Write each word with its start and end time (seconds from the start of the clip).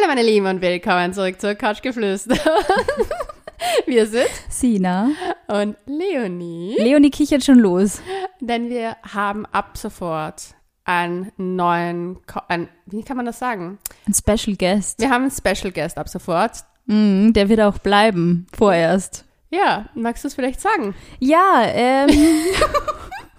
Hallo 0.00 0.14
meine 0.14 0.26
Lieben 0.26 0.46
und 0.46 0.62
willkommen 0.62 1.12
zurück 1.12 1.38
zur 1.40 1.54
Couchgeflüster. 1.54 2.34
Wir 3.86 4.06
sind 4.06 4.30
Sina. 4.48 5.10
und 5.46 5.76
Leonie, 5.84 6.76
Leonie 6.78 7.10
kichert 7.10 7.44
schon 7.44 7.58
los. 7.58 8.00
denn 8.40 8.70
wir 8.70 8.96
haben 9.02 9.44
ab 9.46 9.76
sofort 9.76 10.54
einen 10.84 11.32
neuen, 11.36 12.18
Ko 12.26 12.40
ein, 12.48 12.68
wie 12.86 13.02
kann 13.02 13.18
man 13.18 13.26
das 13.26 13.38
sagen? 13.40 13.78
Ein 14.06 14.14
Special 14.14 14.56
Guest. 14.56 15.00
Wir 15.00 15.10
haben 15.10 15.24
einen 15.24 15.32
Special 15.32 15.70
Guest 15.72 15.98
ab 15.98 16.08
sofort. 16.08 16.64
Mm, 16.86 17.32
der 17.32 17.50
wird 17.50 17.60
auch 17.60 17.78
bleiben, 17.78 18.46
vorerst. 18.56 19.26
Ja, 19.50 19.90
magst 19.94 20.24
du 20.24 20.28
es 20.28 20.34
vielleicht 20.34 20.60
sagen? 20.60 20.94
Ja, 21.18 21.62
ähm, 21.66 22.08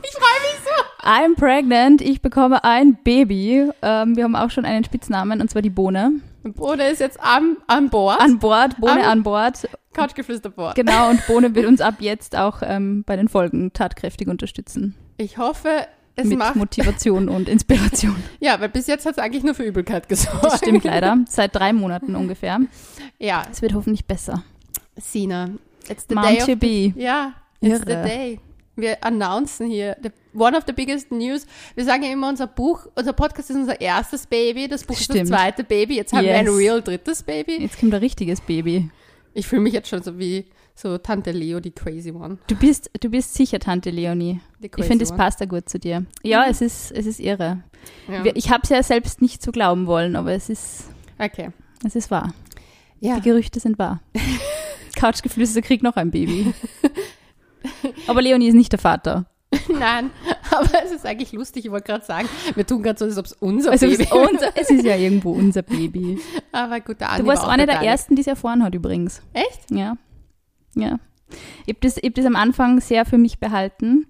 Ich 0.03 0.11
freue 0.11 0.41
mich 0.41 0.59
so. 0.63 1.07
I'm 1.07 1.35
pregnant. 1.35 2.01
Ich 2.01 2.21
bekomme 2.21 2.63
ein 2.63 2.97
Baby. 3.03 3.69
Ähm, 3.81 4.15
wir 4.15 4.23
haben 4.23 4.35
auch 4.35 4.51
schon 4.51 4.65
einen 4.65 4.83
Spitznamen, 4.83 5.41
und 5.41 5.49
zwar 5.49 5.61
die 5.61 5.69
Bohne. 5.69 6.21
Bruder 6.43 6.89
ist 6.89 6.99
jetzt 6.99 7.19
an, 7.19 7.57
an 7.67 7.89
Bord. 7.89 8.19
An 8.19 8.39
Bord, 8.39 8.77
Bohne 8.79 9.03
Am- 9.03 9.09
an 9.11 9.23
Bord. 9.23 9.67
Couchgeflüster 9.93 10.49
Bord. 10.49 10.75
Genau, 10.75 11.09
und 11.09 11.25
Bohne 11.27 11.53
wird 11.55 11.65
uns 11.67 11.81
ab 11.81 11.95
jetzt 11.99 12.35
auch 12.35 12.61
ähm, 12.63 13.03
bei 13.05 13.15
den 13.15 13.27
Folgen 13.27 13.73
tatkräftig 13.73 14.27
unterstützen. 14.27 14.95
Ich 15.17 15.37
hoffe, 15.37 15.85
es 16.15 16.25
mit 16.27 16.37
macht. 16.39 16.55
Motivation 16.55 17.27
und 17.29 17.49
Inspiration. 17.49 18.15
Ja, 18.39 18.59
weil 18.59 18.69
bis 18.69 18.87
jetzt 18.87 19.05
hat 19.05 19.13
es 19.13 19.17
eigentlich 19.19 19.43
nur 19.43 19.53
für 19.53 19.63
Übelkeit 19.63 20.07
gesorgt. 20.09 20.43
Das 20.45 20.57
stimmt 20.59 20.83
leider. 20.85 21.17
Seit 21.27 21.55
drei 21.55 21.73
Monaten 21.73 22.15
ungefähr. 22.15 22.59
Ja, 23.19 23.43
Es 23.51 23.61
wird 23.61 23.73
hoffentlich 23.73 24.05
besser. 24.05 24.43
Sina, 24.97 25.49
it's 25.89 26.05
the 26.09 26.15
Mom 26.15 26.23
day 26.23 26.37
to 26.39 26.51
of 26.53 26.59
be. 26.59 26.93
Ja, 26.95 27.33
it's 27.59 27.79
the 27.85 27.91
Irre. 27.91 28.03
day. 28.07 28.39
Wir 28.75 29.03
announcen 29.03 29.67
hier 29.67 29.97
the, 30.01 30.09
one 30.33 30.57
of 30.57 30.63
the 30.65 30.73
biggest 30.73 31.11
news. 31.11 31.45
Wir 31.75 31.83
sagen 31.85 32.03
ja 32.03 32.11
immer, 32.11 32.29
unser 32.29 32.47
Buch, 32.47 32.87
unser 32.95 33.13
Podcast 33.13 33.49
ist 33.49 33.55
unser 33.57 33.79
erstes 33.81 34.25
Baby, 34.27 34.67
das 34.67 34.83
Buch 34.85 34.95
ist 34.95 35.03
Stimmt. 35.05 35.21
das 35.21 35.27
zweite 35.29 35.63
Baby. 35.63 35.95
Jetzt 35.97 36.13
haben 36.13 36.25
wir 36.25 36.35
ein 36.35 36.45
Yes. 36.45 36.55
real 36.57 36.81
drittes 36.81 37.23
Baby. 37.23 37.61
Jetzt 37.61 37.79
kommt 37.79 37.93
ein 37.93 37.99
richtiges 37.99 38.39
Baby. 38.41 38.89
Ich 39.33 39.47
fühle 39.47 39.61
mich 39.61 39.73
jetzt 39.73 39.89
schon 39.89 40.01
so 40.03 40.17
wie 40.17 40.45
so 40.73 40.97
Tante 40.97 41.31
Leo, 41.31 41.59
die 41.59 41.71
crazy 41.71 42.11
one. 42.11 42.37
Du 42.47 42.55
bist, 42.55 42.89
du 42.99 43.09
bist 43.09 43.33
sicher 43.33 43.59
Tante 43.59 43.89
Leonie. 43.89 44.39
Ich 44.61 44.85
finde, 44.85 45.03
es 45.03 45.11
passt 45.11 45.41
da 45.41 45.45
gut 45.45 45.69
zu 45.69 45.77
dir. 45.77 46.05
Ja, 46.23 46.45
es 46.49 46.61
ist, 46.61 46.91
es 46.91 47.05
ist 47.05 47.19
irre. 47.19 47.61
Ja. 48.07 48.23
Ich 48.35 48.49
habe 48.51 48.61
es 48.63 48.69
ja 48.69 48.81
selbst 48.83 49.21
nicht 49.21 49.41
so 49.43 49.51
glauben 49.51 49.85
wollen, 49.85 50.15
aber 50.15 50.31
es 50.31 50.49
ist, 50.49 50.85
Okay. 51.19 51.49
es 51.85 51.95
ist 51.95 52.09
wahr. 52.09 52.33
Ja. 52.99 53.15
Die 53.17 53.21
Gerüchte 53.21 53.59
sind 53.59 53.77
wahr. 53.79 54.01
Couchgeflüster 54.99 55.61
kriegt 55.61 55.83
noch 55.83 55.95
ein 55.97 56.11
Baby. 56.11 56.53
Aber 58.07 58.21
Leonie 58.21 58.47
ist 58.47 58.55
nicht 58.55 58.71
der 58.71 58.79
Vater. 58.79 59.25
Nein, 59.79 60.11
aber 60.49 60.69
es 60.85 60.91
ist 60.93 61.05
eigentlich 61.05 61.33
lustig. 61.33 61.65
Ich 61.65 61.71
wollte 61.71 61.87
gerade 61.91 62.05
sagen, 62.05 62.29
wir 62.55 62.65
tun 62.65 62.81
gerade 62.83 62.97
so, 62.97 63.03
als 63.03 63.17
ob 63.17 63.25
es 63.25 63.33
unser 63.33 63.71
Also 63.71 63.85
Baby 63.85 64.03
ist, 64.03 64.13
unser, 64.13 64.55
es 64.55 64.69
ist 64.69 64.85
ja 64.85 64.95
irgendwo 64.95 65.31
unser 65.33 65.61
Baby. 65.61 66.19
Aber 66.53 66.79
gut, 66.79 67.01
der 67.01 67.09
Andi 67.09 67.23
Du 67.23 67.27
warst 67.27 67.41
war 67.41 67.49
auch 67.49 67.53
eine 67.53 67.65
der 67.65 67.81
ersten, 67.81 68.15
die 68.15 68.21
es 68.21 68.27
erfahren 68.27 68.63
hat 68.63 68.73
übrigens. 68.75 69.21
Echt? 69.33 69.69
Ja. 69.69 69.97
Ja. 70.73 70.99
Ich 71.65 71.73
habe 71.73 71.79
das, 71.81 71.97
ich 71.97 72.03
hab 72.05 72.13
das 72.15 72.25
am 72.25 72.37
Anfang 72.37 72.79
sehr 72.79 73.03
für 73.05 73.17
mich 73.17 73.39
behalten, 73.41 74.07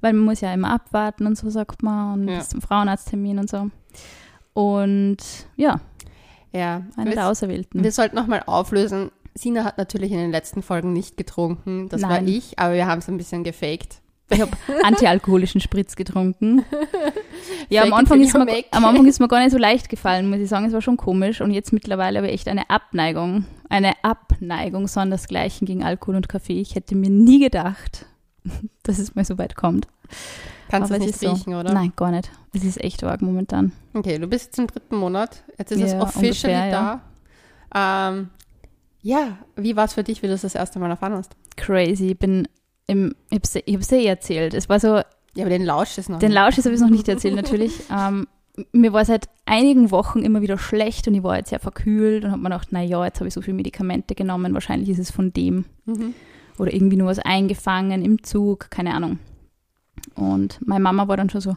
weil 0.00 0.12
man 0.12 0.24
muss 0.26 0.40
ja 0.42 0.54
immer 0.54 0.70
abwarten 0.70 1.26
und 1.26 1.36
so, 1.36 1.50
sagt 1.50 1.82
man, 1.82 2.20
und 2.20 2.28
Ja. 2.28 2.38
bis 2.38 2.50
zum 2.50 2.62
Frauenarzttermin 2.62 3.40
und 3.40 3.50
so. 3.50 3.70
Und 4.52 5.16
ja, 5.56 5.80
Ja. 6.52 6.82
eine 6.96 7.10
Wir- 7.10 7.16
der 7.16 7.28
Auserwählten. 7.28 7.82
Wir 7.82 7.90
sollten 7.92 8.14
nochmal 8.14 8.44
auflösen. 8.46 9.10
Sina 9.34 9.64
hat 9.64 9.78
natürlich 9.78 10.12
in 10.12 10.18
den 10.18 10.30
letzten 10.30 10.62
Folgen 10.62 10.92
nicht 10.92 11.16
getrunken. 11.16 11.88
Das 11.88 12.02
war 12.02 12.10
Nein. 12.10 12.28
ich, 12.28 12.58
aber 12.58 12.74
wir 12.74 12.86
haben 12.86 13.00
es 13.00 13.08
ein 13.08 13.16
bisschen 13.16 13.44
gefaked. 13.44 14.00
Ich 14.30 14.40
habe 14.40 14.52
antialkoholischen 14.82 15.60
Spritz 15.60 15.96
getrunken. 15.96 16.64
Ja, 17.68 17.82
am 17.82 17.92
Anfang, 17.92 18.20
ist 18.22 18.34
mir, 18.34 18.46
am 18.70 18.84
Anfang 18.84 19.06
ist 19.06 19.20
mir 19.20 19.28
gar 19.28 19.40
nicht 19.40 19.50
so 19.50 19.58
leicht 19.58 19.88
gefallen, 19.90 20.28
muss 20.30 20.38
ich 20.38 20.48
sagen. 20.48 20.64
Es 20.66 20.72
war 20.72 20.80
schon 20.80 20.96
komisch. 20.96 21.40
Und 21.42 21.50
jetzt 21.50 21.72
mittlerweile 21.72 22.18
habe 22.18 22.28
ich 22.28 22.34
echt 22.34 22.48
eine 22.48 22.68
Abneigung. 22.70 23.44
Eine 23.68 23.92
Abneigung 24.02 24.86
sondersgleichen 24.88 25.66
gegen 25.66 25.84
Alkohol 25.84 26.16
und 26.16 26.28
Kaffee. 26.28 26.60
Ich 26.60 26.74
hätte 26.74 26.94
mir 26.94 27.10
nie 27.10 27.40
gedacht, 27.40 28.06
dass 28.82 28.98
es 28.98 29.14
mal 29.14 29.24
so 29.24 29.36
weit 29.38 29.56
kommt. 29.56 29.88
Kannst 30.68 30.90
du 30.90 30.94
es 30.94 31.00
nicht 31.00 31.10
ist 31.10 31.20
so. 31.20 31.32
riechen, 31.32 31.54
oder? 31.54 31.72
Nein, 31.72 31.92
gar 31.96 32.10
nicht. 32.10 32.30
Es 32.54 32.64
ist 32.64 32.82
echt 32.82 33.04
arg 33.04 33.20
momentan. 33.22 33.72
Okay, 33.92 34.18
du 34.18 34.26
bist 34.26 34.46
jetzt 34.46 34.58
im 34.58 34.66
dritten 34.66 34.96
Monat. 34.96 35.42
Jetzt 35.58 35.72
ist 35.72 35.82
es 35.82 35.92
Ja, 35.92 36.02
officially 36.02 36.54
ungefähr, 36.54 37.00
da. 37.72 38.08
Ähm, 38.10 38.30
ja, 39.04 39.36
wie 39.56 39.76
war 39.76 39.84
es 39.84 39.92
für 39.94 40.02
dich, 40.02 40.22
wie 40.22 40.26
du 40.28 40.32
es 40.32 40.40
das 40.40 40.54
erste 40.54 40.78
Mal 40.78 40.88
erfahren 40.88 41.12
hast? 41.12 41.36
Crazy. 41.56 42.12
Ich 42.12 42.18
bin 42.18 42.48
im, 42.86 43.14
ich 43.28 43.36
habe 43.36 43.42
es 43.44 43.54
ich 43.56 43.74
hab's 43.74 43.92
eh 43.92 44.06
erzählt. 44.06 44.54
Es 44.54 44.68
war 44.70 44.80
so, 44.80 44.96
Ja, 44.96 45.04
aber 45.40 45.50
den 45.50 45.64
Lausch 45.64 45.98
ist 45.98 46.08
noch 46.08 46.18
Den 46.18 46.30
nicht. 46.30 46.34
Lausch 46.36 46.56
ist 46.56 46.64
habe 46.64 46.74
ich 46.74 46.80
noch 46.80 46.88
nicht 46.90 47.06
erzählt, 47.06 47.36
natürlich. 47.36 47.72
Ähm, 47.90 48.26
mir 48.72 48.92
war 48.92 49.04
seit 49.04 49.28
einigen 49.46 49.90
Wochen 49.90 50.20
immer 50.20 50.40
wieder 50.40 50.56
schlecht 50.56 51.06
und 51.06 51.14
ich 51.14 51.22
war 51.22 51.36
jetzt 51.36 51.50
sehr 51.50 51.58
verkühlt 51.60 52.24
und 52.24 52.30
habe 52.30 52.40
mir 52.40 52.48
gedacht, 52.50 52.68
na 52.70 52.82
ja, 52.82 53.04
jetzt 53.04 53.18
habe 53.20 53.28
ich 53.28 53.34
so 53.34 53.42
viele 53.42 53.56
Medikamente 53.56 54.14
genommen, 54.14 54.54
wahrscheinlich 54.54 54.88
ist 54.88 55.00
es 55.00 55.10
von 55.10 55.32
dem. 55.32 55.66
Mhm. 55.84 56.14
Oder 56.56 56.72
irgendwie 56.72 56.96
nur 56.96 57.08
was 57.08 57.18
eingefangen 57.18 58.04
im 58.04 58.22
Zug, 58.22 58.70
keine 58.70 58.94
Ahnung. 58.94 59.18
Und 60.14 60.60
meine 60.66 60.82
Mama 60.82 61.08
war 61.08 61.16
dann 61.16 61.28
schon 61.30 61.40
so, 61.40 61.56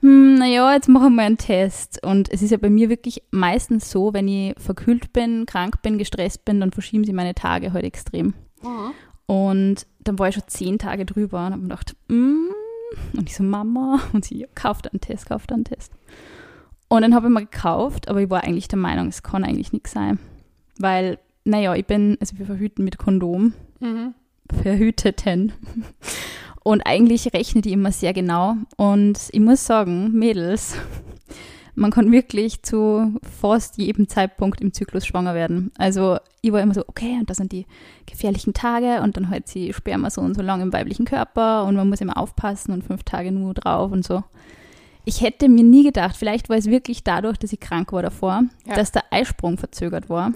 hm, 0.00 0.36
naja, 0.36 0.74
jetzt 0.74 0.88
machen 0.88 1.14
wir 1.16 1.22
einen 1.22 1.38
Test. 1.38 2.02
Und 2.04 2.30
es 2.32 2.42
ist 2.42 2.50
ja 2.50 2.56
bei 2.56 2.70
mir 2.70 2.88
wirklich 2.88 3.22
meistens 3.30 3.90
so, 3.90 4.12
wenn 4.14 4.28
ich 4.28 4.54
verkühlt 4.58 5.12
bin, 5.12 5.46
krank 5.46 5.82
bin, 5.82 5.98
gestresst 5.98 6.44
bin, 6.44 6.60
dann 6.60 6.72
verschieben 6.72 7.04
sie 7.04 7.12
meine 7.12 7.34
Tage 7.34 7.72
halt 7.72 7.84
extrem. 7.84 8.34
Mhm. 8.62 8.92
Und 9.26 9.86
dann 10.00 10.18
war 10.18 10.28
ich 10.28 10.34
schon 10.34 10.44
zehn 10.46 10.78
Tage 10.78 11.04
drüber 11.04 11.38
und 11.46 11.52
habe 11.52 11.58
mir 11.58 11.68
gedacht, 11.68 11.94
mm. 12.08 12.48
und 13.14 13.28
ich 13.28 13.36
so, 13.36 13.42
Mama, 13.42 14.00
und 14.14 14.24
sie, 14.24 14.38
ja, 14.38 14.46
kauft 14.54 14.90
einen 14.90 15.02
Test, 15.02 15.26
kauft 15.26 15.52
einen 15.52 15.64
Test. 15.64 15.92
Und 16.88 17.02
dann 17.02 17.14
habe 17.14 17.26
ich 17.26 17.32
mal 17.32 17.44
gekauft, 17.44 18.08
aber 18.08 18.22
ich 18.22 18.30
war 18.30 18.42
eigentlich 18.42 18.68
der 18.68 18.78
Meinung, 18.78 19.08
es 19.08 19.22
kann 19.22 19.44
eigentlich 19.44 19.74
nichts 19.74 19.92
sein. 19.92 20.18
Weil, 20.78 21.18
naja, 21.44 21.74
ich 21.74 21.84
bin, 21.84 22.16
also 22.20 22.38
wir 22.38 22.46
verhüten 22.46 22.84
mit 22.84 22.96
Kondom, 22.96 23.52
Mhm. 23.80 24.14
verhüteten. 24.62 25.52
Und 26.68 26.82
eigentlich 26.82 27.32
rechne 27.32 27.62
die 27.62 27.72
immer 27.72 27.92
sehr 27.92 28.12
genau. 28.12 28.56
Und 28.76 29.18
ich 29.32 29.40
muss 29.40 29.64
sagen, 29.64 30.12
Mädels, 30.12 30.76
man 31.74 31.90
kann 31.90 32.12
wirklich 32.12 32.62
zu 32.62 33.14
fast 33.40 33.78
jedem 33.78 34.06
Zeitpunkt 34.08 34.60
im 34.60 34.74
Zyklus 34.74 35.06
schwanger 35.06 35.34
werden. 35.34 35.72
Also 35.78 36.18
ich 36.42 36.52
war 36.52 36.60
immer 36.60 36.74
so, 36.74 36.84
okay, 36.86 37.16
und 37.20 37.30
das 37.30 37.38
sind 37.38 37.52
die 37.52 37.64
gefährlichen 38.04 38.52
Tage 38.52 39.00
und 39.02 39.16
dann 39.16 39.30
halt 39.30 39.48
sie 39.48 39.72
Sperma 39.72 40.10
so 40.10 40.20
und 40.20 40.34
so 40.34 40.42
lang 40.42 40.60
im 40.60 40.72
weiblichen 40.72 41.06
Körper 41.06 41.64
und 41.64 41.74
man 41.74 41.88
muss 41.88 42.02
immer 42.02 42.18
aufpassen 42.18 42.72
und 42.72 42.84
fünf 42.84 43.02
Tage 43.02 43.32
nur 43.32 43.54
drauf 43.54 43.90
und 43.90 44.04
so. 44.04 44.22
Ich 45.06 45.22
hätte 45.22 45.48
mir 45.48 45.64
nie 45.64 45.84
gedacht, 45.84 46.16
vielleicht 46.18 46.50
war 46.50 46.58
es 46.58 46.66
wirklich 46.66 47.02
dadurch, 47.02 47.38
dass 47.38 47.52
ich 47.54 47.60
krank 47.60 47.92
war 47.94 48.02
davor, 48.02 48.42
Ja. 48.66 48.74
dass 48.74 48.92
der 48.92 49.04
Eisprung 49.10 49.56
verzögert 49.56 50.10
war. 50.10 50.32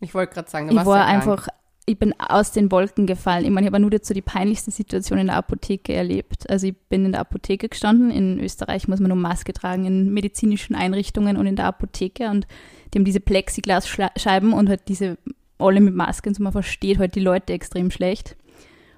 Ich 0.00 0.12
wollte 0.12 0.34
gerade 0.34 0.50
sagen, 0.50 0.66
du 0.66 0.72
Ich 0.72 0.76
warst 0.76 0.88
war 0.88 0.98
ja 0.98 1.04
einfach, 1.06 1.48
ich 1.84 1.98
bin 1.98 2.14
aus 2.18 2.52
den 2.52 2.70
Wolken 2.70 3.06
gefallen. 3.06 3.44
Ich 3.44 3.50
meine, 3.50 3.66
ich 3.66 3.72
habe 3.72 3.82
nur 3.82 3.90
so 4.00 4.14
die 4.14 4.22
peinlichste 4.22 4.70
Situation 4.70 5.18
in 5.18 5.26
der 5.26 5.36
Apotheke 5.36 5.92
erlebt. 5.92 6.48
Also 6.48 6.68
ich 6.68 6.76
bin 6.88 7.04
in 7.04 7.12
der 7.12 7.20
Apotheke 7.22 7.68
gestanden. 7.68 8.10
In 8.10 8.38
Österreich 8.38 8.86
muss 8.86 9.00
man 9.00 9.08
nur 9.08 9.18
Maske 9.18 9.52
tragen 9.52 9.84
in 9.84 10.14
medizinischen 10.14 10.76
Einrichtungen 10.76 11.36
und 11.36 11.46
in 11.46 11.56
der 11.56 11.66
Apotheke. 11.66 12.30
Und 12.30 12.46
die 12.92 12.98
haben 12.98 13.04
diese 13.04 13.20
Plexiglasscheiben 13.20 14.52
und 14.52 14.68
halt 14.68 14.82
diese 14.86 15.18
alle 15.58 15.80
mit 15.80 15.94
Maske 15.94 16.28
und 16.28 16.34
so. 16.34 16.42
Man 16.42 16.52
versteht 16.52 16.98
halt 16.98 17.16
die 17.16 17.20
Leute 17.20 17.52
extrem 17.52 17.90
schlecht. 17.90 18.36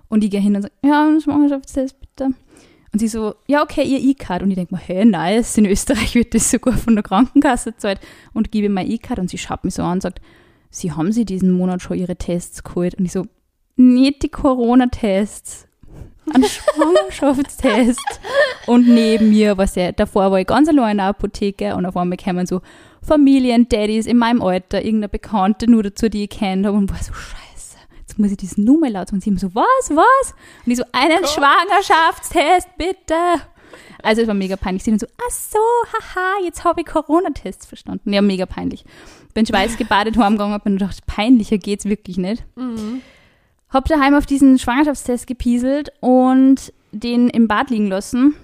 Und 0.09 0.23
ich 0.23 0.31
gehe 0.31 0.41
hin 0.41 0.55
und 0.55 0.63
sage, 0.63 0.75
ja, 0.83 1.07
einen 1.07 1.23
Schwangerschaftstest 1.23 1.99
bitte. 2.01 2.35
Und 2.93 2.99
sie 2.99 3.09
so, 3.09 3.35
ja, 3.47 3.63
okay, 3.63 3.83
ihr 3.83 3.99
E-Card. 3.99 4.43
Und 4.43 4.51
ich 4.51 4.57
denke 4.57 4.75
mir, 4.75 4.81
hey, 4.81 5.07
nice, 5.07 5.57
in 5.57 5.65
Österreich 5.67 6.15
wird 6.15 6.35
das 6.35 6.51
sogar 6.51 6.77
von 6.77 6.95
der 6.95 7.03
Krankenkasse 7.03 7.73
gezahlt. 7.73 8.01
Und 8.35 8.53
gebe 8.53 8.69
mein 8.69 8.91
E-Card 8.91 9.19
und 9.21 9.31
sie 9.31 9.39
schaut 9.39 9.65
mich 9.65 9.75
so 9.75 9.83
an 9.83 9.93
und 9.93 10.03
sagt, 10.03 10.21
Sie 10.75 10.91
haben 10.91 11.13
Sie 11.13 11.25
diesen 11.25 11.53
Monat 11.53 11.83
schon 11.83 11.97
Ihre 11.97 12.17
Tests 12.17 12.65
geholt? 12.65 12.97
Und 12.97 13.05
ich 13.05 13.13
so, 13.13 13.27
nicht 13.77 14.25
die 14.25 14.29
Corona-Tests, 14.29 15.69
ein 16.33 16.45
Schwangerschaftstest. 16.45 18.21
und 18.67 18.89
neben 18.89 19.31
mir, 19.31 19.57
was 19.57 19.77
ja, 19.77 19.93
davor 19.93 20.33
war 20.33 20.41
ich 20.41 20.49
ganz 20.49 20.69
allein 20.69 20.93
in 20.93 20.97
der 20.99 21.07
Apotheke 21.07 21.77
und 21.77 21.87
auf 21.87 21.97
einmal 21.97 22.17
kamen 22.17 22.47
so 22.47 22.61
Familien-Daddies 23.03 24.07
in 24.07 24.17
meinem 24.17 24.43
Alter, 24.43 24.85
irgendeine 24.85 25.11
Bekannte 25.11 25.71
nur 25.71 25.85
dazu, 25.85 26.09
die 26.09 26.25
ich 26.25 26.31
kennt 26.31 26.67
habe 26.67 26.77
und 26.77 26.91
war 26.91 26.99
so, 26.99 27.13
scheiße, 27.13 27.77
jetzt 28.01 28.19
muss 28.19 28.33
ich 28.33 28.37
diesen 28.37 28.65
Nummer 28.65 28.91
laut. 28.91 29.13
Und 29.13 29.23
sie 29.23 29.31
immer 29.31 29.39
so, 29.39 29.55
was, 29.55 29.91
was? 29.91 30.35
Und 30.67 30.73
ich 30.73 30.79
so, 30.79 30.85
einen 30.91 31.21
Gott. 31.21 31.31
Schwangerschaftstest, 31.31 32.69
bitte. 32.77 33.15
Also 34.03 34.23
es 34.23 34.29
war 34.29 34.35
mega 34.35 34.57
peinlich. 34.57 34.83
Sie 34.83 34.91
dann 34.91 34.99
so, 34.99 35.07
ach 35.25 35.31
so, 35.31 35.59
haha, 35.93 36.45
jetzt 36.45 36.65
habe 36.65 36.81
ich 36.81 36.87
Corona-Tests 36.87 37.67
verstanden. 37.67 38.13
Ja, 38.13 38.23
mega 38.23 38.47
peinlich. 38.47 38.85
Bin 39.35 39.47
schweißgebadet 39.47 40.17
heimgegangen, 40.17 40.55
hab 40.55 40.65
mir 40.65 40.73
gedacht, 40.73 41.07
peinlicher 41.07 41.59
geht's 41.59 41.85
wirklich 41.85 42.17
nicht. 42.17 42.45
Mhm. 42.57 43.03
Hab 43.69 43.87
daheim 43.87 44.15
auf 44.15 44.27
diesen 44.27 44.59
Schwangerschaftstest 44.59 45.27
gepieselt 45.27 45.91
und 46.01 46.73
den 46.93 47.29
im 47.29 47.49
Bad 47.49 47.71
liegen 47.71 47.89
lassen. 47.89 48.35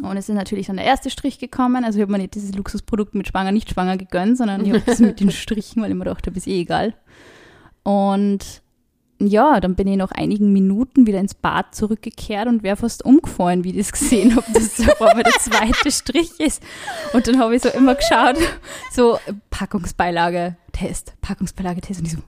Und 0.00 0.16
es 0.16 0.28
ist 0.28 0.34
natürlich 0.34 0.66
dann 0.66 0.76
der 0.76 0.84
erste 0.86 1.10
Strich 1.10 1.38
gekommen. 1.38 1.84
Also 1.84 1.98
ich 1.98 2.02
habe 2.02 2.12
mir 2.12 2.18
nicht 2.18 2.34
dieses 2.34 2.54
Luxusprodukt 2.54 3.14
mit 3.14 3.28
Schwanger, 3.28 3.52
nicht 3.52 3.70
schwanger 3.70 3.96
gegönnt, 3.96 4.38
sondern 4.38 4.64
ich 4.64 4.72
habe 4.72 4.82
das 4.84 4.98
mit 5.00 5.20
den 5.20 5.30
Strichen, 5.32 5.82
weil 5.82 5.90
ich 5.90 5.96
mir 5.96 6.04
dachte, 6.04 6.30
ist 6.30 6.46
eh 6.46 6.60
egal. 6.60 6.94
Und 7.84 8.62
ja, 9.26 9.60
dann 9.60 9.74
bin 9.74 9.88
ich 9.88 9.96
nach 9.96 10.12
einigen 10.12 10.52
Minuten 10.52 11.06
wieder 11.06 11.20
ins 11.20 11.34
Bad 11.34 11.74
zurückgekehrt 11.74 12.48
und 12.48 12.62
wäre 12.62 12.76
fast 12.76 13.04
umgefallen, 13.04 13.64
wie 13.64 13.70
ich 13.70 13.76
das 13.76 13.92
gesehen 13.92 14.36
habe, 14.36 14.46
dass 14.52 14.76
das 14.76 14.88
auf 14.88 15.02
einmal 15.02 15.24
der 15.24 15.32
zweite 15.32 15.90
Strich 15.90 16.38
ist. 16.38 16.62
Und 17.12 17.26
dann 17.26 17.38
habe 17.38 17.56
ich 17.56 17.62
so 17.62 17.68
immer 17.68 17.94
geschaut, 17.94 18.36
so 18.92 19.18
Packungsbeilage, 19.50 20.56
Test, 20.72 21.14
Packungsbeilage, 21.20 21.80
Test. 21.80 22.00
Und 22.00 22.06
ich 22.06 22.12
so, 22.12 22.22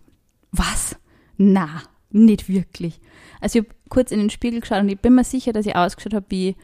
was? 0.53 0.97
Na, 1.37 1.83
nicht 2.11 2.49
wirklich. 2.49 3.01
Also 3.41 3.59
ich 3.59 3.65
habe 3.65 3.75
kurz 3.89 4.11
in 4.11 4.19
den 4.19 4.31
Spiegel 4.31 4.61
geschaut 4.61 4.81
und 4.81 4.89
ich 4.89 5.01
bin 5.01 5.15
mir 5.15 5.25
sicher, 5.25 5.53
dass 5.53 5.67
ich 5.67 5.77
ausgeschaut 5.77 6.15
habe 6.15 6.27
wie 6.29 6.57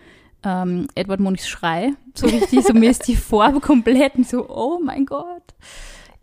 ähm, 0.44 0.87
Edward 0.94 1.21
Monichs 1.21 1.49
Schrei. 1.49 1.93
So 2.15 2.26
richtig, 2.26 2.65
so 2.67 2.73
mir 2.73 2.91
ist 2.91 3.06
die 3.09 3.17
Farbe 3.17 3.61
komplett 3.61 4.15
und 4.15 4.29
so, 4.29 4.49
oh 4.49 4.81
mein 4.83 5.06
Gott. 5.06 5.43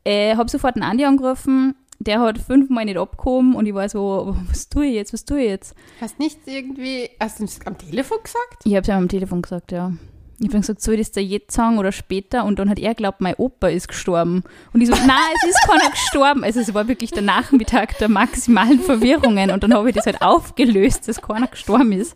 Äh, 0.04 0.36
habe 0.36 0.50
sofort 0.50 0.76
einen 0.76 0.84
Andi 0.84 1.06
angerufen, 1.06 1.76
der 2.00 2.20
hat 2.20 2.38
fünfmal 2.38 2.86
nicht 2.86 2.98
abgehoben 2.98 3.56
und 3.56 3.66
ich 3.66 3.74
war 3.74 3.90
so, 3.90 4.36
was 4.50 4.70
tue 4.70 4.88
ich 4.88 4.96
jetzt, 4.96 5.14
was 5.14 5.26
tue 5.26 5.42
ich 5.42 5.50
jetzt? 5.50 5.76
Hast 6.00 6.20
nicht 6.20 6.40
irgendwie, 6.46 7.10
hast 7.20 7.40
du 7.40 7.46
das 7.46 7.60
am 7.66 7.78
Telefon 7.78 8.20
gesagt? 8.24 8.64
Ich 8.64 8.74
habe 8.74 8.82
es 8.82 8.88
ja 8.88 8.98
am 8.98 9.10
Telefon 9.10 9.42
gesagt, 9.42 9.72
ja. 9.72 9.94
Ich 10.40 10.50
habe 10.50 10.60
gesagt, 10.60 10.82
soll 10.84 10.94
ich 10.96 11.00
das 11.08 11.12
da 11.14 11.22
jetzt 11.22 11.56
sagen 11.56 11.80
oder 11.80 11.92
später? 11.92 12.46
Und 12.46 12.60
dann 12.60 12.70
hat 12.70 12.78
er 12.78 12.94
glaubt, 12.94 13.22
mein 13.22 13.34
Opa 13.38 13.70
ist 13.70 13.88
gestorben. 13.88 14.44
Und 14.72 14.82
ich 14.82 14.88
so, 14.88 14.94
nein, 15.08 15.34
es 15.36 15.50
ist 15.50 15.68
keiner 15.68 15.90
gestorben. 15.90 16.44
Also 16.44 16.60
es 16.60 16.72
war 16.76 16.88
wirklich 16.88 17.10
der 17.10 17.24
Nachmittag 17.24 17.98
der 17.98 18.08
maximalen 18.08 18.80
Verwirrungen. 18.80 19.50
Und 19.50 19.64
dann 19.64 19.74
habe 19.74 19.90
ich 19.90 19.96
das 19.96 20.06
halt 20.06 20.22
aufgelöst, 20.22 21.08
dass 21.08 21.24
keiner 21.24 21.48
gestorben 21.48 21.92
ist. 21.92 22.16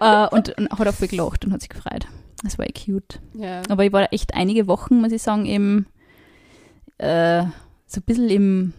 uh, 0.00 0.26
und, 0.30 0.56
und 0.56 0.70
hat 0.70 0.88
auch 0.88 0.94
viel 0.94 1.08
gelacht 1.08 1.44
und 1.44 1.52
hat 1.52 1.60
sich 1.60 1.68
gefreut. 1.68 2.06
Das 2.42 2.56
war 2.56 2.64
echt 2.64 2.86
cute. 2.86 3.20
Ja. 3.34 3.60
Aber 3.68 3.84
ich 3.84 3.92
war 3.92 4.10
echt 4.10 4.32
einige 4.32 4.66
Wochen, 4.66 5.02
muss 5.02 5.12
ich 5.12 5.20
sagen, 5.20 5.44
im, 5.44 5.84
äh, 6.96 7.42
so 7.86 8.00
ein 8.00 8.04
bisschen 8.06 8.30
Im 8.30 8.72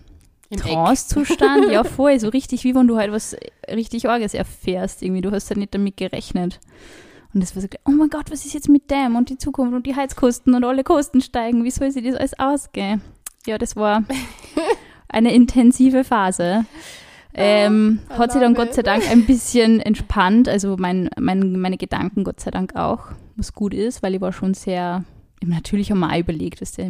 Trance-Zustand. 0.51 1.71
ja, 1.71 1.83
voll. 1.83 2.19
So 2.19 2.29
richtig, 2.29 2.63
wie 2.63 2.75
wenn 2.75 2.87
du 2.87 2.97
halt 2.97 3.11
was 3.11 3.35
richtig 3.69 4.07
Orges 4.07 4.33
erfährst. 4.33 5.01
Irgendwie, 5.01 5.21
du 5.21 5.31
hast 5.31 5.49
halt 5.49 5.57
nicht 5.57 5.73
damit 5.73 5.97
gerechnet. 5.97 6.59
Und 7.33 7.41
das 7.43 7.55
war 7.55 7.61
so, 7.61 7.67
oh 7.85 7.91
mein 7.91 8.09
Gott, 8.09 8.31
was 8.31 8.45
ist 8.45 8.53
jetzt 8.53 8.69
mit 8.69 8.89
dem 8.89 9.15
und 9.17 9.29
die 9.29 9.37
Zukunft 9.37 9.73
und 9.73 9.85
die 9.85 9.95
Heizkosten 9.95 10.53
und 10.55 10.63
alle 10.63 10.85
Kosten 10.85 11.19
steigen, 11.19 11.65
wie 11.65 11.71
soll 11.71 11.91
sich 11.91 12.05
das 12.05 12.15
alles 12.15 12.39
ausgehen? 12.39 13.01
Ja, 13.45 13.57
das 13.57 13.75
war 13.75 14.03
eine 15.09 15.33
intensive 15.33 16.03
Phase. 16.03 16.65
Ähm, 17.37 17.99
I 18.09 18.13
hat 18.13 18.31
sich 18.31 18.39
dann 18.39 18.53
Gott 18.53 18.73
sei 18.73 18.81
Dank 18.81 19.11
ein 19.11 19.25
bisschen 19.25 19.81
entspannt, 19.81 20.47
also 20.47 20.77
mein, 20.79 21.09
mein, 21.19 21.59
meine 21.59 21.75
Gedanken 21.75 22.23
Gott 22.23 22.39
sei 22.39 22.49
Dank 22.49 22.77
auch, 22.77 23.07
was 23.35 23.51
gut 23.51 23.73
ist, 23.73 24.01
weil 24.01 24.15
ich 24.15 24.21
war 24.21 24.31
schon 24.31 24.53
sehr, 24.53 25.03
natürlich 25.43 25.91
haben 25.91 25.99
wir 25.99 26.13
auch 26.13 26.17
überlegt, 26.17 26.61
was, 26.61 26.71
der, 26.71 26.89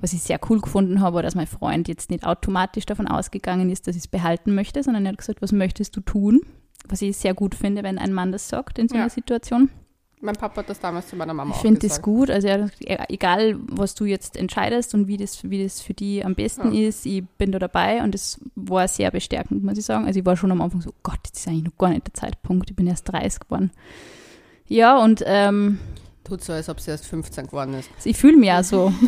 was 0.00 0.12
ich 0.12 0.22
sehr 0.22 0.38
cool 0.48 0.60
gefunden 0.60 1.00
habe, 1.00 1.16
war, 1.16 1.22
dass 1.22 1.34
mein 1.34 1.46
Freund 1.46 1.88
jetzt 1.88 2.10
nicht 2.10 2.24
automatisch 2.24 2.86
davon 2.86 3.06
ausgegangen 3.08 3.70
ist, 3.70 3.86
dass 3.86 3.96
ich 3.96 4.02
es 4.02 4.08
behalten 4.08 4.54
möchte, 4.54 4.82
sondern 4.82 5.04
er 5.06 5.12
hat 5.12 5.18
gesagt, 5.18 5.42
was 5.42 5.52
möchtest 5.52 5.96
du 5.96 6.00
tun? 6.00 6.40
Was 6.88 7.02
ich 7.02 7.16
sehr 7.16 7.34
gut 7.34 7.54
finde, 7.54 7.82
wenn 7.82 7.98
ein 7.98 8.12
Mann 8.12 8.32
das 8.32 8.48
sagt 8.48 8.78
in 8.78 8.88
so 8.88 8.94
einer 8.94 9.04
Ja. 9.04 9.10
Situation. 9.10 9.70
Mein 10.22 10.34
Papa 10.36 10.56
hat 10.60 10.68
das 10.68 10.78
damals 10.80 11.08
zu 11.08 11.16
meiner 11.16 11.32
Mama 11.32 11.52
Ich 11.52 11.56
auch 11.56 11.62
finde 11.62 11.80
das 11.80 11.88
gesagt. 11.92 12.04
gut. 12.04 12.30
Also 12.30 12.46
er 12.48 12.58
gesagt, 12.58 12.84
egal, 13.10 13.56
was 13.70 13.94
du 13.94 14.04
jetzt 14.04 14.36
entscheidest 14.36 14.92
und 14.94 15.06
wie 15.08 15.16
das, 15.16 15.48
wie 15.48 15.62
das 15.62 15.80
für 15.80 15.94
die 15.94 16.22
am 16.22 16.34
besten 16.34 16.72
Ja. 16.74 16.88
ist, 16.88 17.06
ich 17.06 17.24
bin 17.38 17.52
da 17.52 17.58
dabei 17.58 18.02
und 18.02 18.12
das 18.14 18.38
war 18.54 18.86
sehr 18.86 19.10
bestärkend, 19.10 19.64
muss 19.64 19.78
ich 19.78 19.84
sagen. 19.86 20.04
Also 20.04 20.20
ich 20.20 20.26
war 20.26 20.36
schon 20.36 20.52
am 20.52 20.60
Anfang 20.60 20.82
so, 20.82 20.92
Gott, 21.02 21.20
das 21.30 21.40
ist 21.40 21.48
eigentlich 21.48 21.64
noch 21.64 21.78
gar 21.78 21.88
nicht 21.88 22.06
der 22.06 22.12
Zeitpunkt. 22.14 22.68
Ich 22.68 22.76
bin 22.76 22.86
erst 22.86 23.10
30 23.10 23.40
geworden. 23.40 23.70
Ja, 24.66 25.02
und 25.02 25.22
ähm, 25.26 25.78
Tut 26.30 26.44
so, 26.44 26.52
als 26.52 26.68
ob 26.68 26.78
sie 26.80 26.92
erst 26.92 27.06
15 27.06 27.46
geworden 27.48 27.74
ist. 27.74 27.90
ich 28.04 28.16
fühle 28.16 28.36
mich 28.36 28.50
auch 28.52 28.62
so. 28.64 28.92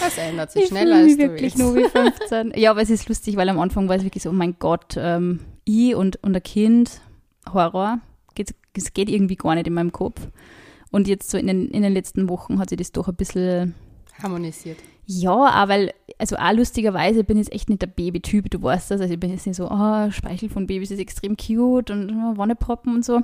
Das 0.00 0.18
ändert 0.18 0.50
sich 0.50 0.64
Ich 0.64 0.68
schneller, 0.68 0.96
als 0.96 1.06
mich 1.06 1.16
du 1.16 1.22
wirklich 1.22 1.56
willst. 1.56 1.58
nur 1.58 1.74
wie 1.76 1.88
15. 1.88 2.52
ja, 2.56 2.70
aber 2.70 2.82
es 2.82 2.90
ist 2.90 3.08
lustig, 3.08 3.36
weil 3.36 3.48
am 3.48 3.58
Anfang 3.58 3.88
war 3.88 3.96
es 3.96 4.02
wirklich 4.04 4.22
so, 4.22 4.30
oh 4.30 4.34
mein 4.34 4.56
Gott, 4.58 4.96
ähm, 4.98 5.40
ich 5.64 5.94
und, 5.94 6.22
und 6.22 6.34
ein 6.36 6.42
Kind, 6.42 7.00
Horror, 7.50 8.00
es 8.76 8.92
geht 8.92 9.08
irgendwie 9.08 9.36
gar 9.36 9.54
nicht 9.54 9.66
in 9.66 9.72
meinem 9.74 9.92
Kopf. 9.92 10.20
Und 10.90 11.08
jetzt 11.08 11.30
so 11.30 11.38
in 11.38 11.46
den, 11.46 11.70
in 11.70 11.82
den 11.82 11.92
letzten 11.92 12.28
Wochen 12.28 12.58
hat 12.58 12.68
sich 12.70 12.78
das 12.78 12.92
doch 12.92 13.08
ein 13.08 13.14
bisschen 13.14 13.74
Harmonisiert. 14.22 14.78
Ja, 15.06 15.32
auch 15.32 15.68
weil, 15.68 15.92
also 16.18 16.36
auch 16.36 16.52
lustigerweise 16.52 17.24
bin 17.24 17.36
ich 17.36 17.46
jetzt 17.46 17.54
echt 17.54 17.68
nicht 17.68 17.82
der 17.82 17.88
Babytyp, 17.88 18.50
du 18.50 18.62
weißt 18.62 18.90
das. 18.90 19.00
Also 19.00 19.12
ich 19.14 19.20
bin 19.20 19.30
jetzt 19.30 19.46
nicht 19.46 19.56
so, 19.56 19.70
oh, 19.70 20.10
Speichel 20.10 20.48
von 20.48 20.66
Babys 20.66 20.90
ist 20.90 20.98
extrem 21.00 21.36
cute 21.36 21.90
und 21.90 22.10
oh, 22.10 22.36
Wanneproppen 22.38 22.94
und 22.94 23.04
so. 23.04 23.20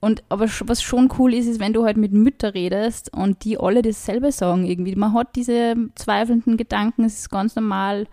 Und 0.00 0.22
aber 0.30 0.46
was 0.64 0.82
schon 0.82 1.10
cool 1.18 1.34
ist, 1.34 1.46
ist, 1.46 1.60
wenn 1.60 1.74
du 1.74 1.84
halt 1.84 1.98
mit 1.98 2.12
Müttern 2.12 2.52
redest 2.52 3.12
und 3.12 3.44
die 3.44 3.58
alle 3.60 3.82
dasselbe 3.82 4.32
sagen 4.32 4.64
irgendwie. 4.64 4.96
Man 4.96 5.12
hat 5.12 5.36
diese 5.36 5.74
zweifelnden 5.94 6.56
Gedanken, 6.56 7.04
es 7.04 7.18
ist 7.20 7.30
ganz 7.30 7.54
normal. 7.54 8.06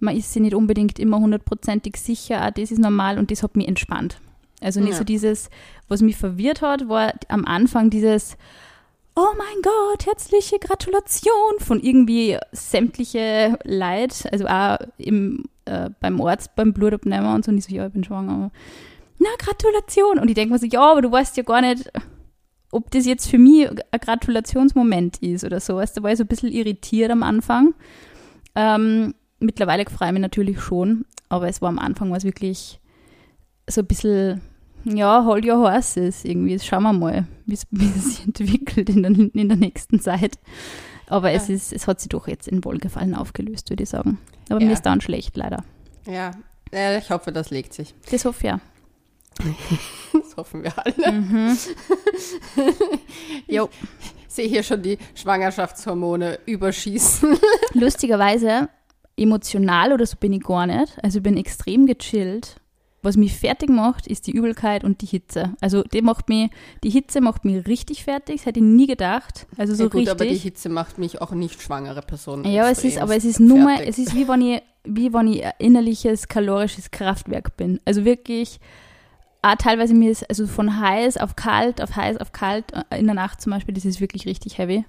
Man 0.00 0.16
ist 0.16 0.32
sich 0.32 0.42
nicht 0.42 0.54
unbedingt 0.54 0.98
immer 0.98 1.18
hundertprozentig 1.18 1.96
sicher, 1.96 2.46
auch 2.46 2.50
das 2.50 2.70
ist 2.70 2.78
normal 2.78 3.18
und 3.18 3.30
das 3.30 3.42
hat 3.42 3.56
mich 3.56 3.68
entspannt. 3.68 4.20
Also 4.60 4.80
nicht 4.80 4.92
Ja. 4.92 4.96
so 4.98 5.04
dieses, 5.04 5.48
was 5.88 6.02
mich 6.02 6.16
verwirrt 6.16 6.60
hat, 6.60 6.88
war 6.88 7.14
am 7.28 7.46
Anfang 7.46 7.88
dieses, 7.88 8.36
oh 9.16 9.28
mein 9.38 9.62
Gott, 9.62 10.06
herzliche 10.06 10.58
Gratulation 10.58 11.58
von 11.58 11.80
irgendwie 11.80 12.36
sämtliche 12.52 13.58
Leid, 13.64 14.26
also 14.30 14.46
auch 14.46 14.78
im, 14.98 15.44
äh, 15.64 15.90
beim 16.00 16.20
Arzt, 16.20 16.54
beim 16.56 16.72
Blutabnehmer 16.72 17.34
und 17.34 17.44
so. 17.44 17.50
Und 17.50 17.58
ich 17.58 17.64
so, 17.64 17.74
ja, 17.74 17.86
ich 17.86 17.92
bin 17.92 18.04
schwanger. 18.04 18.50
Na, 19.22 19.28
Gratulation. 19.38 20.18
Und 20.18 20.28
ich 20.28 20.34
denke 20.34 20.52
mir 20.54 20.58
so, 20.58 20.66
ja, 20.66 20.80
aber 20.92 21.02
du 21.02 21.12
weißt 21.12 21.36
ja 21.36 21.42
gar 21.42 21.60
nicht, 21.60 21.90
ob 22.72 22.90
das 22.90 23.04
jetzt 23.04 23.28
für 23.28 23.38
mich 23.38 23.68
ein 23.68 24.00
Gratulationsmoment 24.00 25.18
ist 25.18 25.44
oder 25.44 25.60
so. 25.60 25.76
Weißt, 25.76 25.96
du, 25.96 26.00
da 26.00 26.04
war 26.04 26.12
ich 26.12 26.18
so 26.18 26.24
ein 26.24 26.28
bisschen 26.28 26.50
irritiert 26.50 27.10
am 27.10 27.22
Anfang. 27.22 27.74
Ähm, 28.54 29.14
mittlerweile 29.38 29.84
freue 29.90 30.08
ich 30.08 30.12
mich 30.14 30.22
natürlich 30.22 30.60
schon, 30.60 31.04
aber 31.28 31.48
es 31.48 31.60
war 31.60 31.68
am 31.68 31.78
Anfang 31.78 32.10
was 32.10 32.24
wirklich 32.24 32.80
so 33.68 33.82
ein 33.82 33.86
bisschen, 33.86 34.40
ja, 34.84 35.24
hold 35.24 35.44
your 35.46 35.58
horses 35.58 36.24
irgendwie. 36.24 36.58
Schauen 36.58 36.82
wir 36.84 36.92
mal, 36.92 37.26
wie 37.46 37.54
es 37.54 37.66
es 37.72 38.04
sich 38.16 38.24
entwickelt 38.26 38.88
in 38.88 39.02
der, 39.02 39.12
in 39.34 39.48
der 39.48 39.56
nächsten 39.58 40.00
Zeit. 40.00 40.38
Aber 41.08 41.32
es, 41.32 41.48
Ja. 41.48 41.54
ist, 41.56 41.72
es 41.72 41.86
hat 41.88 42.00
sich 42.00 42.08
doch 42.08 42.26
jetzt 42.28 42.48
in 42.48 42.64
Wohlgefallen 42.64 43.14
aufgelöst, 43.14 43.68
würde 43.68 43.82
ich 43.82 43.88
sagen. 43.90 44.18
Aber 44.48 44.60
Ja. 44.60 44.66
mir 44.68 44.72
ist 44.72 44.86
dann 44.86 45.00
schlecht, 45.00 45.36
leider. 45.36 45.64
Ja, 46.06 46.30
ich 46.72 47.10
hoffe, 47.10 47.32
das 47.32 47.50
legt 47.50 47.74
sich. 47.74 47.94
Das 48.12 48.24
hoffe 48.24 48.38
ich 48.38 48.44
ja. 48.44 48.60
Das 50.12 50.36
hoffen 50.36 50.62
wir 50.62 50.72
alle. 50.76 51.12
Mhm. 51.12 51.56
Jo. 53.48 53.68
Ich 54.28 54.34
sehe 54.34 54.48
hier 54.48 54.62
schon 54.62 54.82
die 54.82 54.98
Schwangerschaftshormone 55.14 56.38
überschießen. 56.46 57.36
Lustigerweise, 57.74 58.68
emotional 59.16 59.92
oder 59.92 60.06
so 60.06 60.16
bin 60.16 60.32
ich 60.32 60.42
gar 60.42 60.66
nicht. 60.66 60.98
Also 61.02 61.18
ich 61.18 61.22
bin 61.22 61.36
extrem 61.36 61.86
gechillt. 61.86 62.56
Was 63.02 63.16
mich 63.16 63.34
fertig 63.34 63.70
macht, 63.70 64.06
ist 64.06 64.26
die 64.26 64.32
Übelkeit 64.32 64.84
und 64.84 65.00
die 65.00 65.06
Hitze. 65.06 65.54
Also 65.62 65.82
die 65.82 66.02
macht 66.02 66.28
mich, 66.28 66.50
die 66.84 66.90
Hitze 66.90 67.22
macht 67.22 67.46
mich 67.46 67.66
richtig 67.66 68.04
fertig. 68.04 68.36
Das 68.36 68.46
hätte 68.46 68.60
ich 68.60 68.66
nie 68.66 68.86
gedacht. 68.86 69.46
Also 69.56 69.74
so 69.74 69.84
ja, 69.84 69.88
gut, 69.88 70.08
aber 70.08 70.24
die 70.24 70.32
richtig. 70.32 70.42
Hitze 70.42 70.68
macht 70.68 70.98
mich 70.98 71.20
auch 71.20 71.32
nicht 71.32 71.62
schwangere 71.62 72.02
Person. 72.02 72.44
Ja, 72.44 72.68
es 72.68 72.84
ist, 72.84 72.98
aber 72.98 73.16
es 73.16 73.24
ist 73.24 73.40
nur 73.40 73.58
mal, 73.58 73.82
es 73.82 73.98
ist 73.98 74.14
wie 74.14 74.28
wenn 74.28 74.42
ich, 74.42 74.62
wie 74.84 75.14
wenn 75.14 75.28
ich 75.28 75.44
ein 75.46 75.52
innerliches 75.58 76.28
kalorisches 76.28 76.90
Kraftwerk 76.90 77.56
bin. 77.56 77.80
Also 77.86 78.04
wirklich, 78.04 78.60
auch 79.42 79.54
teilweise 79.56 79.94
mir 79.94 80.10
ist, 80.10 80.28
also 80.28 80.46
von 80.46 80.80
heiß 80.80 81.16
auf 81.16 81.36
kalt, 81.36 81.80
auf 81.82 81.96
heiß 81.96 82.18
auf 82.18 82.32
kalt, 82.32 82.72
äh, 82.72 82.98
in 82.98 83.06
der 83.06 83.14
Nacht 83.14 83.40
zum 83.40 83.52
Beispiel, 83.52 83.74
das 83.74 83.84
ist 83.84 84.00
wirklich 84.00 84.26
richtig 84.26 84.58
heavy. 84.58 84.84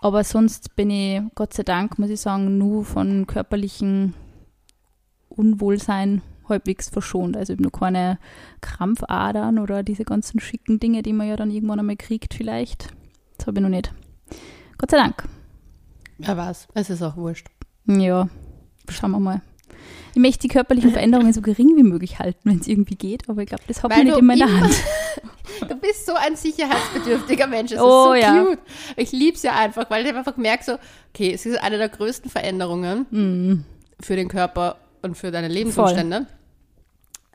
Aber 0.00 0.24
sonst 0.24 0.76
bin 0.76 0.90
ich, 0.90 1.22
Gott 1.34 1.54
sei 1.54 1.62
Dank, 1.62 1.98
muss 1.98 2.10
ich 2.10 2.20
sagen, 2.20 2.58
nur 2.58 2.84
von 2.84 3.26
körperlichen 3.26 4.14
Unwohlsein 5.28 6.22
halbwegs 6.48 6.88
verschont. 6.88 7.36
Also 7.36 7.52
ich 7.52 7.56
habe 7.56 7.62
nur 7.62 7.72
keine 7.72 8.18
Krampfadern 8.60 9.58
oder 9.58 9.82
diese 9.82 10.04
ganzen 10.04 10.40
schicken 10.40 10.78
Dinge, 10.78 11.02
die 11.02 11.12
man 11.12 11.28
ja 11.28 11.36
dann 11.36 11.50
irgendwann 11.50 11.80
einmal 11.80 11.96
kriegt 11.96 12.34
vielleicht. 12.34 12.88
Das 13.38 13.46
habe 13.46 13.58
ich 13.58 13.62
noch 13.62 13.70
nicht. 13.70 13.92
Gott 14.78 14.90
sei 14.90 14.98
Dank. 14.98 15.28
Ja, 16.18 16.36
was? 16.36 16.68
Es 16.74 16.90
ist 16.90 17.02
auch 17.02 17.16
wurscht. 17.16 17.48
Ja, 17.86 18.28
schauen 18.88 19.10
wir 19.12 19.20
mal. 19.20 19.42
Ich 20.14 20.20
möchte 20.20 20.40
die 20.42 20.48
körperlichen 20.48 20.92
Veränderungen 20.92 21.32
so 21.32 21.40
gering 21.42 21.76
wie 21.76 21.82
möglich 21.82 22.18
halten, 22.18 22.40
wenn 22.44 22.58
es 22.58 22.66
irgendwie 22.68 22.94
geht, 22.96 23.28
aber 23.28 23.42
ich 23.42 23.48
glaube, 23.48 23.62
das 23.68 23.82
Weil 23.84 23.90
man 23.90 24.06
nicht 24.06 24.18
in 24.18 24.26
der 24.28 24.36
immer- 24.46 24.60
Hand. 24.62 24.74
Du 25.68 25.74
bist 25.76 26.04
so 26.04 26.12
ein 26.14 26.36
sicherheitsbedürftiger 26.36 27.46
Mensch. 27.46 27.72
Es 27.72 27.80
Oh, 27.80 28.12
ist 28.12 28.20
so 28.20 28.26
ja. 28.26 28.44
cute. 28.44 28.58
Ich 28.96 29.12
lieb's 29.12 29.42
ja 29.42 29.54
einfach, 29.54 29.88
weil 29.88 30.04
ich 30.04 30.14
einfach 30.14 30.36
merke 30.36 30.62
so, 30.64 30.72
okay, 31.14 31.32
es 31.32 31.46
ist 31.46 31.58
eine 31.62 31.78
der 31.78 31.88
größten 31.88 32.30
Veränderungen 32.30 33.06
Mm. 33.10 33.64
für 34.02 34.16
den 34.16 34.28
Körper 34.28 34.76
und 35.02 35.16
für 35.16 35.30
deine 35.30 35.48
Lebensumstände. 35.48 36.26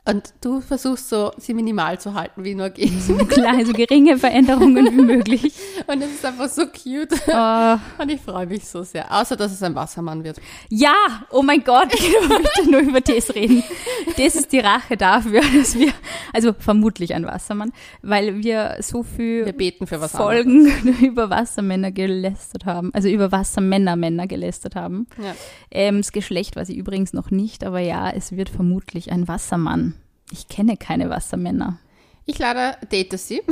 Und 0.04 0.34
du 0.40 0.60
versuchst 0.60 1.08
so, 1.08 1.30
sie 1.38 1.54
minimal 1.54 1.98
zu 2.00 2.14
halten, 2.14 2.44
wie 2.44 2.54
nur 2.54 2.70
geht. 2.70 2.92
Klar, 3.28 3.64
so 3.64 3.72
geringe 3.72 4.18
Veränderungen 4.18 4.86
wie 4.96 5.02
möglich. 5.02 5.52
Und 5.86 6.02
es 6.02 6.10
ist 6.12 6.24
einfach 6.24 6.48
so 6.48 6.66
cute. 6.66 7.12
Oh, 7.28 7.76
Und 8.02 8.08
ich 8.10 8.20
freue 8.20 8.46
mich 8.46 8.66
so 8.66 8.82
sehr. 8.82 9.10
Außer, 9.12 9.36
dass 9.36 9.52
es 9.52 9.62
ein 9.62 9.74
Wassermann 9.74 10.24
wird. 10.24 10.40
ja, 10.68 10.94
oh 11.30 11.42
mein 11.42 11.62
Gott, 11.64 11.88
ich 11.94 12.28
möchte 12.28 12.70
nur 12.70 12.80
über 12.80 13.00
das 13.00 13.34
reden. 13.34 13.62
Das 14.16 14.34
ist 14.34 14.52
die 14.52 14.60
Rache 14.60 14.96
dafür, 14.96 15.40
dass 15.56 15.74
wir, 15.78 15.92
also 16.32 16.52
vermutlich 16.58 17.14
ein 17.14 17.26
Wassermann, 17.26 17.72
weil 18.02 18.42
wir 18.42 18.76
so 18.80 19.02
viel 19.02 19.46
Wir 19.46 19.52
beten 19.52 19.86
für 19.86 20.00
was 20.00 20.12
Folgen 20.12 20.66
über 21.02 21.30
Wassermänner 21.30 21.90
gelästert 21.92 22.64
haben, 22.64 22.90
also 22.94 23.08
über 23.08 23.32
Wassermänner 23.32 23.96
Männer 23.96 24.26
gelästert 24.26 24.76
haben. 24.76 25.06
Ja. 25.22 25.34
Ähm, 25.70 25.98
das 25.98 26.12
Geschlecht 26.12 26.56
weiß 26.56 26.68
ich 26.68 26.76
übrigens 26.76 27.12
noch 27.12 27.30
nicht, 27.30 27.64
aber 27.64 27.80
ja, 27.80 28.10
es 28.10 28.32
wird 28.32 28.48
vermutlich 28.48 29.10
ein 29.12 29.28
Wassermann. 29.28 29.94
Ich 30.30 30.48
kenne 30.48 30.76
keine 30.76 31.10
Wassermänner. 31.10 31.78
Ich 32.24 32.38
leider 32.38 32.76
date 32.90 33.18
sie. 33.18 33.42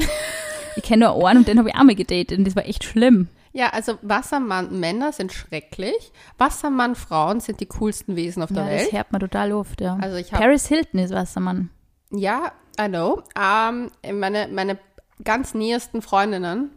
Ich 0.82 0.88
kenne 0.88 1.06
nur 1.06 1.28
einen 1.28 1.40
und 1.40 1.49
den 1.49 1.58
habe 1.58 1.68
ich 1.68 1.75
auch 1.75 1.82
mal 1.84 1.94
gedatet 1.94 2.38
und 2.38 2.46
das 2.46 2.56
war 2.56 2.66
echt 2.66 2.84
schlimm. 2.84 3.28
Ja, 3.52 3.70
also 3.70 3.99
Wassermann-Männer 4.02 5.12
sind 5.12 5.32
schrecklich. 5.32 6.12
Wassermann-Frauen 6.38 7.40
sind 7.40 7.60
die 7.60 7.66
coolsten 7.66 8.14
Wesen 8.16 8.42
auf 8.42 8.50
der 8.52 8.64
Ja, 8.64 8.70
das 8.72 8.82
Welt. 8.82 8.92
hört 8.92 9.12
man 9.12 9.20
total 9.20 9.52
oft, 9.52 9.80
ja. 9.80 9.99
Also 10.00 10.16
ich 10.16 10.32
hab- 10.32 10.40
Paris 10.40 10.66
Hilton 10.68 11.00
ist 11.00 11.12
Wassermann. 11.12 11.70
Ja, 12.12 12.52
I 12.80 12.87
know. 12.88 13.22
Ähm, 13.38 13.90
meine, 14.18 14.49
meine 14.49 14.78
ganz 15.25 15.54
nähersten 15.54 16.00
Freundinnen 16.02 16.70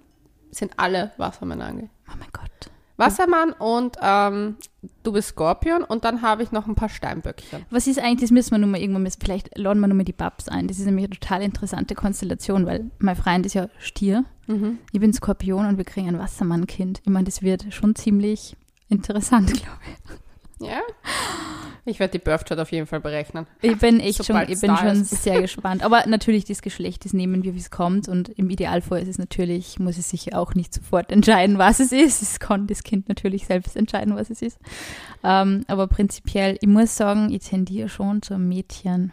sind 0.52 0.74
alle 0.78 1.12
Wassermänner. 1.18 1.70
Oh 1.74 2.16
mein 2.20 2.30
Gott. 2.32 2.50
Wassermann 2.98 3.54
und 3.54 3.98
ähm, 4.02 4.58
du 5.04 5.12
bist 5.14 5.30
Skorpion 5.30 5.84
und 5.84 6.06
dann 6.06 6.22
habe 6.22 6.44
ich 6.44 6.52
noch 6.52 6.68
ein 6.68 6.76
paar 6.76 6.90
Steinböckchen. 6.90 7.66
Was 7.72 7.88
ist 7.88 8.00
eigentlich, 8.00 8.22
das 8.22 8.32
müssen 8.32 8.52
wir 8.52 8.60
nur 8.60 8.70
mal 8.70 8.80
irgendwann, 8.80 9.04
müssen- 9.04 9.20
vielleicht 9.22 9.58
laden 9.58 9.80
wir 9.80 9.88
nur 9.88 9.98
mal 9.98 10.04
die 10.04 10.14
Babs 10.14 10.48
ein. 10.50 10.68
Das 10.68 10.78
ist 10.80 10.86
nämlich 10.86 11.06
eine 11.06 11.16
total 11.20 11.42
interessante 11.42 11.96
Konstellation, 11.96 12.66
weil 12.66 12.92
mein 13.00 13.16
Freund 13.16 13.46
ist 13.46 13.54
ja 13.56 13.68
Stier, 13.80 14.26
Mhm. 14.48 14.78
ich 14.92 15.00
bin 15.00 15.14
Skorpion 15.14 15.66
und 15.66 15.78
wir 15.78 15.86
kriegen 15.86 16.10
ein 16.10 16.20
Wassermann-Kind. 16.20 17.02
Ich 17.04 17.10
meine, 17.10 17.24
das 17.26 17.42
wird 17.42 17.66
schon 17.74 17.96
ziemlich 17.96 18.56
interessant, 18.90 19.48
glaube 19.54 19.80
ich. 19.88 20.23
Ja? 20.66 20.82
Ich 21.86 22.00
werde 22.00 22.14
die 22.14 22.24
Birth 22.24 22.46
Chart 22.46 22.60
auf 22.60 22.72
jeden 22.72 22.88
Fall 22.88 23.02
berechnen. 23.02 23.46
Ich 23.62 23.78
bin 23.78 24.00
echt 24.00 24.24
schon, 24.24 24.38
ich 24.48 24.62
bin 24.62 24.78
schon 24.78 25.02
ist. 25.02 25.22
sehr 25.22 25.42
gespannt. 25.42 25.84
Aber 25.84 26.06
natürlich, 26.08 26.46
das 26.46 26.62
Geschlecht, 26.62 27.04
das 27.04 27.12
nehmen 27.12 27.44
wir, 27.44 27.56
wie 27.56 27.60
es 27.60 27.72
kommt. 27.72 28.08
Und 28.08 28.30
im 28.30 28.50
Idealfall 28.50 29.02
ist 29.02 29.10
es 29.10 29.18
natürlich, 29.18 29.80
muss 29.80 29.98
es 29.98 30.10
sich 30.10 30.34
auch 30.34 30.56
nicht 30.56 30.74
sofort 30.74 31.12
entscheiden, 31.12 31.58
was 31.58 31.82
es 31.82 31.92
ist. 31.92 32.22
Es 32.22 32.40
kann 32.40 32.68
das 32.68 32.84
Kind 32.84 33.10
natürlich 33.10 33.48
selbst 33.48 33.76
entscheiden, 33.76 34.16
was 34.16 34.30
es 34.30 34.42
ist. 34.42 34.60
Ähm, 35.24 35.66
aber 35.68 35.88
prinzipiell, 35.88 36.58
ich 36.62 36.70
muss 36.70 36.96
sagen, 36.96 37.32
ich 37.34 37.50
tendiere 37.50 37.90
schon 37.90 38.22
zu 38.22 38.34
einem 38.34 38.48
Mädchen. 38.48 39.12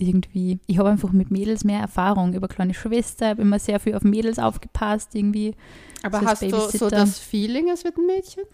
Irgendwie. 0.00 0.60
Ich 0.68 0.78
habe 0.78 0.90
einfach 0.90 1.10
mit 1.10 1.32
Mädels 1.32 1.64
mehr 1.64 1.80
Erfahrung 1.80 2.32
über 2.32 2.46
kleine 2.46 2.72
Schwester, 2.72 3.30
habe 3.30 3.42
immer 3.42 3.58
sehr 3.58 3.80
viel 3.80 3.96
auf 3.96 4.04
Mädels 4.04 4.38
aufgepasst, 4.38 5.14
irgendwie. 5.14 5.56
Aber 6.04 6.20
So 6.20 6.26
hast 6.26 6.42
du 6.42 6.70
so 6.70 6.88
das 6.88 7.18
Feeling, 7.18 7.68
es 7.68 7.82
wird 7.82 7.96
ein 7.98 8.06
Mädchen? 8.06 8.44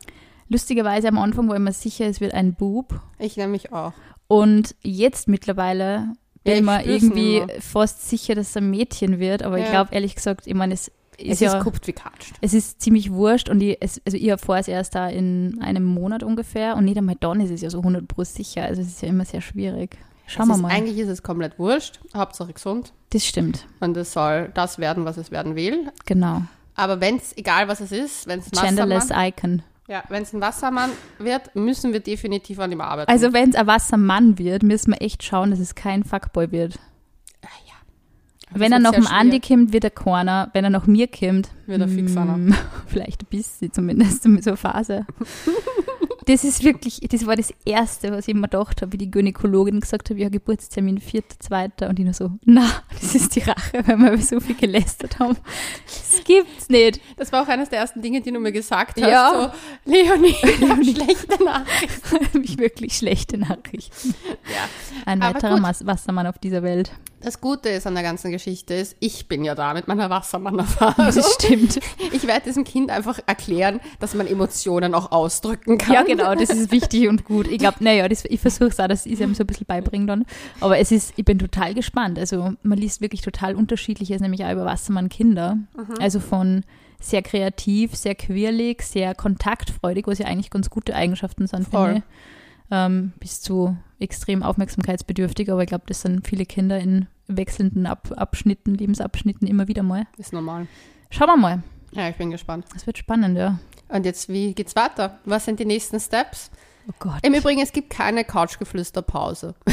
Lustigerweise 0.49 1.09
am 1.09 1.19
Anfang 1.19 1.49
war 1.49 1.57
ich 1.57 1.63
mir 1.63 1.73
sicher, 1.73 2.07
es 2.07 2.21
wird 2.21 2.35
ein 2.35 2.55
Bub. 2.55 3.01
Ich 3.19 3.37
nämlich 3.37 3.73
auch. 3.73 3.93
Und 4.29 4.75
jetzt 4.83 5.29
mittlerweile 5.29 6.13
bin 6.45 6.67
Ja, 6.67 6.81
ich 6.81 6.87
ich 6.87 6.93
mir 7.03 7.09
irgendwie 7.09 7.37
immer. 7.39 7.49
fast 7.61 8.09
sicher, 8.09 8.35
dass 8.35 8.51
es 8.51 8.57
ein 8.57 8.71
Mädchen 8.71 9.19
wird. 9.19 9.43
Aber 9.43 9.59
ich 9.59 9.65
Ja. 9.65 9.71
glaube, 9.71 9.95
ehrlich 9.95 10.15
gesagt, 10.15 10.47
ich 10.47 10.55
meine, 10.55 10.75
es 10.75 10.89
ist 10.89 10.95
Es 11.19 11.41
ja, 11.41 11.57
ist 11.57 11.63
kupft 11.63 11.87
wie 11.87 11.93
katscht. 11.93 12.35
es 12.41 12.55
ist 12.55 12.83
ziemlich 12.83 13.13
wurscht 13.13 13.49
und 13.49 13.61
ich, 13.61 13.77
es, 13.81 14.01
also 14.05 14.17
ich 14.17 14.27
erfahre 14.27 14.59
es 14.59 14.67
erst 14.69 14.95
da 14.97 15.09
in 15.09 15.59
einem 15.63 15.85
Monat 15.85 16.23
ungefähr 16.25 16.77
und 16.77 16.85
nicht 16.87 16.99
einmal 16.99 17.15
dann 17.21 17.41
ist 17.41 17.51
es 17.51 17.61
ja 17.61 17.71
so 17.71 17.79
100 17.79 18.09
pro 18.09 18.25
sicher. 18.25 18.65
Also 18.65 18.83
es 18.83 18.89
ist 18.89 19.03
ja 19.03 19.09
immer 19.09 19.25
sehr 19.25 19.41
schwierig. 19.41 19.97
Schauen 20.27 20.49
wir 20.49 20.57
mal. 20.57 20.71
Eigentlich 20.73 20.99
ist 20.99 21.09
es 21.09 21.23
komplett 21.23 21.59
wurscht. 21.59 22.01
Hauptsache 22.17 22.53
gesund. 22.55 22.93
Das 23.11 23.25
stimmt, 23.27 23.67
Und 23.81 23.97
es 23.97 24.13
soll 24.13 24.51
das 24.55 24.79
werden, 24.79 25.05
was 25.05 25.17
es 25.19 25.31
werden 25.31 25.55
will. 25.55 25.91
genau. 26.07 26.43
Aber 26.77 27.01
wenn 27.01 27.17
es, 27.19 27.37
egal 27.37 27.69
was 27.69 27.81
es 27.81 27.93
ist, 27.93 28.27
wenn 28.27 28.41
es 28.41 28.51
Genderless 28.51 29.11
Icon. 29.15 29.63
Ja, 29.88 30.03
wenn 30.09 30.23
es 30.23 30.33
ein 30.33 30.41
Wassermann 30.41 30.91
wird, 31.19 31.55
müssen 31.55 31.93
wir 31.93 32.00
definitiv 32.00 32.59
an 32.59 32.73
ihm 32.73 32.81
arbeiten. 32.81 33.11
Also 33.11 33.33
wenn 33.33 33.50
es 33.50 33.57
ein 33.57 33.67
Wassermann 33.67 34.38
wird, 34.38 34.62
müssen 34.62 34.93
wir 34.93 35.03
echt 35.03 35.23
schauen, 35.23 35.50
dass 35.50 35.61
es 35.61 35.75
kein 35.75 36.05
Fuckboy 36.05 36.50
wird. 36.53 36.79
Ah, 37.43 37.49
ja. 37.67 37.73
Wenn 38.59 38.73
er 38.73 38.79
noch 38.79 38.93
dem 38.93 39.07
Andi 39.07 39.41
kommt, 39.41 39.73
wird 39.73 39.85
er 39.85 39.91
keiner. 39.91 40.50
Wenn 40.53 40.64
er 40.64 40.71
noch 40.71 40.87
mir 40.87 41.09
kommt, 41.09 41.50
Wird 41.67 41.81
er 41.81 41.88
fix 41.88 42.17
einer. 42.17 42.37
mm, 42.37 42.55
Vielleicht 42.87 43.23
ein 43.23 43.26
bisschen 43.31 43.73
zumindest, 43.73 44.23
so 44.23 44.29
eine 44.29 44.57
Phase. 44.57 45.07
Das 46.26 46.45
ist 46.45 46.64
wirklich, 46.64 47.00
das 47.00 47.26
war 47.26 47.37
das 47.37 47.52
Erste, 47.64 48.11
was 48.12 48.28
ich 48.28 48.35
mir 48.35 48.43
gedacht 48.43 48.83
habe, 48.83 48.93
wie 48.93 48.99
die 48.99 49.11
Gynäkologin 49.11 49.81
gesagt 49.81 50.11
hat, 50.11 50.16
ja, 50.16 50.28
Geburtstermin 50.28 50.99
4.2. 50.99 51.88
Und 51.88 51.99
ich 51.99 52.04
nur 52.04 52.14
so, 52.14 52.31
na, 52.45 52.66
das 53.00 53.14
ist 53.14 53.37
die 53.37 53.40
Rache, 53.40 53.85
weil 53.87 53.99
wir 53.99 54.19
so 54.19 54.40
viel 54.40 54.54
gelästert 54.54 55.19
haben. 55.19 55.37
Das 55.85 56.25
gibt's 56.25 56.69
nicht. 56.69 57.00
Das 57.16 57.33
war 57.33 57.43
auch 57.43 57.49
eines 57.49 57.69
der 57.69 57.81
ersten 57.81 58.00
Dinge, 58.00 58.21
die 58.21 58.33
du 58.33 58.40
mir 58.40 58.52
gesagt 58.52 59.00
hast. 59.00 59.11
Ja. 59.11 59.52
So, 59.85 59.90
Leonie, 59.90 60.35
habe 60.69 60.85
schlechte 60.85 61.45
Nachrichten. 61.45 62.19
Nämlich 62.33 62.59
wirklich 62.64 62.97
schlechte 62.97 63.38
Nachrichten. 63.38 64.14
Ja. 64.47 64.69
Ein 65.04 65.23
Aber 65.23 65.35
weiterer 65.35 65.61
gut. 65.61 65.87
Wassermann 65.87 66.26
auf 66.26 66.38
dieser 66.38 66.62
Welt. 66.62 66.93
Das 67.25 67.40
Gute 67.40 67.71
ist 67.71 67.87
an 67.87 67.95
der 67.95 68.02
ganzen 68.02 68.31
Geschichte 68.31 68.75
ist, 68.75 68.97
ich 69.00 69.28
bin 69.28 69.45
ja 69.45 69.54
da 69.54 69.73
mit 69.73 69.88
meiner 69.88 70.11
Wassermann-Erfahrung. 70.11 71.07
Das 71.07 71.35
stimmt. 71.35 71.81
Ich 72.12 72.26
werde 72.26 72.43
diesem 72.45 72.64
Kind 72.64 72.90
einfach 72.90 73.19
erklären, 73.26 73.81
dass 73.99 74.14
man 74.14 74.26
Emotionen 74.26 74.95
auch 74.95 75.11
ausdrücken 75.11 75.78
kann. 75.78 75.95
Ja, 75.95 76.02
genau, 76.02 76.35
das 76.35 76.50
ist 76.50 76.71
wichtig 76.71 77.09
und 77.09 77.25
gut. 77.25 77.49
Ich 77.49 77.59
glaube, 77.59 77.78
naja, 77.81 78.07
ich 78.11 78.40
versuche 78.40 78.69
es 78.69 78.78
auch, 78.78 78.88
dass 78.88 79.07
ich 79.07 79.14
es 79.14 79.21
ihm 79.21 79.35
so 79.35 79.43
ein 79.43 79.47
bisschen 79.47 79.66
beibringen 79.66 80.07
dann. 80.07 80.26
Aber 80.61 80.78
es 80.78 80.93
ist, 80.93 81.14
ich 81.16 81.25
bin 81.25 81.38
total 81.38 81.73
gespannt. 81.73 82.19
Also 82.19 82.52
man 82.62 82.78
liest 82.78 83.00
wirklich 83.00 83.23
total 83.23 83.54
unterschiedliches, 83.54 84.21
nämlich 84.21 84.45
auch 84.45 84.52
über 84.52 84.66
Wassermann 84.66 85.09
Kinder. 85.09 85.57
Also 86.00 86.21
von 86.21 86.62
sehr 87.00 87.23
kreativ, 87.23 87.95
sehr 87.95 88.14
quirlig, 88.14 88.83
sehr 88.83 89.14
kontaktfreudig, 89.14 90.07
was 90.07 90.19
ja 90.19 90.26
eigentlich 90.26 90.50
ganz 90.50 90.69
gute 90.69 90.95
Eigenschaften 90.95 91.47
sind, 91.47 91.69
Voll. 91.69 91.87
finde 91.87 91.99
ich. 91.99 92.04
Ähm, 92.71 93.12
bis 93.21 93.40
zu 93.40 93.76
extrem 93.99 94.42
aufmerksamkeitsbedürftig, 94.42 95.50
aber 95.50 95.62
ich 95.62 95.68
glaube, 95.68 95.85
das 95.87 96.02
sind 96.02 96.26
viele 96.26 96.47
Kinder 96.47 96.78
in 96.78 97.06
wechselnden 97.26 97.87
Ab 97.87 98.11
Abschnitten, 98.16 98.75
Lebensabschnitten 98.75 99.47
immer 99.47 99.68
wieder 99.68 99.83
mal. 99.83 100.06
Ist 100.16 100.33
normal. 100.33 100.66
Schauen 101.11 101.28
wir 101.28 101.37
mal. 101.37 101.62
Ja, 101.92 102.09
ich 102.09 102.16
bin 102.16 102.30
gespannt. 102.30 102.66
Es 102.75 102.87
wird 102.87 102.99
spannend, 102.99 103.38
ja. 103.38 103.59
Und 103.88 104.04
jetzt, 104.04 104.28
wie 104.28 104.54
geht's 104.54 104.75
weiter? 104.76 105.18
Was 105.25 105.44
sind 105.44 105.61
die 105.61 105.64
nächsten 105.64 106.00
Steps? 106.00 106.50
Oh 106.87 106.93
Gott. 106.99 107.14
Im 107.23 107.33
Übrigen, 107.35 107.61
es 107.62 107.73
gibt 107.73 107.91
keine 107.91 108.25
Couchgeflüsterpause. 108.25 109.55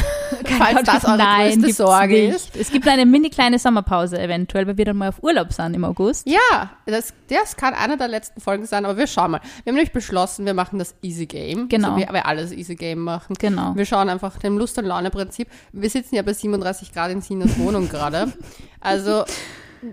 Falls 0.57 0.83
das 0.83 1.03
eure 1.03 1.17
Nein, 1.17 1.61
größte 1.61 1.83
Sorge 1.83 2.13
nicht. 2.13 2.35
ist. 2.35 2.55
Es 2.55 2.71
gibt 2.71 2.87
eine 2.87 3.05
mini 3.05 3.29
kleine 3.29 3.59
Sommerpause 3.59 4.17
eventuell, 4.17 4.65
weil 4.65 4.77
wir 4.77 4.85
dann 4.85 4.97
mal 4.97 5.09
auf 5.09 5.21
Urlaub 5.21 5.51
sind 5.51 5.73
im 5.73 5.83
August. 5.83 6.25
Ja, 6.27 6.71
das, 6.85 7.13
das 7.29 7.57
kann 7.57 7.73
einer 7.73 7.97
der 7.97 8.07
letzten 8.07 8.39
Folgen 8.39 8.65
sein, 8.65 8.85
aber 8.85 8.97
wir 8.97 9.07
schauen 9.07 9.31
mal. 9.31 9.41
Wir 9.63 9.71
haben 9.71 9.75
nämlich 9.75 9.91
beschlossen, 9.91 10.45
wir 10.45 10.53
machen 10.53 10.79
das 10.79 10.95
Easy 11.01 11.25
Game. 11.25 11.67
Genau. 11.67 11.89
Also 11.95 11.99
wir, 11.99 12.13
wir 12.13 12.25
alles 12.25 12.53
Easy 12.53 12.75
Game 12.75 12.99
machen. 12.99 13.35
Genau. 13.37 13.75
Wir 13.75 13.85
schauen 13.85 14.07
einfach 14.07 14.37
dem 14.37 14.57
Lust- 14.57 14.77
und 14.77 14.85
Laune-Prinzip. 14.85 15.49
Wir 15.73 15.89
sitzen 15.89 16.15
ja 16.15 16.21
bei 16.21 16.33
37 16.33 16.93
Grad 16.93 17.11
in 17.11 17.21
Sinas 17.21 17.57
Wohnung 17.59 17.89
gerade. 17.89 18.31
Also 18.79 19.25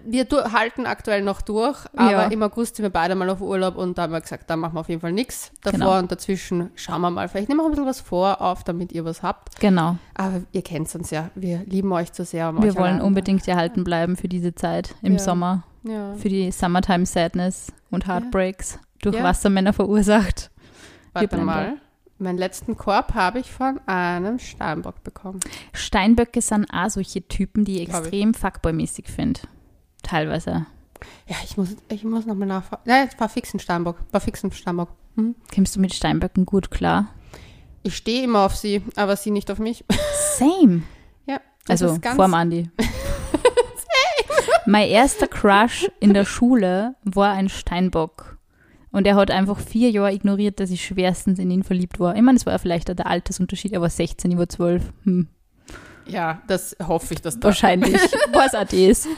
wir 0.06 0.26
halten 0.52 0.86
aktuell 0.86 1.22
noch 1.22 1.40
durch, 1.40 1.78
aber 1.96 2.10
Ja. 2.10 2.22
im 2.28 2.42
August 2.42 2.76
sind 2.76 2.82
wir 2.84 2.90
beide 2.90 3.14
mal 3.14 3.28
auf 3.30 3.40
Urlaub 3.40 3.76
und 3.76 3.96
da 3.98 4.02
haben 4.02 4.12
wir 4.12 4.20
gesagt, 4.20 4.48
da 4.50 4.56
machen 4.56 4.74
wir 4.74 4.80
auf 4.80 4.88
jeden 4.88 5.00
Fall 5.00 5.12
nichts 5.12 5.50
davor 5.62 5.78
Genau. 5.78 5.98
und 5.98 6.12
dazwischen 6.12 6.70
schauen 6.74 7.00
wir 7.00 7.10
mal. 7.10 7.28
Vielleicht 7.28 7.48
nehmen 7.48 7.60
wir 7.60 7.64
ein 7.64 7.70
bisschen 7.70 7.86
was 7.86 8.00
vor 8.00 8.40
auf, 8.40 8.64
damit 8.64 8.92
ihr 8.92 9.04
was 9.04 9.22
habt. 9.22 9.58
Genau. 9.60 9.96
Aber 10.14 10.42
ihr 10.52 10.62
kennt 10.62 10.94
uns 10.94 11.10
ja, 11.10 11.30
wir 11.34 11.62
lieben 11.66 11.90
euch 11.92 12.12
zu 12.12 12.24
sehr. 12.24 12.48
Um 12.50 12.62
Wir 12.62 12.74
wollen 12.76 12.94
allein- 12.96 13.02
unbedingt 13.02 13.46
erhalten 13.48 13.84
bleiben 13.84 14.16
für 14.16 14.28
diese 14.28 14.54
Zeit 14.54 14.94
im 15.02 15.14
Ja. 15.14 15.18
Sommer, 15.18 15.62
Ja. 15.84 16.14
für 16.14 16.28
die 16.28 16.50
Summertime 16.52 17.06
Sadness 17.06 17.72
und 17.90 18.06
Heartbreaks 18.06 18.78
durch. 19.02 19.22
Wassermänner 19.22 19.72
verursacht. 19.72 20.50
Warte 21.12 21.38
mal. 21.38 21.74
Meinen 22.20 22.36
letzten 22.38 22.76
Korb 22.76 23.14
habe 23.14 23.38
ich 23.38 23.48
von 23.52 23.78
einem 23.86 24.40
Steinbock 24.40 25.04
bekommen. 25.04 25.38
Steinböcke 25.72 26.40
sind 26.42 26.66
auch 26.72 26.90
solche 26.90 27.26
Typen, 27.28 27.64
die 27.64 27.80
ich. 27.82 27.88
extrem 27.90 28.32
fuckboy-mäßig 28.34 29.06
finde. 29.08 29.40
Teilweise. 30.08 30.64
Ja, 31.26 31.36
ich 31.44 31.56
muss, 31.58 31.76
ich 31.90 32.02
muss 32.02 32.24
nochmal 32.24 32.48
nachfragen. 32.48 32.82
Nein, 32.86 33.08
es 33.12 33.20
war 33.20 33.28
fix 33.28 33.52
ein 33.52 33.60
Steinbock. 33.60 33.98
War 34.10 34.20
fix 34.20 34.42
ein 34.42 34.50
Steinbock. 34.50 34.88
Hm? 35.16 35.34
Kommst 35.54 35.76
du 35.76 35.80
mit 35.80 35.94
Steinböcken 35.94 36.46
gut 36.46 36.70
klar? 36.70 37.08
Ich 37.82 37.96
stehe 37.96 38.24
immer 38.24 38.40
auf 38.40 38.56
sie, 38.56 38.82
aber 38.96 39.16
sie 39.16 39.30
nicht 39.30 39.50
auf 39.50 39.58
mich. 39.58 39.84
Same. 40.38 40.82
Ja, 41.26 41.40
Also 41.68 41.98
vorm 42.16 42.32
Andi. 42.34 42.70
mein 44.66 44.88
erster 44.88 45.28
Crush 45.28 45.88
in 46.00 46.14
der 46.14 46.24
Schule 46.24 46.94
war 47.04 47.32
ein 47.32 47.50
Steinbock. 47.50 48.38
Und 48.90 49.06
er 49.06 49.16
hat 49.16 49.30
einfach 49.30 49.58
vier 49.60 49.90
Jahre 49.90 50.14
ignoriert, 50.14 50.58
dass 50.58 50.70
ich 50.70 50.82
schwerstens 50.82 51.38
in 51.38 51.50
ihn 51.50 51.62
verliebt 51.62 52.00
war. 52.00 52.16
Ich 52.16 52.22
meine, 52.22 52.38
es 52.38 52.46
war 52.46 52.58
vielleicht 52.58 52.88
der 52.88 53.06
Altersunterschied. 53.06 53.72
Er 53.72 53.82
war 53.82 53.90
16, 53.90 54.30
ich 54.30 54.38
war 54.38 54.48
12. 54.48 54.82
Hm. 55.04 55.28
Ja, 56.08 56.40
das 56.46 56.76
hoffe 56.86 57.14
ich, 57.14 57.22
dass 57.22 57.38
da. 57.38 57.48
Wahrscheinlich. 57.48 57.94
Was 58.32 58.52
das. 58.52 59.08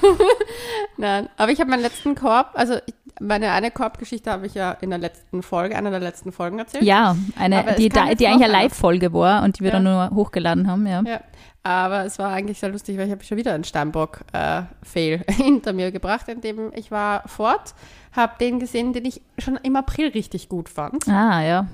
Nein, 0.96 1.28
aber 1.36 1.52
ich 1.52 1.60
habe 1.60 1.70
meinen 1.70 1.82
letzten 1.82 2.14
Korb, 2.14 2.50
also 2.54 2.74
ich, 2.86 2.94
meine 3.20 3.50
eine 3.52 3.70
Korbgeschichte 3.70 4.30
habe 4.30 4.46
ich 4.46 4.54
ja 4.54 4.72
in 4.80 4.90
der 4.90 4.98
letzten 4.98 5.42
Folge, 5.42 5.76
einer 5.76 5.90
der 5.90 6.00
letzten 6.00 6.32
Folgen 6.32 6.58
erzählt. 6.58 6.84
Ja, 6.84 7.16
eine, 7.38 7.58
Aber 7.60 7.72
die, 7.72 7.88
da, 7.88 8.14
die 8.14 8.26
eigentlich 8.26 8.44
eine. 8.44 8.52
Live-Folge 8.52 9.12
war 9.12 9.42
und 9.42 9.58
die 9.58 9.64
wir 9.64 9.70
Ja. 9.70 9.80
dann 9.80 9.84
nur 9.84 10.10
hochgeladen 10.14 10.66
haben, 10.70 10.86
ja. 10.86 11.02
Ja. 11.02 11.20
Aber 11.62 12.06
es 12.06 12.18
war 12.18 12.32
eigentlich 12.32 12.58
sehr 12.58 12.70
lustig, 12.70 12.96
weil 12.96 13.04
ich 13.06 13.12
habe 13.12 13.22
schon 13.22 13.36
wieder 13.36 13.52
einen 13.52 13.64
Steinbock-Fail 13.64 15.24
hinter 15.30 15.72
mir 15.74 15.92
gebracht, 15.92 16.26
indem 16.28 16.72
ich 16.74 16.90
war 16.90 17.28
fort, 17.28 17.74
habe 18.12 18.32
den 18.40 18.58
gesehen, 18.60 18.92
den 18.94 19.04
ich 19.04 19.20
schon 19.38 19.56
im 19.62 19.76
April 19.76 20.08
richtig 20.08 20.48
gut 20.48 20.68
fand. 20.70 21.06
Ah, 21.08 21.42
ja. 21.42 21.66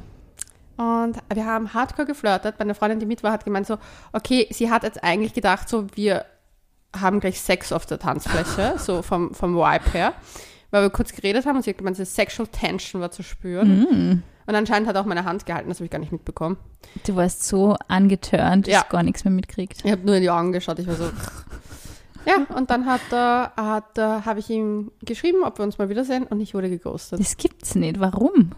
Und 0.76 1.16
wir 1.32 1.46
haben 1.46 1.72
hardcore 1.72 2.06
geflirtet. 2.06 2.56
Meine 2.58 2.74
Freundin, 2.74 3.00
die 3.00 3.06
mit 3.06 3.22
war, 3.22 3.32
hat 3.32 3.44
gemeint 3.44 3.66
so, 3.66 3.78
okay, 4.12 4.46
sie 4.50 4.70
hat 4.70 4.82
jetzt 4.82 5.02
eigentlich 5.02 5.32
gedacht, 5.34 5.68
so 5.68 5.86
wir 5.94 6.24
haben 6.94 7.20
gleich 7.20 7.40
Sex 7.40 7.72
auf 7.72 7.86
der 7.86 7.98
Tanzfläche, 7.98 8.74
so 8.78 9.02
vom, 9.02 9.32
vom 9.34 9.54
Vibe 9.56 9.90
her. 9.92 10.12
Weil 10.70 10.82
wir 10.82 10.90
kurz 10.90 11.12
geredet 11.12 11.46
haben 11.46 11.56
und 11.56 11.62
sie 11.62 11.70
hat 11.70 11.78
gemeint, 11.78 11.96
diese 11.96 12.10
Sexual 12.10 12.48
Tension 12.48 13.00
war 13.00 13.10
zu 13.10 13.22
spüren. 13.22 13.80
Mm. 13.80 14.22
Und 14.48 14.54
anscheinend 14.54 14.88
hat 14.88 14.96
auch 14.96 15.04
meine 15.06 15.24
Hand 15.24 15.46
gehalten, 15.46 15.68
das 15.68 15.78
habe 15.78 15.86
ich 15.86 15.90
gar 15.90 15.98
nicht 15.98 16.12
mitbekommen. 16.12 16.56
Du 17.06 17.16
warst 17.16 17.44
so 17.44 17.76
angeturnt, 17.88 18.66
dass 18.66 18.74
Ja. 18.74 18.82
du 18.82 18.88
gar 18.90 19.02
nichts 19.02 19.24
mehr 19.24 19.32
mitkriegt. 19.32 19.84
Ich 19.84 19.90
habe 19.90 20.04
nur 20.04 20.16
in 20.16 20.22
die 20.22 20.30
Augen 20.30 20.52
geschaut, 20.52 20.78
ich 20.78 20.86
war 20.86 20.94
so. 20.96 21.10
Ja, 22.26 22.44
und 22.56 22.70
dann 22.70 22.86
hat 22.86 23.00
er, 23.12 23.52
hat, 23.56 23.96
er- 23.98 24.24
habe 24.24 24.40
ich 24.40 24.50
ihm 24.50 24.90
geschrieben, 25.02 25.44
ob 25.44 25.58
wir 25.58 25.64
uns 25.64 25.78
mal 25.78 25.88
wiedersehen 25.88 26.24
und 26.24 26.40
ich 26.40 26.54
wurde 26.54 26.68
geghostet. 26.68 27.20
Das 27.20 27.36
gibt's 27.36 27.74
nicht. 27.76 28.00
Warum? 28.00 28.52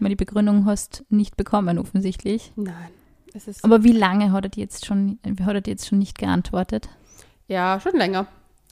Weil 0.00 0.08
die 0.10 0.16
Begründung 0.16 0.64
hast 0.66 1.04
nicht 1.10 1.36
bekommen, 1.36 1.78
offensichtlich. 1.78 2.52
Nein. 2.56 2.74
Es 3.32 3.46
ist 3.46 3.64
Aber 3.64 3.84
wie 3.84 3.92
lange 3.92 4.32
hat 4.32 4.44
er 4.44 4.48
dir 4.48 4.62
jetzt 4.64 4.86
schon, 4.86 5.18
hat 5.24 5.54
er 5.54 5.62
jetzt 5.66 5.86
schon 5.86 5.98
nicht 5.98 6.18
geantwortet? 6.18 6.88
ja 7.46 7.80
schon 7.80 7.96
länger. 7.96 8.26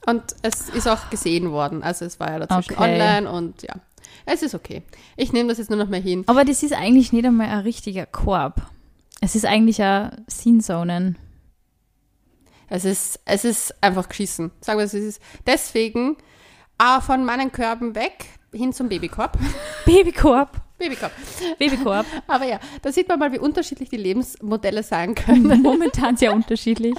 Und 0.05 0.23
es 0.41 0.69
ist 0.69 0.87
auch 0.87 1.09
gesehen 1.09 1.51
worden. 1.51 1.83
Also 1.83 2.05
es 2.05 2.19
war 2.19 2.31
ja 2.31 2.39
dazwischen 2.39 2.73
Okay. 2.75 2.83
online 2.93 3.29
und 3.29 3.61
ja. 3.61 3.75
Es 4.25 4.41
ist 4.41 4.55
okay. 4.55 4.83
Ich 5.17 5.33
nehme 5.33 5.49
das 5.49 5.57
jetzt 5.57 5.69
nur 5.69 5.77
noch 5.77 5.89
mehr 5.89 5.99
hin. 5.99 6.23
Aber 6.27 6.45
das 6.45 6.63
ist 6.63 6.73
eigentlich 6.73 7.11
nicht 7.11 7.25
einmal 7.25 7.47
ein 7.49 7.59
richtiger 7.59 8.05
Korb. 8.05 8.61
Es 9.21 9.35
ist 9.35 9.45
eigentlich 9.45 9.81
ein 9.81 10.23
Scene-Zonen. 10.29 11.17
Es 12.69 12.85
ist, 12.85 13.19
es 13.25 13.43
ist 13.43 13.83
einfach 13.83 14.07
geschissen. 14.07 14.51
Sagen 14.61 14.79
wir 14.79 14.85
es, 14.85 14.93
es 14.93 15.03
ist 15.03 15.21
deswegen 15.45 16.15
ah, 16.77 17.01
von 17.01 17.25
meinen 17.25 17.51
Körben 17.51 17.95
weg 17.95 18.25
hin 18.53 18.71
zum 18.71 18.87
Babykorb. 18.87 19.37
Babykorb. 19.85 20.61
Babykorb. 20.79 21.11
Babykorb. 21.59 22.05
Aber 22.27 22.45
ja, 22.45 22.59
da 22.81 22.91
sieht 22.91 23.07
man 23.07 23.19
mal, 23.19 23.31
wie 23.31 23.39
unterschiedlich 23.39 23.89
die 23.89 23.97
Lebensmodelle 23.97 24.81
sein 24.81 25.13
können. 25.13 25.61
Momentan 25.63 26.17
sehr 26.17 26.33
unterschiedlich. 26.33 26.95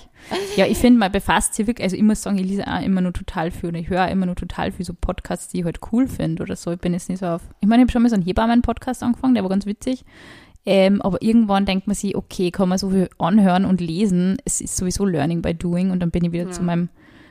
Ja, 0.56 0.66
ich 0.66 0.78
finde, 0.78 0.98
man 0.98 1.10
befasst 1.10 1.54
sich 1.54 1.66
wirklich, 1.66 1.84
also 1.84 1.96
ich 1.96 2.02
muss 2.02 2.22
sagen, 2.22 2.38
ich 2.38 2.46
lese 2.46 2.66
auch 2.66 2.82
immer 2.82 3.00
nur 3.00 3.12
total 3.12 3.50
viel 3.50 3.70
und 3.70 3.74
ich 3.76 3.88
höre 3.88 4.06
immer 4.08 4.26
nur 4.26 4.36
total 4.36 4.70
viel 4.70 4.84
so 4.84 4.92
Podcasts, 4.94 5.48
die 5.48 5.60
ich 5.60 5.64
halt 5.64 5.80
cool 5.92 6.06
finde 6.06 6.42
oder 6.42 6.56
so. 6.56 6.70
Ich 6.72 6.78
bin 6.78 6.92
jetzt 6.92 7.08
nicht 7.08 7.20
so 7.20 7.26
auf, 7.26 7.42
ich 7.60 7.66
meine, 7.68 7.82
ich 7.82 7.84
habe 7.86 7.92
schon 7.92 8.02
mal 8.02 8.08
so 8.10 8.14
einen 8.16 8.24
Hebammen-Podcast 8.24 9.02
angefangen, 9.02 9.34
der 9.34 9.42
war 9.42 9.50
ganz 9.50 9.66
witzig. 9.66 10.04
Ähm, 10.66 11.00
aber 11.00 11.22
irgendwann 11.22 11.64
denkt 11.64 11.86
man 11.86 11.96
sich, 11.96 12.14
okay, 12.14 12.50
kann 12.50 12.68
man 12.68 12.76
so 12.76 12.90
viel 12.90 13.08
anhören 13.18 13.64
und 13.64 13.80
lesen. 13.80 14.36
Es 14.44 14.60
ist 14.60 14.76
sowieso 14.76 15.06
Learning 15.06 15.40
by 15.40 15.54
Doing 15.54 15.90
und 15.90 16.00
dann 16.00 16.10
bin 16.10 16.22
ich 16.22 16.32
wieder 16.32 16.44
Ja. 16.44 16.50
zu 16.50 16.62
meinem 16.62 16.90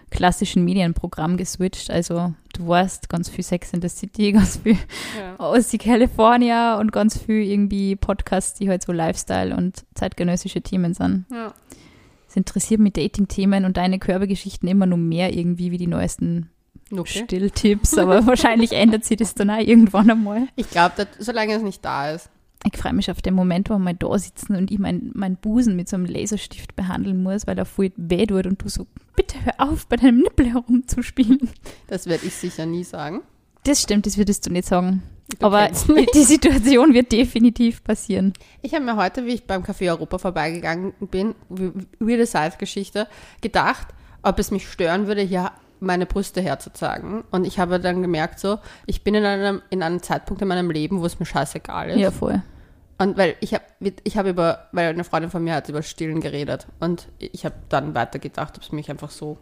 klassischen 0.09 0.65
Medienprogramm 0.65 1.37
geswitcht. 1.37 1.91
Also 1.91 2.33
du 2.59 2.67
weißt, 2.67 3.09
ganz 3.09 3.29
viel 3.29 3.43
Sex 3.43 3.73
in 3.73 3.81
the 3.81 3.89
City, 3.89 4.31
ganz 4.33 4.57
viel 4.57 4.77
Ja. 5.19 5.35
aus 5.37 5.69
die 5.69 5.77
California 5.79 6.77
und 6.77 6.91
ganz 6.91 7.17
viel 7.17 7.41
irgendwie 7.43 7.95
Podcasts, 7.95 8.59
die 8.59 8.69
halt 8.69 8.83
so 8.83 8.91
Lifestyle 8.91 9.55
und 9.55 9.83
zeitgenössische 9.95 10.61
Themen 10.61 10.93
sind. 10.93 11.25
Ja. 11.31 11.53
Es 12.27 12.35
interessiert 12.35 12.79
mich 12.79 12.93
Dating-Themen 12.93 13.65
und 13.65 13.77
deine 13.77 13.97
Körpergeschichten 13.97 14.69
immer 14.69 14.85
nur 14.85 14.99
mehr 14.99 15.33
irgendwie 15.35 15.71
wie 15.71 15.77
die 15.77 15.87
neuesten 15.87 16.49
Okay. 16.91 17.23
Stilltipps, 17.23 17.97
aber 17.97 18.25
wahrscheinlich 18.27 18.71
ändert 18.73 19.05
sich 19.05 19.17
das 19.17 19.35
dann 19.35 19.49
auch 19.51 19.59
irgendwann 19.59 20.09
einmal. 20.09 20.47
Ich 20.55 20.69
glaube, 20.69 21.07
solange 21.19 21.53
es 21.53 21.61
nicht 21.63 21.83
da 21.85 22.11
ist. 22.11 22.29
Ich 22.65 22.77
freue 22.77 22.93
mich 22.93 23.09
auf 23.09 23.21
den 23.21 23.35
Moment, 23.35 23.69
wo 23.69 23.77
wir 23.77 23.93
da 23.93 24.17
sitzen 24.17 24.55
und 24.55 24.69
ich 24.69 24.79
meinen 24.79 25.11
mein 25.13 25.37
Busen 25.37 25.75
mit 25.75 25.87
so 25.87 25.95
einem 25.95 26.05
Laserstift 26.05 26.75
behandeln 26.75 27.23
muss, 27.23 27.47
weil 27.47 27.57
er 27.57 27.65
voll 27.65 27.91
weh 27.95 28.25
tut 28.25 28.45
und 28.45 28.61
du 28.61 28.67
so, 28.67 28.85
bitte 29.15 29.37
hör 29.45 29.69
auf, 29.69 29.87
bei 29.87 29.95
deinem 29.95 30.19
Nippel 30.19 30.51
herumzuspielen. 30.51 31.49
Das 31.87 32.07
werde 32.07 32.25
ich 32.25 32.35
sicher 32.35 32.65
nie 32.65 32.83
sagen. 32.83 33.21
Das 33.63 33.81
stimmt, 33.81 34.05
das 34.05 34.17
würdest 34.17 34.45
du 34.45 34.51
nicht 34.51 34.67
sagen. 34.67 35.03
Du 35.39 35.45
aber 35.45 35.69
die 36.13 36.23
Situation 36.23 36.93
wird 36.93 37.11
definitiv 37.11 37.83
passieren. 37.83 38.33
Ich 38.61 38.73
habe 38.73 38.83
mir 38.83 38.97
heute, 38.97 39.25
wie 39.25 39.33
ich 39.33 39.45
beim 39.45 39.63
Café 39.63 39.89
Europa 39.89 40.17
vorbeigegangen 40.17 40.93
bin, 40.99 41.35
weirde 41.49 42.25
Side-Geschichte, 42.25 43.07
gedacht, 43.41 43.87
ob 44.21 44.37
es 44.39 44.51
mich 44.51 44.67
stören 44.67 45.07
würde, 45.07 45.21
hier 45.21 45.51
meine 45.79 46.05
Brüste 46.05 46.41
herzuzeigen. 46.41 47.23
Und 47.31 47.45
ich 47.45 47.59
habe 47.59 47.79
dann 47.79 48.01
gemerkt, 48.01 48.39
so, 48.39 48.59
ich 48.85 49.03
bin 49.03 49.15
in 49.15 49.25
einem, 49.25 49.61
in 49.69 49.83
einem 49.83 50.01
Zeitpunkt 50.01 50.41
in 50.41 50.47
meinem 50.47 50.69
Leben, 50.71 51.01
wo 51.01 51.05
es 51.05 51.19
mir 51.19 51.25
scheißegal 51.25 51.89
ist. 51.89 51.99
Ja, 51.99 52.11
voll. 52.11 52.41
Und 52.97 53.17
weil 53.17 53.35
ich 53.39 53.53
habe 53.53 53.63
ich 54.03 54.17
hab 54.17 54.25
über, 54.27 54.67
weil 54.73 54.89
eine 54.89 55.05
Freundin 55.05 55.31
von 55.31 55.43
mir 55.43 55.55
hat 55.55 55.69
über 55.69 55.81
Stillen 55.81 56.19
geredet. 56.19 56.67
Und 56.81 57.07
ich 57.17 57.45
habe 57.45 57.55
dann 57.69 57.95
weitergedacht, 57.95 58.57
ob 58.57 58.63
es 58.63 58.71
mich 58.71 58.89
einfach 58.89 59.09
so. 59.09 59.37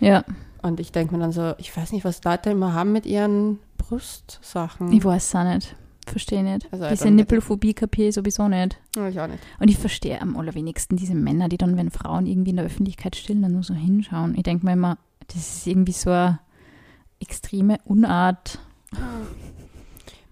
Ja, 0.00 0.24
Und 0.62 0.80
ich 0.80 0.92
denke 0.92 1.14
mir 1.14 1.20
dann 1.20 1.32
so, 1.32 1.54
ich 1.58 1.74
weiß 1.76 1.92
nicht, 1.92 2.04
was 2.04 2.24
Leute 2.24 2.50
immer 2.50 2.72
haben 2.72 2.92
mit 2.92 3.06
ihren 3.06 3.58
Brustsachen. 3.78 4.92
ich 4.92 5.04
weiß 5.04 5.28
es 5.28 5.34
auch 5.34 5.44
nicht. 5.44 5.76
Verstehe 6.06 6.42
nicht. 6.42 6.68
Also, 6.72 6.88
diese. 6.88 7.10
Nippelphobie 7.10 7.74
kapiere 7.74 8.08
ich 8.08 8.14
sowieso 8.14 8.46
nicht. 8.46 8.78
Ja, 8.94 9.08
ich 9.08 9.20
auch 9.20 9.26
nicht. 9.26 9.40
Und 9.58 9.68
ich 9.68 9.76
verstehe 9.76 10.20
am 10.20 10.36
allerwenigsten 10.36 10.96
diese 10.96 11.14
Männer, 11.14 11.48
die 11.48 11.56
dann, 11.56 11.76
wenn 11.76 11.90
Frauen 11.90 12.26
irgendwie 12.26 12.50
in 12.50 12.56
der 12.56 12.66
Öffentlichkeit 12.66 13.16
stillen, 13.16 13.42
dann 13.42 13.52
nur 13.52 13.64
so 13.64 13.74
hinschauen. 13.74 14.36
Ich 14.36 14.44
denke 14.44 14.64
mir 14.64 14.72
immer, 14.74 14.98
das 15.28 15.36
ist 15.58 15.66
irgendwie 15.66 15.92
so 15.92 16.10
eine 16.10 16.38
extreme 17.20 17.78
Unart. 17.84 18.58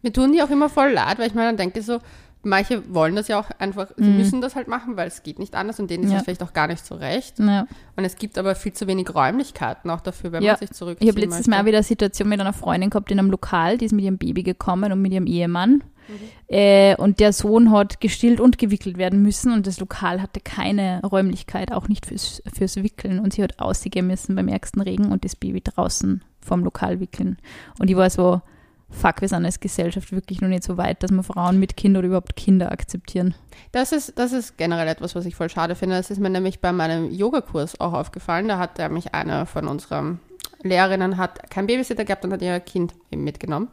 Mir 0.03 0.13
tun 0.13 0.33
die 0.33 0.43
auch 0.43 0.51
immer 0.51 0.69
voll 0.69 0.91
leid, 0.93 1.19
weil 1.19 1.29
ich 1.29 1.35
mir 1.35 1.43
dann 1.43 1.57
denke 1.57 1.81
so, 1.83 1.99
manche 2.43 2.95
wollen 2.95 3.17
das 3.17 3.29
ja 3.29 3.41
auch 3.41 3.49
einfach, 3.59 3.89
sie 3.97 4.05
Mhm. 4.05 4.17
müssen 4.19 4.41
das 4.43 4.55
halt 4.55 4.69
machen, 4.69 4.97
weil 4.99 5.09
es 5.09 5.23
geht 5.23 5.39
nicht 5.39 5.55
anders 5.55 5.81
und 5.81 5.91
denen 5.91 6.05
ist 6.05 6.11
Ja. 6.11 6.17
das 6.17 6.25
vielleicht 6.25 6.43
auch 6.43 6.53
gar 6.53 6.67
nicht 6.67 6.85
so 6.85 6.95
recht. 6.95 7.39
Ja. 7.39 7.67
Und 7.97 8.05
es 8.05 8.17
gibt 8.17 8.37
aber 8.37 8.55
viel 8.55 8.75
zu 8.75 8.87
wenig 8.87 9.15
Räumlichkeiten 9.15 9.89
auch 9.91 10.03
dafür, 10.03 10.31
wenn 10.33 10.43
Ja. 10.43 10.53
man 10.53 10.59
sich 10.61 10.73
zurückziehen 10.73 11.09
Ich 11.09 11.15
habe 11.15 11.25
letztes 11.25 11.47
Mal 11.47 11.57
möchte. 11.57 11.67
wieder 11.69 11.79
eine 11.79 11.85
Situation 11.85 12.29
mit 12.29 12.41
einer 12.41 12.53
Freundin 12.53 12.91
gehabt 12.91 13.11
in 13.11 13.19
einem 13.19 13.31
Lokal, 13.31 13.79
die 13.79 13.87
ist 13.87 13.93
mit 13.93 14.05
ihrem 14.05 14.19
Baby 14.19 14.43
gekommen 14.43 14.93
und 14.93 15.01
mit 15.01 15.13
ihrem 15.13 15.27
Ehemann. 15.27 15.83
Äh, 16.49 16.97
und 16.97 17.21
der 17.21 17.33
Sohn 17.33 17.71
hat 17.71 18.01
gestillt 18.01 18.41
und 18.41 18.59
gewickelt 18.59 18.99
werden 18.99 19.23
müssen 19.23 19.53
und 19.53 19.67
das 19.67 19.81
Lokal 19.81 20.21
hatte 20.21 20.41
keine 20.41 21.01
Räumlichkeit, 21.03 21.73
auch 21.73 21.89
nicht 21.89 22.07
fürs, 22.07 22.43
fürs 22.55 22.77
Wickeln. 22.77 23.19
Und 23.19 23.33
sie 23.33 23.43
hat 23.43 23.59
ausgehen 23.59 24.07
müssen 24.07 24.37
beim 24.37 24.49
ärgsten 24.49 24.83
Regen 24.83 25.13
und 25.13 25.25
das 25.25 25.37
Baby 25.37 25.63
draußen 25.63 26.23
vom 26.41 26.65
Lokal 26.65 27.01
wickeln. 27.01 27.39
Und 27.79 27.91
ich 27.91 27.97
war 27.97 28.11
so, 28.11 28.43
fuck, 28.91 29.21
wir 29.21 29.29
sind 29.29 29.45
als 29.45 29.61
Gesellschaft 29.61 30.13
wirklich 30.13 30.41
noch 30.41 30.49
nicht 30.49 30.65
so 30.65 30.77
weit, 30.77 31.03
dass 31.03 31.11
wir 31.11 31.23
Frauen 31.23 31.59
mit 31.59 31.77
Kind 31.77 31.97
oder 31.97 32.07
überhaupt 32.07 32.37
Kinder 32.37 32.71
akzeptieren. 32.71 33.35
Das 33.73 33.93
ist, 33.93 34.19
das 34.19 34.33
ist 34.33 34.57
generell 34.57 34.89
etwas, 34.89 35.15
was 35.15 35.27
ich 35.27 35.35
voll 35.35 35.49
schade 35.49 35.75
finde. 35.75 35.97
Das 35.97 36.11
ist 36.11 36.21
mir 36.21 36.31
nämlich 36.31 36.61
bei 36.61 36.73
meinem 36.73 37.11
Yogakurs 37.11 37.81
auch 37.81 37.93
aufgefallen. 37.93 38.49
Da 38.49 38.59
hat 38.59 38.79
nämlich 38.79 39.15
eine 39.15 39.47
von 39.47 39.69
unseren 39.69 40.21
Lehrerinnen 40.63 41.19
hat 41.19 41.51
kein 41.51 41.67
Babysitter 41.67 42.05
gehabt 42.05 42.25
und 42.25 42.33
hat 42.33 42.43
ihr 42.43 42.59
Kind 42.61 42.95
mitgenommen. 43.11 43.69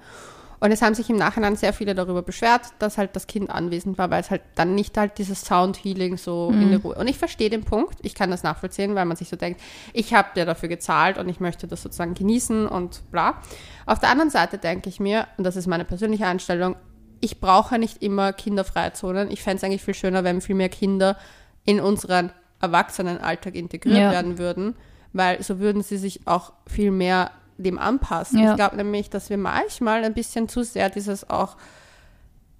Und 0.62 0.72
es 0.72 0.82
haben 0.84 0.94
sich 0.94 1.10
im 1.10 1.16
Nachhinein 1.18 1.56
sehr 1.56 1.74
viele 1.74 1.96
darüber 1.96 2.22
beschwert, 2.22 2.62
dass 2.80 2.98
halt 3.00 3.16
das 3.16 3.26
Kind 3.26 3.50
anwesend 3.50 3.98
war, 3.98 4.12
weil 4.12 4.22
es 4.22 4.30
halt 4.30 4.44
dann 4.56 4.76
nicht 4.76 4.96
halt 4.96 5.18
dieses 5.18 5.42
Sound 5.42 5.76
Healing 5.84 6.18
so 6.18 6.52
in 6.52 6.70
der 6.70 6.80
Ruhe. 6.80 6.96
Und 6.96 7.08
ich 7.08 7.18
verstehe 7.18 7.50
den 7.50 7.64
Punkt, 7.64 7.96
ich 8.04 8.14
kann 8.14 8.30
das 8.30 8.44
nachvollziehen, 8.44 8.94
weil 8.94 9.06
man 9.06 9.18
sich 9.18 9.28
so 9.28 9.36
denkt, 9.36 9.60
ich 9.92 10.14
habe 10.14 10.30
dir 10.36 10.46
dafür 10.46 10.70
gezahlt 10.70 11.18
und 11.18 11.28
ich 11.30 11.40
möchte 11.40 11.68
das 11.68 11.82
sozusagen 11.82 12.14
genießen 12.14 12.68
und 12.68 13.02
bla. 13.12 13.42
Auf 13.88 13.98
der 13.98 14.10
anderen 14.10 14.30
Seite 14.30 14.60
denke 14.60 14.88
ich 14.88 15.00
mir, 15.00 15.28
und 15.38 15.46
das 15.46 15.56
ist 15.56 15.66
meine 15.66 15.84
persönliche 15.84 16.28
Einstellung, 16.28 16.76
ich 17.22 17.40
brauche 17.42 17.80
nicht 17.80 18.04
immer 18.04 18.32
kinderfreie 18.32 18.94
Zonen. 18.94 19.32
Ich 19.32 19.42
fände 19.42 19.58
es 19.58 19.64
eigentlich 19.64 19.84
viel 19.84 19.96
schöner, 19.96 20.24
wenn 20.24 20.42
viel 20.42 20.56
mehr 20.56 20.70
Kinder 20.70 21.18
in 21.66 21.80
unseren 21.80 22.32
Erwachsenenalltag 22.62 23.56
integriert 23.56 23.98
Ja. 23.98 24.12
werden 24.12 24.38
würden, 24.38 24.76
weil 25.14 25.42
so 25.42 25.60
würden 25.60 25.82
sie 25.82 25.98
sich 25.98 26.28
auch 26.28 26.54
viel 26.68 26.92
mehr 26.92 27.32
dem 27.62 27.78
anpassen. 27.80 28.40
Ja. 28.40 28.52
Ich 28.52 28.56
glaube 28.56 28.76
nämlich, 28.78 29.10
dass 29.10 29.30
wir 29.30 29.38
manchmal 29.38 30.04
ein 30.04 30.14
bisschen 30.14 30.48
zu 30.50 30.64
sehr 30.64 30.90
dieses 30.90 31.30
auch 31.30 31.58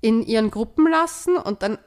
in 0.02 0.24
ihren 0.24 0.50
Gruppen 0.50 0.88
lassen 0.90 1.36
und 1.38 1.62
dann, 1.62 1.78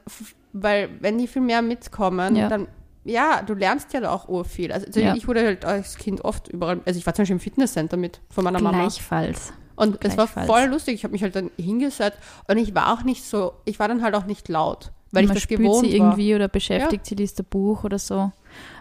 weil 0.53 0.89
wenn 1.01 1.17
die 1.17 1.27
viel 1.27 1.41
mehr 1.41 1.61
mitkommen, 1.61 2.35
Ja. 2.35 2.47
dann 2.49 2.67
ja, 3.07 3.43
du 3.43 3.53
lernst 3.53 3.93
ja 3.93 3.99
da 3.99 4.09
auch 4.11 4.27
urviel. 4.29 4.71
Also, 4.71 4.87
also 4.87 4.99
Ja. 4.99 5.13
ich 5.15 5.27
wurde 5.27 5.45
halt 5.45 5.63
als 5.63 5.97
Kind 5.97 6.21
oft 6.25 6.47
überall, 6.47 6.79
also 6.85 6.97
ich 6.97 7.05
war 7.05 7.13
zum 7.13 7.21
Beispiel 7.23 7.35
im 7.35 7.39
Fitnesscenter 7.39 7.97
mit 7.97 8.19
von 8.31 8.43
meiner 8.43 8.59
Mama. 8.59 8.79
Gleichfalls. 8.79 9.53
Und 9.75 10.03
es 10.03 10.17
war 10.17 10.25
voll 10.27 10.65
lustig. 10.65 10.95
Ich 10.95 11.03
habe 11.03 11.11
mich 11.11 11.21
halt 11.21 11.35
dann 11.35 11.51
hingesetzt 11.57 12.17
und 12.47 12.57
ich 12.57 12.73
war 12.73 12.93
auch 12.93 13.03
nicht 13.03 13.23
so, 13.23 13.53
ich 13.65 13.77
war 13.77 13.87
dann 13.89 14.01
halt 14.01 14.15
auch 14.15 14.25
nicht 14.25 14.47
laut, 14.49 14.91
weil 15.11 15.27
man 15.27 15.35
ich 15.37 15.43
das 15.43 15.49
gewohnt 15.49 15.85
sie 15.85 15.99
war. 15.99 16.07
irgendwie 16.07 16.33
oder 16.33 16.47
beschäftigt 16.47 17.05
sie, 17.05 17.13
liest 17.15 17.39
ein 17.39 17.45
Buch 17.47 17.83
oder 17.83 17.99
so. 17.99 18.31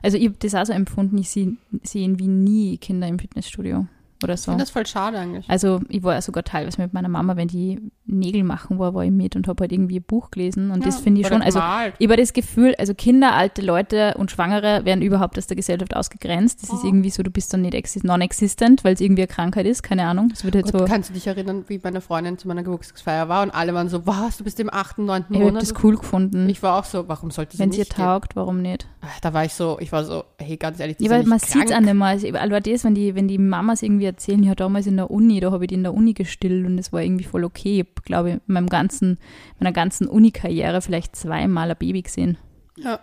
Also 0.02 0.16
ich 0.16 0.24
habe 0.26 0.36
das 0.38 0.54
auch 0.54 0.64
so 0.64 0.72
empfunden, 0.72 1.18
ich 1.18 1.28
sehe 1.28 1.56
sehe 1.82 2.04
irgendwie 2.04 2.28
nie 2.28 2.78
Kinder 2.78 3.08
im 3.08 3.18
Fitnessstudio. 3.18 3.86
Oder 4.22 4.34
Ich 4.34 4.40
so. 4.40 4.50
finde 4.52 4.62
das 4.62 4.70
voll 4.70 4.86
schade 4.86 5.18
eigentlich. 5.18 5.48
Also 5.48 5.80
ich 5.88 6.02
war 6.02 6.14
ja 6.14 6.22
sogar 6.22 6.44
teilweise 6.44 6.80
mit 6.80 6.92
meiner 6.94 7.08
Mama, 7.08 7.36
wenn 7.36 7.48
die 7.48 7.80
Nägel 8.06 8.44
machen 8.44 8.78
war, 8.78 8.94
war 8.94 9.04
ich 9.04 9.10
mit 9.10 9.34
und 9.36 9.48
habe 9.48 9.62
halt 9.62 9.72
irgendwie 9.72 9.98
ein 9.98 10.02
Buch 10.04 10.30
gelesen 10.30 10.70
und 10.70 10.84
das 10.86 10.96
Ja, 10.96 11.02
finde 11.02 11.20
ich 11.22 11.26
schon, 11.26 11.42
also 11.42 11.58
gemalt. 11.58 11.94
ich 11.98 12.06
habe 12.08 12.16
das 12.20 12.32
Gefühl, 12.32 12.74
also 12.78 12.94
Kinder, 12.94 13.34
alte 13.34 13.62
Leute 13.62 14.14
und 14.18 14.30
Schwangere 14.30 14.84
werden 14.84 15.02
überhaupt 15.02 15.36
aus 15.38 15.46
der 15.46 15.56
Gesellschaft 15.56 15.96
ausgegrenzt. 15.96 16.62
Das 16.62 16.70
ist 16.70 16.84
Oh. 16.84 16.86
irgendwie 16.86 17.10
so, 17.10 17.22
du 17.22 17.30
bist 17.30 17.52
dann 17.52 17.62
nicht 17.62 17.74
exi- 17.74 18.06
non-existent, 18.06 18.84
weil 18.84 18.94
es 18.94 19.00
irgendwie 19.00 19.22
eine 19.22 19.28
Krankheit 19.28 19.66
ist, 19.66 19.82
keine 19.82 20.04
Ahnung. 20.06 20.30
Es 20.32 20.44
wird 20.44 20.54
halt 20.54 20.70
Gott, 20.70 20.80
so, 20.80 20.84
kannst 20.86 21.10
du 21.10 21.14
dich 21.14 21.26
erinnern, 21.26 21.64
wie 21.68 21.80
meine 21.82 22.00
Freundin 22.00 22.38
zu 22.38 22.46
meiner 22.48 22.62
Geburtstagsfeier 22.62 23.28
war 23.28 23.42
und 23.42 23.50
alle 23.50 23.74
waren 23.74 23.88
so, 23.88 24.06
was, 24.06 24.36
du 24.38 24.44
bist 24.44 24.60
im 24.60 24.72
8., 24.72 24.98
9. 24.98 25.24
ich 25.28 25.34
habe 25.36 25.44
Monat? 25.46 25.62
das 25.62 25.74
cool 25.82 25.96
gefunden. 25.96 26.48
Ich 26.48 26.62
war 26.62 26.78
auch 26.78 26.84
so, 26.84 27.08
warum 27.08 27.30
sollte 27.30 27.56
sie 27.56 27.62
Wenn 27.62 27.70
es 27.70 27.76
ihr 27.76 27.80
nicht 27.84 27.96
taugt, 27.96 28.36
warum 28.36 28.60
nicht? 28.62 28.86
Da 29.22 29.32
war 29.34 29.44
ich 29.44 29.54
so, 29.54 29.78
ich 29.80 29.92
war 29.92 30.04
so, 30.04 30.24
hey, 30.38 30.56
ganz 30.56 30.80
ehrlich, 30.80 30.96
die 30.98 31.04
Ja, 31.04 31.08
sind 31.08 31.14
weil 31.16 31.20
nicht 31.20 31.28
man 31.30 31.38
sieht 31.38 31.70
es 31.70 31.72
an 31.76 31.86
dem 31.86 31.96
Mal. 31.98 32.14
Also, 32.14 32.60
das, 32.60 32.84
wenn 32.84 32.94
die, 32.94 33.14
wenn 33.14 33.28
die 33.28 33.38
Mamas 33.38 33.82
irgendwie 33.82 34.03
erzählen, 34.04 34.42
ja, 34.42 34.54
damals 34.54 34.86
in 34.86 34.96
der 34.96 35.10
Uni, 35.10 35.40
da 35.40 35.50
habe 35.50 35.64
ich 35.64 35.68
die 35.68 35.74
in 35.74 35.82
der 35.82 35.94
Uni 35.94 36.12
gestillt 36.12 36.66
und 36.66 36.76
das 36.76 36.92
war 36.92 37.02
irgendwie 37.02 37.24
voll 37.24 37.44
okay. 37.44 37.84
Ich 37.96 38.04
glaube, 38.04 38.30
in 38.30 38.40
meinem 38.46 38.68
ganzen, 38.68 39.18
meiner 39.58 39.72
ganzen 39.72 40.06
Uni-Karriere 40.06 40.80
vielleicht 40.80 41.16
zweimal 41.16 41.70
ein 41.70 41.76
Baby 41.78 42.02
gesehen. 42.02 42.38
Ja. 42.76 43.00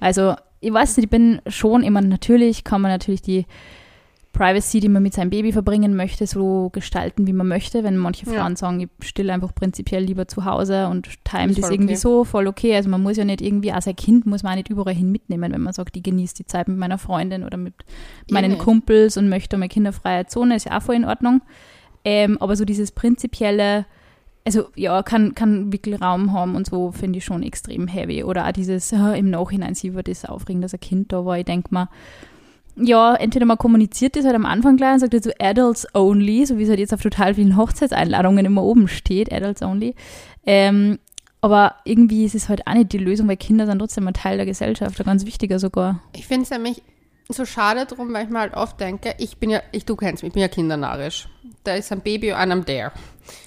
Also, 0.00 0.34
ich 0.60 0.72
weiß 0.72 0.96
nicht, 0.96 1.04
ich 1.04 1.10
bin 1.10 1.40
schon 1.46 1.82
immer, 1.82 2.00
natürlich 2.00 2.64
kann 2.64 2.80
man 2.80 2.90
natürlich 2.90 3.22
die 3.22 3.46
Privacy, 4.34 4.80
die 4.80 4.90
man 4.90 5.02
mit 5.02 5.14
seinem 5.14 5.30
Baby 5.30 5.52
verbringen 5.52 5.96
möchte, 5.96 6.26
so 6.26 6.68
gestalten, 6.72 7.26
wie 7.26 7.32
man 7.32 7.48
möchte. 7.48 7.82
Wenn 7.84 7.96
manche 7.96 8.26
Ja. 8.26 8.32
Frauen 8.32 8.56
sagen, 8.56 8.80
ich 8.80 8.88
stille 9.08 9.32
einfach 9.32 9.54
prinzipiell 9.54 10.02
lieber 10.02 10.28
zu 10.28 10.44
Hause 10.44 10.88
und 10.88 11.08
time 11.24 11.50
Ist 11.52 11.62
das 11.62 11.70
irgendwie 11.70 11.94
okay. 11.94 12.00
so, 12.00 12.24
voll 12.24 12.46
okay. 12.46 12.74
Also 12.76 12.90
man 12.90 13.02
muss 13.02 13.16
ja 13.16 13.24
nicht 13.24 13.40
irgendwie, 13.40 13.72
als 13.72 13.86
ein 13.86 13.96
Kind 13.96 14.26
muss 14.26 14.42
man 14.42 14.52
auch 14.52 14.56
nicht 14.56 14.68
überall 14.68 14.94
hin 14.94 15.10
mitnehmen, 15.10 15.52
wenn 15.52 15.62
man 15.62 15.72
sagt, 15.72 15.96
ich 15.96 16.02
genieße 16.02 16.34
die 16.34 16.46
Zeit 16.46 16.68
mit 16.68 16.76
meiner 16.76 16.98
Freundin 16.98 17.44
oder 17.44 17.56
mit 17.56 17.72
meinen 18.30 18.52
nicht. 18.52 18.60
Kumpels 18.62 19.16
und 19.16 19.30
möchte 19.30 19.56
eine 19.56 19.68
kinderfreie 19.68 20.26
Zone, 20.26 20.56
ist 20.56 20.66
ja 20.66 20.76
auch 20.76 20.82
voll 20.82 20.96
in 20.96 21.04
Ordnung. 21.06 21.40
Ähm, 22.04 22.36
aber 22.40 22.56
so 22.56 22.64
dieses 22.66 22.92
prinzipielle, 22.92 23.86
also 24.44 24.64
ja, 24.74 25.02
kann, 25.02 25.34
kann 25.34 25.72
Wickelraum 25.72 26.32
haben 26.32 26.54
und 26.54 26.66
so, 26.66 26.92
finde 26.92 27.18
ich 27.18 27.24
schon 27.24 27.42
extrem 27.42 27.86
heavy. 27.88 28.24
Oder 28.24 28.46
auch 28.46 28.52
dieses 28.52 28.92
äh, 28.92 29.18
im 29.18 29.30
Nachhinein, 29.30 29.74
sie 29.74 29.94
wird 29.94 30.08
das 30.08 30.24
aufregen, 30.26 30.60
dass 30.60 30.74
ein 30.74 30.80
Kind 30.80 31.12
da 31.12 31.24
war. 31.24 31.38
Ich 31.38 31.44
denke 31.46 31.68
mal, 31.72 31.88
ja, 32.76 33.14
entweder 33.14 33.46
man 33.46 33.58
kommuniziert 33.58 34.16
das 34.16 34.24
halt 34.24 34.34
am 34.34 34.46
Anfang 34.46 34.76
gleich 34.76 34.94
und 34.94 35.00
sagt 35.00 35.12
halt 35.12 35.24
so 35.24 35.30
Adults 35.38 35.86
only, 35.94 36.44
so 36.46 36.58
wie 36.58 36.64
es 36.64 36.68
halt 36.68 36.80
jetzt 36.80 36.92
auf 36.94 37.02
total 37.02 37.34
vielen 37.34 37.56
Hochzeitseinladungen 37.56 38.44
immer 38.44 38.62
oben 38.62 38.88
steht, 38.88 39.32
Adults 39.32 39.62
only. 39.62 39.94
Ähm, 40.44 40.98
aber 41.40 41.76
irgendwie 41.84 42.24
ist 42.24 42.34
es 42.34 42.48
halt 42.48 42.66
auch 42.66 42.72
nicht 42.74 42.92
die 42.92 42.98
Lösung, 42.98 43.28
weil 43.28 43.36
Kinder 43.36 43.66
sind 43.66 43.78
trotzdem 43.78 44.08
ein 44.08 44.14
Teil 44.14 44.38
der 44.38 44.46
Gesellschaft, 44.46 44.98
ein 44.98 45.04
ganz 45.04 45.26
wichtiger 45.26 45.58
sogar. 45.58 46.00
Ich 46.14 46.26
finde 46.26 46.44
es 46.44 46.50
nämlich 46.50 46.82
so 47.28 47.44
schade 47.44 47.86
drum, 47.86 48.12
weil 48.12 48.24
ich 48.24 48.30
mir 48.30 48.40
halt 48.40 48.54
oft 48.54 48.80
denke, 48.80 49.14
ich 49.18 49.36
bin 49.38 49.50
ja, 49.50 49.60
ich, 49.72 49.84
du 49.84 49.96
kennst 49.96 50.22
mich, 50.22 50.28
ich 50.28 50.34
bin 50.34 50.42
ja 50.42 50.48
kindernarisch. 50.48 51.28
Da 51.62 51.74
ist 51.74 51.92
ein 51.92 52.00
Baby 52.00 52.32
und 52.32 52.38
I'm 52.38 52.64
there. 52.64 52.92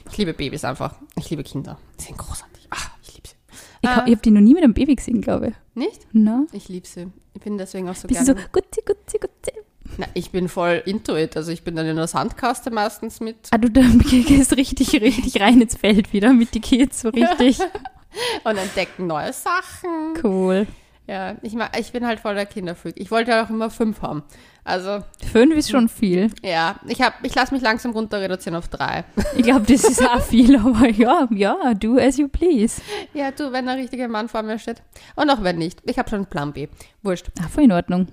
Ich 0.09 0.17
liebe 0.17 0.33
Babys 0.33 0.63
einfach. 0.63 0.95
Ich 1.15 1.29
liebe 1.29 1.43
Kinder. 1.43 1.77
Die 1.99 2.05
sind 2.05 2.17
großartig. 2.17 2.67
Ah, 2.69 2.91
ich 3.03 3.15
liebe 3.15 3.27
sie. 3.27 3.35
Ich, 3.81 3.89
Ah. 3.89 4.03
ich 4.05 4.11
habe 4.13 4.21
die 4.23 4.31
noch 4.31 4.41
nie 4.41 4.53
mit 4.53 4.63
einem 4.63 4.73
Baby 4.73 4.95
gesehen, 4.95 5.21
glaube 5.21 5.47
ich. 5.49 5.53
Nicht? 5.75 6.07
Na? 6.11 6.45
Ich 6.51 6.69
liebe 6.69 6.87
sie. 6.87 7.07
Ich 7.33 7.41
bin 7.41 7.57
deswegen 7.57 7.87
auch 7.89 7.95
so 7.95 8.07
Bist 8.07 8.25
gerne. 8.25 8.39
so, 8.41 8.47
gutzi, 8.51 8.81
gutzi, 8.85 9.19
gutzi. 9.19 9.51
Na, 9.97 10.05
ich 10.15 10.31
bin 10.31 10.49
voll 10.49 10.81
into 10.85 11.15
it. 11.15 11.37
Also 11.37 11.51
ich 11.51 11.63
bin 11.63 11.75
dann 11.75 11.85
in 11.85 11.95
der 11.95 12.07
Sandkaste 12.07 12.71
meistens 12.71 13.19
mit. 13.19 13.35
Ah, 13.51 13.57
du 13.57 13.69
gehst 14.09 14.55
richtig, 14.57 14.93
richtig 15.01 15.39
rein 15.41 15.61
ins 15.61 15.75
Feld 15.75 16.11
wieder 16.13 16.33
mit 16.33 16.53
die 16.55 16.59
Kids, 16.61 17.01
so 17.01 17.09
richtig 17.09 17.59
und 18.43 18.57
entdecken 18.57 19.07
neue 19.07 19.31
Sachen. 19.33 20.15
cool. 20.23 20.67
Ja, 21.07 21.37
ich, 21.41 21.55
ich 21.79 21.91
bin 21.93 22.05
halt 22.05 22.19
voll 22.19 22.35
der 22.35 22.45
Kinderfreak. 22.45 22.95
Ich 22.97 23.11
wollte 23.11 23.31
ja 23.31 23.45
auch 23.45 23.49
immer 23.49 23.69
fünf 23.69 24.01
haben. 24.01 24.23
Also, 24.67 25.01
Fünf 25.31 25.55
ist 25.55 25.69
schon 25.71 25.87
viel. 25.87 26.29
ja, 26.43 26.75
ich, 26.87 27.01
hab- 27.01 27.23
ich 27.23 27.33
lasse 27.33 27.53
mich 27.53 27.63
langsam 27.63 27.91
runter 27.93 28.19
reduzieren 28.19 28.55
auf 28.57 28.67
drei. 28.67 29.05
Ich 29.37 29.43
glaube, 29.43 29.65
das 29.65 29.85
ist 29.85 30.03
auch 30.05 30.21
viel, 30.21 30.57
aber 30.57 30.89
ja, 30.89 31.27
ja, 31.31 31.73
do 31.73 31.97
as 31.97 32.17
you 32.17 32.27
please. 32.27 32.81
Ja, 33.13 33.31
du, 33.31 33.51
wenn 33.53 33.65
der 33.65 33.77
richtige 33.77 34.07
Mann 34.09 34.27
vor 34.27 34.43
mir 34.43 34.59
steht. 34.59 34.81
Und 35.15 35.29
auch 35.29 35.41
wenn 35.41 35.57
nicht. 35.57 35.79
Ich 35.85 35.97
habe 35.97 36.09
schon 36.09 36.17
einen 36.17 36.25
Plan 36.25 36.51
B. 36.51 36.67
Wurscht. 37.01 37.27
Ah, 37.39 37.47
voll 37.47 37.63
in 37.63 37.71
Ordnung. 37.71 38.07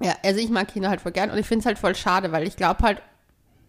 Ja, 0.00 0.14
also 0.24 0.38
ich 0.40 0.50
mag 0.50 0.68
Kinder 0.68 0.88
halt 0.88 1.00
voll 1.00 1.12
gern 1.12 1.30
und 1.30 1.38
ich 1.38 1.46
finde 1.46 1.60
es 1.60 1.66
halt 1.66 1.78
voll 1.78 1.94
schade, 1.96 2.30
weil 2.32 2.46
ich 2.46 2.56
glaube 2.56 2.82
halt, 2.84 3.02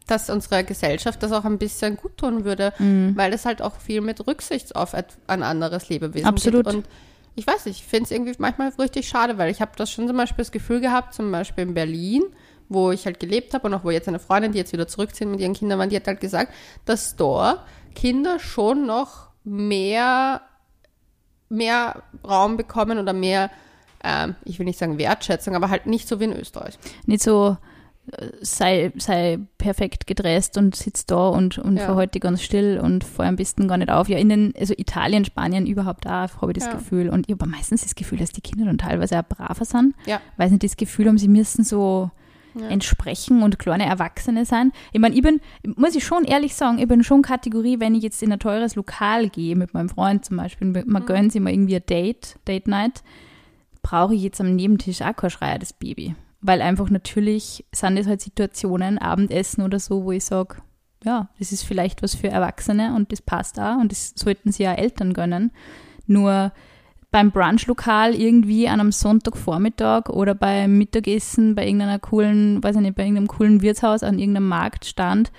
dass 0.05 0.29
unsere 0.29 0.63
Gesellschaft 0.63 1.23
das 1.23 1.31
auch 1.31 1.45
ein 1.45 1.57
bisschen 1.57 1.95
gut 1.97 2.17
tun 2.17 2.43
würde, 2.45 2.73
weil 3.15 3.31
es 3.33 3.45
halt 3.45 3.61
auch 3.61 3.77
viel 3.79 4.01
mit 4.01 4.27
Rücksicht 4.27 4.75
auf 4.75 4.93
ein 4.93 5.43
anderes 5.43 5.89
Lebewesen 5.89 6.27
Absolut. 6.27 6.65
geht. 6.65 6.75
Und 6.75 6.85
ich 7.35 7.47
weiß 7.47 7.65
nicht, 7.65 7.79
ich 7.79 7.85
finde 7.85 8.05
es 8.05 8.11
irgendwie 8.11 8.33
manchmal 8.37 8.69
richtig 8.79 9.07
schade, 9.07 9.37
weil 9.37 9.49
ich 9.49 9.61
habe 9.61 9.71
das 9.75 9.91
schon 9.91 10.07
zum 10.07 10.17
Beispiel 10.17 10.43
das 10.43 10.51
Gefühl 10.51 10.81
gehabt, 10.81 11.13
zum 11.13 11.31
Beispiel 11.31 11.63
in 11.63 11.73
Berlin, 11.73 12.23
wo 12.69 12.91
ich 12.91 13.05
halt 13.05 13.19
gelebt 13.19 13.53
habe 13.53 13.67
und 13.67 13.73
auch 13.73 13.83
wo 13.83 13.91
jetzt 13.91 14.07
eine 14.07 14.19
Freundin, 14.19 14.51
die 14.51 14.59
jetzt 14.59 14.73
wieder 14.73 14.87
zurückziehen 14.87 15.31
mit 15.31 15.39
ihren 15.39 15.53
Kindern 15.53 15.79
waren, 15.79 15.89
die 15.89 15.95
hat 15.95 16.07
halt 16.07 16.21
gesagt, 16.21 16.53
dass 16.85 17.15
dort 17.15 17.59
Kinder 17.95 18.39
schon 18.39 18.85
noch 18.85 19.29
mehr, 19.43 20.41
mehr 21.49 22.03
Raum 22.27 22.57
bekommen 22.57 22.99
oder 22.99 23.13
mehr, 23.13 23.49
ähm, 24.03 24.35
ich 24.45 24.59
will 24.59 24.65
nicht 24.65 24.79
sagen 24.79 24.97
Wertschätzung, 24.97 25.55
aber 25.55 25.69
halt 25.69 25.85
nicht 25.87 26.07
so 26.07 26.19
wie 26.19 26.25
in 26.25 26.33
Österreich. 26.33 26.77
Nicht 27.05 27.23
so, 27.23 27.57
sei, 28.41 28.91
sei 28.97 29.39
perfekt 29.57 30.07
gedresst 30.07 30.57
und 30.57 30.75
sitzt 30.75 31.09
da 31.11 31.29
und, 31.29 31.57
und 31.57 31.77
Ja. 31.77 31.85
verhalte 31.85 32.11
dich 32.13 32.21
ganz 32.21 32.41
still 32.41 32.79
und 32.81 33.03
vor 33.03 33.25
am 33.25 33.35
besten 33.37 33.67
gar 33.67 33.77
nicht 33.77 33.89
auf. 33.89 34.09
Ja, 34.09 34.17
in 34.17 34.29
den, 34.29 34.53
also 34.59 34.73
Italien, 34.77 35.25
Spanien 35.25 35.65
überhaupt 35.65 36.05
auch, 36.05 36.41
habe 36.41 36.51
ich 36.51 36.55
das 36.57 36.65
Ja. 36.65 36.73
Gefühl. 36.73 37.09
Und 37.09 37.29
ich 37.29 37.35
habe 37.39 37.49
meistens 37.49 37.83
das 37.83 37.95
Gefühl, 37.95 38.17
dass 38.19 38.31
die 38.31 38.41
Kinder 38.41 38.65
dann 38.65 38.77
teilweise 38.77 39.19
auch 39.19 39.23
braver 39.23 39.65
sind. 39.65 39.95
Ja. 40.05 40.19
Weiß 40.37 40.51
nicht, 40.51 40.63
das 40.63 40.75
Gefühl 40.77 41.07
haben, 41.07 41.17
sie 41.17 41.27
müssen 41.29 41.63
so 41.63 42.11
Ja. 42.59 42.67
entsprechen 42.67 43.41
und 43.41 43.57
kleine 43.57 43.85
Erwachsene 43.85 44.45
sein. 44.45 44.73
Ich 44.91 44.99
meine, 44.99 45.15
ich 45.15 45.21
bin, 45.23 45.39
muss 45.75 45.95
ich 45.95 46.03
schon 46.03 46.23
ehrlich 46.25 46.53
sagen, 46.55 46.77
ich 46.79 46.87
bin 46.87 47.03
schon 47.03 47.21
Kategorie, 47.23 47.79
wenn 47.79 47.95
ich 47.95 48.03
jetzt 48.03 48.21
in 48.21 48.31
ein 48.31 48.39
teures 48.39 48.75
Lokal 48.75 49.29
gehe, 49.29 49.55
mit 49.55 49.73
meinem 49.73 49.89
Freund 49.89 50.23
zum 50.25 50.37
Beispiel, 50.37 50.67
man 50.85 51.01
Mhm. 51.03 51.05
gönnt 51.07 51.31
sich 51.31 51.41
mal 51.41 51.51
irgendwie 51.51 51.77
ein 51.77 51.85
Date, 51.87 52.37
Date 52.47 52.67
Night, 52.67 53.01
brauche 53.81 54.13
ich 54.13 54.21
jetzt 54.21 54.39
am 54.39 54.55
Nebentisch 54.55 55.01
auch 55.01 55.15
kein 55.15 55.29
schreiendes 55.31 55.73
Baby. 55.73 56.15
Weil 56.43 56.61
einfach 56.61 56.89
natürlich 56.89 57.65
sind 57.71 57.97
es 57.97 58.05
halt 58.05 58.21
Situationen, 58.21 58.97
Abendessen 58.97 59.63
oder 59.63 59.79
so, 59.79 60.03
wo 60.03 60.11
ich 60.11 60.25
sage, 60.25 60.57
ja, 61.03 61.29
das 61.39 61.51
ist 61.53 61.63
vielleicht 61.63 62.03
was 62.03 62.15
für 62.15 62.27
Erwachsene 62.27 62.93
und 62.95 63.11
das 63.11 63.21
passt 63.21 63.59
auch 63.59 63.77
und 63.77 63.91
das 63.91 64.13
sollten 64.15 64.51
sie 64.51 64.63
ja 64.63 64.73
Eltern 64.73 65.13
gönnen. 65.13 65.51
Nur 66.05 66.51
beim 67.11 67.31
Brunchlokal 67.31 68.13
irgendwie 68.13 68.67
an 68.67 68.81
einem 68.81 68.91
Sonntagvormittag 68.91 70.09
oder 70.09 70.35
beim 70.35 70.77
Mittagessen 70.77 71.55
bei 71.55 71.65
irgendeiner 71.65 71.99
coolen, 71.99 72.61
weiß 72.61 72.75
ich 72.75 72.81
nicht, 72.81 72.95
bei 72.95 73.03
irgendeinem 73.03 73.27
coolen 73.27 73.61
Wirtshaus 73.61 74.03
an 74.03 74.19
irgendeinem 74.19 74.49
Marktstand 74.49 75.31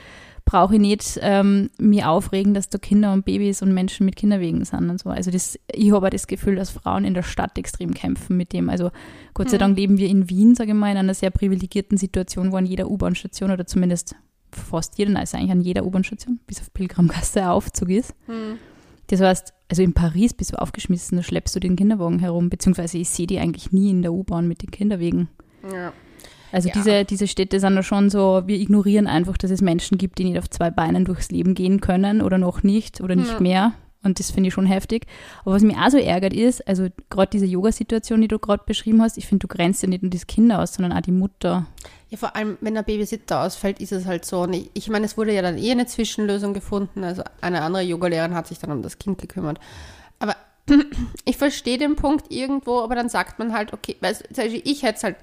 brauche 0.44 0.74
ich 0.74 0.80
nicht 0.80 1.18
ähm, 1.22 1.70
mir 1.78 2.08
aufregen, 2.10 2.54
dass 2.54 2.68
da 2.68 2.78
Kinder 2.78 3.12
und 3.12 3.24
Babys 3.24 3.62
und 3.62 3.72
Menschen 3.72 4.04
mit 4.04 4.16
Kinderwegen 4.16 4.64
sind 4.64 4.90
und 4.90 5.00
so. 5.00 5.10
Also 5.10 5.30
das, 5.30 5.58
ich 5.72 5.92
habe 5.92 6.10
das 6.10 6.26
Gefühl, 6.26 6.56
dass 6.56 6.70
Frauen 6.70 7.04
in 7.04 7.14
der 7.14 7.22
Stadt 7.22 7.56
extrem 7.56 7.94
kämpfen 7.94 8.36
mit 8.36 8.52
dem. 8.52 8.68
Also 8.68 8.90
Gott 9.32 9.48
sei 9.48 9.56
Hm. 9.56 9.60
Dank 9.60 9.76
leben 9.78 9.98
wir 9.98 10.08
in 10.08 10.28
Wien, 10.28 10.54
sage 10.54 10.70
ich 10.70 10.76
mal, 10.76 10.90
in 10.90 10.98
einer 10.98 11.14
sehr 11.14 11.30
privilegierten 11.30 11.96
Situation, 11.96 12.52
wo 12.52 12.56
an 12.56 12.66
jeder 12.66 12.90
U-Bahn-Station 12.90 13.50
oder 13.50 13.66
zumindest 13.66 14.16
fast 14.52 14.98
jeder, 14.98 15.18
also 15.18 15.36
eigentlich 15.36 15.50
an 15.50 15.62
jeder 15.62 15.84
U-Bahn-Station, 15.84 16.40
bis 16.46 16.60
auf 16.60 16.72
Pilgrimgasse 16.72 17.42
ein 17.42 17.48
Aufzug 17.48 17.90
ist. 17.90 18.14
Hm. 18.26 18.58
Das 19.08 19.20
heißt, 19.20 19.52
also 19.68 19.82
in 19.82 19.92
Paris 19.92 20.34
bist 20.34 20.52
du 20.52 20.60
aufgeschmissen, 20.60 21.16
da 21.16 21.22
schleppst 21.22 21.54
du 21.56 21.60
den 21.60 21.76
Kinderwagen 21.76 22.18
herum, 22.18 22.50
beziehungsweise 22.50 22.98
ich 22.98 23.08
sehe 23.08 23.26
die 23.26 23.38
eigentlich 23.38 23.72
nie 23.72 23.90
in 23.90 24.02
der 24.02 24.12
U-Bahn 24.12 24.46
mit 24.46 24.62
den 24.62 24.70
Kinderwegen. 24.70 25.28
Ja. 25.70 25.92
Also 26.54 26.68
Ja. 26.68 26.74
diese, 26.74 27.04
diese 27.04 27.26
Städte 27.26 27.58
sind 27.58 27.74
da 27.74 27.82
schon 27.82 28.10
so, 28.10 28.42
wir 28.46 28.58
ignorieren 28.60 29.06
einfach, 29.06 29.36
dass 29.36 29.50
es 29.50 29.60
Menschen 29.60 29.98
gibt, 29.98 30.18
die 30.18 30.24
nicht 30.24 30.38
auf 30.38 30.48
zwei 30.48 30.70
Beinen 30.70 31.04
durchs 31.04 31.30
Leben 31.30 31.54
gehen 31.54 31.80
können 31.80 32.22
oder 32.22 32.38
noch 32.38 32.62
nicht 32.62 33.00
oder 33.00 33.16
nicht 33.16 33.32
Ja. 33.32 33.40
mehr. 33.40 33.72
Und 34.04 34.18
das 34.20 34.30
finde 34.30 34.48
ich 34.48 34.54
schon 34.54 34.66
heftig. 34.66 35.06
Aber 35.44 35.54
was 35.54 35.62
mich 35.62 35.76
auch 35.78 35.88
so 35.88 35.96
ärgert 35.98 36.34
ist, 36.34 36.68
also 36.68 36.88
gerade 37.10 37.30
diese 37.32 37.46
Yoga-Situation, 37.46 38.20
die 38.20 38.28
du 38.28 38.38
gerade 38.38 38.62
beschrieben 38.66 39.00
hast, 39.02 39.16
ich 39.16 39.26
finde, 39.26 39.46
du 39.46 39.54
grenzt 39.54 39.82
ja 39.82 39.88
nicht 39.88 40.02
nur 40.02 40.10
das 40.10 40.26
Kind 40.26 40.52
aus, 40.52 40.74
sondern 40.74 40.92
auch 40.96 41.00
die 41.00 41.10
Mutter. 41.10 41.66
Ja, 42.10 42.18
vor 42.18 42.36
allem, 42.36 42.58
wenn 42.60 42.74
der 42.74 42.82
Babysitter 42.82 43.42
ausfällt, 43.42 43.80
ist 43.80 43.92
es 43.92 44.04
halt 44.04 44.24
so. 44.26 44.42
Und 44.42 44.52
ich, 44.52 44.70
ich 44.74 44.88
meine, 44.90 45.06
es 45.06 45.16
wurde 45.16 45.32
ja 45.32 45.40
dann 45.42 45.56
eh 45.56 45.70
eine 45.70 45.86
Zwischenlösung 45.86 46.52
gefunden. 46.52 47.02
Also 47.02 47.22
eine 47.40 47.62
andere 47.62 47.82
Yogalehrerin 47.82 48.34
hat 48.34 48.46
sich 48.46 48.58
dann 48.58 48.70
um 48.72 48.82
das 48.82 48.98
Kind 48.98 49.18
gekümmert. 49.18 49.58
Aber 50.18 50.36
ich 51.24 51.36
verstehe 51.38 51.78
den 51.78 51.96
Punkt 51.96 52.30
irgendwo, 52.30 52.80
aber 52.80 52.94
dann 52.94 53.08
sagt 53.08 53.38
man 53.38 53.54
halt, 53.54 53.72
okay, 53.72 53.96
Beispiel 54.00 54.60
ich 54.64 54.82
hätte 54.82 54.96
es 54.98 55.02
halt, 55.04 55.16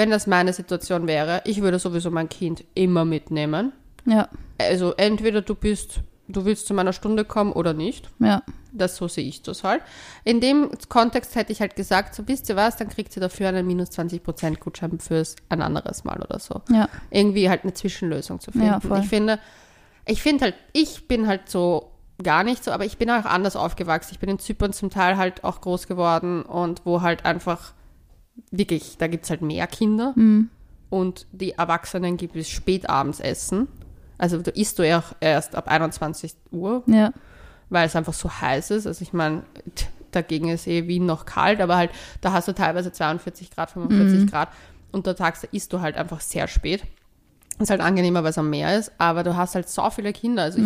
wenn 0.00 0.10
das 0.10 0.26
meine 0.26 0.52
Situation 0.54 1.06
wäre, 1.06 1.42
ich 1.44 1.60
würde 1.60 1.78
sowieso 1.78 2.10
mein 2.10 2.30
Kind 2.30 2.64
immer 2.74 3.04
mitnehmen. 3.04 3.72
Ja, 4.06 4.28
Also 4.58 4.94
entweder 4.96 5.42
du 5.42 5.54
bist, 5.54 6.00
du 6.26 6.46
willst 6.46 6.66
zu 6.66 6.72
meiner 6.72 6.94
Stunde 6.94 7.24
kommen 7.26 7.52
oder 7.52 7.74
nicht. 7.74 8.08
ja, 8.18 8.42
Das 8.72 8.96
so 8.96 9.08
sehe 9.08 9.26
ich 9.28 9.42
das 9.42 9.62
halt. 9.62 9.82
In 10.24 10.40
dem 10.40 10.70
Kontext 10.88 11.34
hätte 11.36 11.52
ich 11.52 11.60
halt 11.60 11.76
gesagt, 11.76 12.14
so 12.14 12.26
wisst 12.26 12.48
ihr 12.48 12.56
was, 12.56 12.76
dann 12.76 12.88
kriegt 12.88 13.14
ihr 13.14 13.20
dafür 13.20 13.48
einen 13.50 13.66
minus 13.66 13.90
20% 13.90 14.58
Gutschein 14.58 14.98
fürs 14.98 15.36
ein 15.50 15.60
anderes 15.60 16.02
Mal 16.04 16.18
oder 16.22 16.38
so. 16.38 16.62
ja, 16.70 16.88
Irgendwie 17.10 17.50
halt 17.50 17.64
eine 17.64 17.74
Zwischenlösung 17.74 18.40
zu 18.40 18.52
finden. 18.52 18.68
Ja, 18.68 18.80
voll. 18.80 19.00
ich 19.00 19.08
finde, 19.08 19.38
ich 20.06 20.22
finde 20.22 20.44
halt, 20.46 20.54
ich 20.72 21.06
bin 21.08 21.26
halt 21.26 21.50
so 21.50 21.90
gar 22.22 22.42
nicht 22.42 22.64
so, 22.64 22.70
aber 22.70 22.84
ich 22.86 22.96
bin 22.96 23.10
auch 23.10 23.24
anders 23.26 23.54
aufgewachsen. 23.56 24.10
Ich 24.12 24.18
bin 24.18 24.30
in 24.30 24.38
Zypern 24.38 24.72
zum 24.72 24.88
Teil 24.90 25.16
halt 25.18 25.44
auch 25.44 25.60
groß 25.60 25.86
geworden 25.86 26.42
und 26.42 26.82
wo 26.86 27.00
halt 27.02 27.24
einfach 27.26 27.72
wirklich, 28.50 28.96
da 28.98 29.06
gibt 29.06 29.24
es 29.24 29.30
halt 29.30 29.42
mehr 29.42 29.66
Kinder. 29.66 30.12
Mhm. 30.16 30.48
und 30.88 31.26
die 31.30 31.52
Erwachsenen 31.52 32.16
gibt 32.16 32.34
es 32.34 32.48
spätabends 32.50 33.20
Essen. 33.20 33.68
Also 34.18 34.42
du 34.42 34.50
isst 34.50 34.78
du 34.78 34.86
ja 34.86 34.98
auch 34.98 35.12
erst 35.20 35.54
ab 35.54 35.68
21 35.68 36.34
Uhr, 36.50 36.82
Ja. 36.86 37.12
weil 37.68 37.86
es 37.86 37.94
einfach 37.94 38.12
so 38.12 38.28
heiß 38.28 38.72
ist. 38.72 38.86
Also 38.88 39.00
ich 39.02 39.12
meine, 39.12 39.44
dagegen 40.10 40.48
ist 40.48 40.66
eh 40.66 40.88
Wien 40.88 41.06
noch 41.06 41.26
kalt, 41.26 41.60
aber 41.60 41.76
halt, 41.76 41.90
da 42.20 42.32
hast 42.32 42.48
du 42.48 42.52
teilweise 42.54 42.90
42 42.90 43.50
Grad, 43.52 43.70
45 43.70 44.28
Grad 44.30 44.48
und 44.90 45.06
da 45.06 45.14
tags, 45.14 45.42
da 45.42 45.48
isst 45.52 45.72
du 45.72 45.80
halt 45.80 45.96
einfach 45.96 46.20
sehr 46.20 46.48
spät. 46.48 46.82
Ist 47.60 47.70
halt 47.70 47.80
angenehmer, 47.80 48.24
weil 48.24 48.30
es 48.30 48.38
am 48.38 48.50
Meer 48.50 48.76
ist, 48.76 48.90
aber 48.98 49.22
du 49.22 49.36
hast 49.36 49.54
halt 49.54 49.68
so 49.68 49.88
viele 49.90 50.12
Kinder. 50.12 50.42
Also 50.42 50.58
ich 50.58 50.64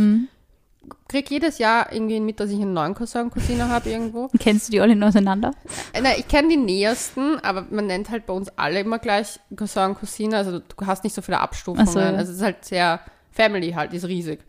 krieg 1.08 1.30
jedes 1.30 1.58
Jahr 1.58 1.92
irgendwie 1.92 2.20
mit, 2.20 2.40
dass 2.40 2.50
ich 2.50 2.60
einen 2.60 2.72
neuen 2.72 2.94
Cousin, 2.94 3.30
Cousine 3.30 3.68
habe 3.68 3.90
irgendwo. 3.90 4.28
Kennst 4.38 4.68
du 4.68 4.72
die 4.72 4.80
alle 4.80 5.06
auseinander? 5.06 5.52
Äh, 5.92 6.00
Nein, 6.00 6.14
ich 6.18 6.28
kenne 6.28 6.48
die 6.48 6.56
nähersten, 6.56 7.38
aber 7.40 7.66
man 7.70 7.86
nennt 7.86 8.10
halt 8.10 8.26
bei 8.26 8.32
uns 8.32 8.48
alle 8.56 8.80
immer 8.80 8.98
gleich 8.98 9.38
Cousin, 9.56 9.94
Cousine. 9.94 10.36
Also 10.36 10.58
du 10.58 10.86
hast 10.86 11.04
nicht 11.04 11.14
so 11.14 11.22
viele 11.22 11.40
Abstufungen. 11.40 11.86
So, 11.86 11.98
ja. 11.98 12.10
Also 12.10 12.32
es 12.32 12.38
ist 12.38 12.42
halt 12.42 12.64
sehr 12.64 13.00
Family 13.30 13.72
halt, 13.72 13.92
ist 13.92 14.06
riesig. 14.06 14.40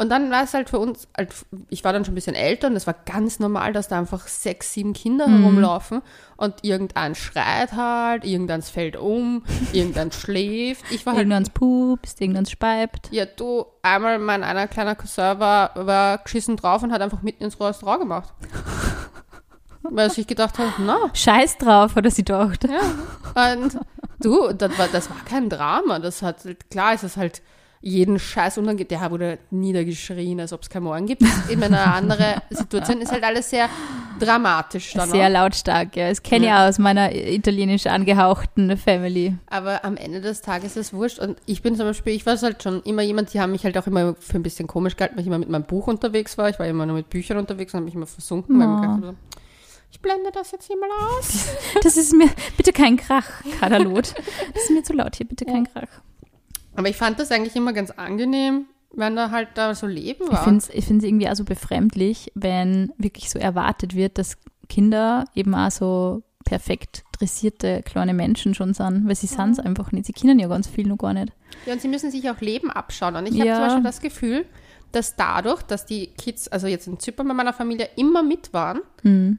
Und 0.00 0.08
dann 0.08 0.30
war 0.30 0.44
es 0.44 0.54
halt 0.54 0.70
für 0.70 0.78
uns, 0.78 1.08
halt, 1.16 1.28
ich 1.68 1.84
war 1.84 1.92
dann 1.92 2.04
schon 2.06 2.12
ein 2.12 2.14
bisschen 2.14 2.34
älter 2.34 2.68
und 2.68 2.74
es 2.76 2.86
war 2.86 2.94
ganz 3.04 3.38
normal, 3.38 3.72
dass 3.74 3.88
da 3.88 3.98
einfach 3.98 4.26
sechs, 4.28 4.72
sieben 4.72 4.94
Kinder 4.94 5.28
Mhm. 5.28 5.40
herumlaufen 5.40 6.00
und 6.38 6.54
irgendein 6.62 7.14
schreit 7.14 7.74
halt, 7.74 8.24
irgendeins 8.24 8.70
fällt 8.70 8.96
um, 8.96 9.44
irgendein 9.74 10.10
schläft. 10.10 10.84
Ich 10.90 11.04
war 11.04 11.12
halt 11.12 11.28
Irgendwann 11.28 11.52
pupst, 11.52 12.20
irgendwann 12.20 12.46
speibt. 12.46 13.08
ja, 13.12 13.26
du, 13.26 13.66
einmal 13.82 14.18
mein 14.18 14.42
einer 14.42 14.66
kleiner 14.68 14.94
Cousin 14.94 15.38
war, 15.38 15.72
war 15.74 16.18
geschissen 16.18 16.56
drauf 16.56 16.82
und 16.82 16.92
hat 16.92 17.02
einfach 17.02 17.20
mitten 17.22 17.44
ins 17.44 17.60
Restaurant 17.60 18.00
gemacht. 18.00 18.32
Weil 19.82 20.10
sich 20.10 20.26
gedacht 20.26 20.58
hat, 20.58 20.74
na, 20.78 20.96
Scheiß 21.14 21.58
drauf, 21.58 21.94
hat 21.94 22.04
er 22.04 22.10
sie 22.10 22.22
gedacht. 22.24 22.64
ja. 22.64 23.52
Und 23.54 23.78
du, 24.20 24.52
das 24.52 24.78
war, 24.78 24.88
das 24.88 25.08
war 25.10 25.16
kein 25.24 25.48
Drama. 25.48 25.98
Das 25.98 26.22
hat, 26.22 26.36
klar 26.70 26.94
ist 26.94 27.02
es 27.02 27.16
halt 27.16 27.40
jeden 27.82 28.18
Scheiß 28.18 28.58
unangenehm. 28.58 28.88
Der 28.88 29.10
wurde 29.10 29.38
niedergeschrien, 29.50 30.38
als 30.40 30.52
ob 30.52 30.62
es 30.62 30.68
kein 30.68 30.82
Morgen 30.82 31.06
gibt. 31.06 31.22
In 31.48 31.62
einer 31.62 31.94
anderen 31.94 32.40
Situation 32.50 33.00
ist 33.00 33.10
halt 33.10 33.24
alles 33.24 33.48
sehr 33.50 33.68
dramatisch 34.18 34.92
dann 34.92 35.10
Sehr 35.10 35.28
auch. 35.28 35.32
lautstark, 35.32 35.96
ja. 35.96 36.08
Das 36.08 36.22
kenne 36.22 36.46
ich 36.46 36.52
auch 36.52 36.68
aus 36.68 36.78
meiner 36.78 37.14
italienisch 37.14 37.86
angehauchten 37.86 38.76
Family. 38.76 39.34
Aber 39.48 39.84
am 39.84 39.96
Ende 39.96 40.20
des 40.20 40.42
Tages 40.42 40.76
ist 40.76 40.88
es 40.88 40.92
wurscht. 40.92 41.18
Und 41.18 41.38
ich 41.46 41.62
bin 41.62 41.74
zum 41.74 41.86
Beispiel, 41.86 42.14
ich 42.14 42.26
war 42.26 42.36
halt 42.36 42.62
schon 42.62 42.82
immer 42.82 43.02
jemand, 43.02 43.32
die 43.32 43.40
haben 43.40 43.52
mich 43.52 43.64
halt 43.64 43.78
auch 43.78 43.86
immer 43.86 44.14
für 44.18 44.36
ein 44.36 44.42
bisschen 44.42 44.66
komisch 44.66 44.96
gehalten, 44.96 45.16
weil 45.16 45.22
ich 45.22 45.28
immer 45.28 45.38
mit 45.38 45.48
meinem 45.48 45.64
Buch 45.64 45.86
unterwegs 45.86 46.36
war. 46.36 46.50
Ich 46.50 46.58
war 46.58 46.66
immer 46.66 46.84
nur 46.84 46.96
mit 46.96 47.08
Büchern 47.08 47.38
unterwegs 47.38 47.72
und 47.72 47.78
habe 47.78 47.86
mich 47.86 47.94
immer 47.94 48.06
versunken. 48.06 48.60
Weil 48.60 49.14
ich 49.90 50.00
blende 50.00 50.30
das 50.32 50.52
jetzt 50.52 50.66
hier 50.66 50.76
mal 50.78 50.90
aus. 51.18 51.48
Das 51.82 51.96
ist 51.96 52.12
mir, 52.12 52.28
bitte 52.56 52.72
kein 52.72 52.96
Krach, 52.96 53.26
Kadalot. 53.58 54.14
Das 54.54 54.64
ist 54.64 54.70
mir 54.70 54.82
zu 54.82 54.92
laut 54.92 55.16
hier, 55.16 55.26
bitte 55.26 55.44
kein 55.46 55.64
Krach. 55.64 55.88
Aber 56.80 56.88
ich 56.88 56.96
fand 56.96 57.18
das 57.18 57.30
eigentlich 57.30 57.54
immer 57.56 57.74
ganz 57.74 57.90
angenehm, 57.90 58.64
wenn 58.92 59.14
da 59.16 59.30
halt 59.30 59.48
da 59.54 59.74
so 59.74 59.86
Leben 59.86 60.24
Ich 60.24 60.32
war. 60.32 60.44
finde 60.44 60.58
es 60.58 60.70
ich 60.70 60.90
irgendwie 60.90 61.28
auch 61.28 61.34
so 61.34 61.44
befremdlich, 61.44 62.32
wenn 62.34 62.90
wirklich 62.96 63.28
so 63.28 63.38
erwartet 63.38 63.94
wird, 63.94 64.16
dass 64.16 64.38
Kinder 64.70 65.26
eben 65.34 65.54
auch 65.54 65.70
so 65.70 66.22
perfekt 66.46 67.04
dressierte 67.12 67.82
kleine 67.84 68.14
Menschen 68.14 68.54
schon 68.54 68.72
sind, 68.72 69.06
weil 69.06 69.14
sie 69.14 69.26
sind 69.26 69.50
es 69.52 69.58
einfach 69.60 69.92
nicht. 69.92 70.06
Sie 70.06 70.14
kennen 70.14 70.38
ja 70.38 70.48
ganz 70.48 70.68
viel 70.68 70.86
noch 70.86 70.96
gar 70.96 71.12
nicht. 71.12 71.32
Ja, 71.66 71.74
und 71.74 71.82
sie 71.82 71.88
müssen 71.88 72.10
sich 72.10 72.28
auch 72.30 72.40
Leben 72.40 72.70
abschauen. 72.70 73.14
Und 73.14 73.26
ich 73.26 73.34
habe 73.34 73.44
Ja. 73.44 73.56
zum 73.56 73.64
Beispiel 73.64 73.82
das 73.84 74.00
Gefühl, 74.00 74.46
dass 74.92 75.16
dadurch, 75.16 75.60
dass 75.62 75.84
die 75.84 76.06
Kids, 76.08 76.48
also 76.48 76.66
jetzt 76.66 76.86
in 76.86 76.98
Zypern 76.98 77.28
bei 77.28 77.34
meiner 77.34 77.52
Familie, 77.52 77.90
immer 77.96 78.22
mit 78.22 78.54
waren, 78.54 78.80
Hm. 79.02 79.38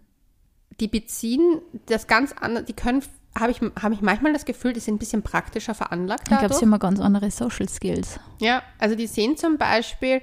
die 0.79 0.87
beziehen 0.87 1.59
das 1.87 2.05
ganz 2.05 2.33
andere, 2.39 2.63
die 2.63 2.73
können, 2.73 3.01
habe 3.39 3.51
ich, 3.51 3.61
habe 3.81 3.93
ich 3.93 4.01
manchmal 4.01 4.33
das 4.33 4.45
Gefühl, 4.45 4.73
die 4.73 4.79
sind 4.79 4.95
ein 4.95 4.99
bisschen 4.99 5.21
praktischer 5.23 5.73
veranlagt 5.73 6.23
Ich 6.23 6.27
glaube, 6.29 6.43
dadurch. 6.43 6.59
sie 6.59 6.65
haben 6.65 6.79
ganz 6.79 6.99
andere 6.99 7.31
Social 7.31 7.69
Skills. 7.69 8.19
Ja, 8.39 8.61
also 8.77 8.95
die 8.95 9.07
sehen 9.07 9.37
zum 9.37 9.57
Beispiel, 9.57 10.21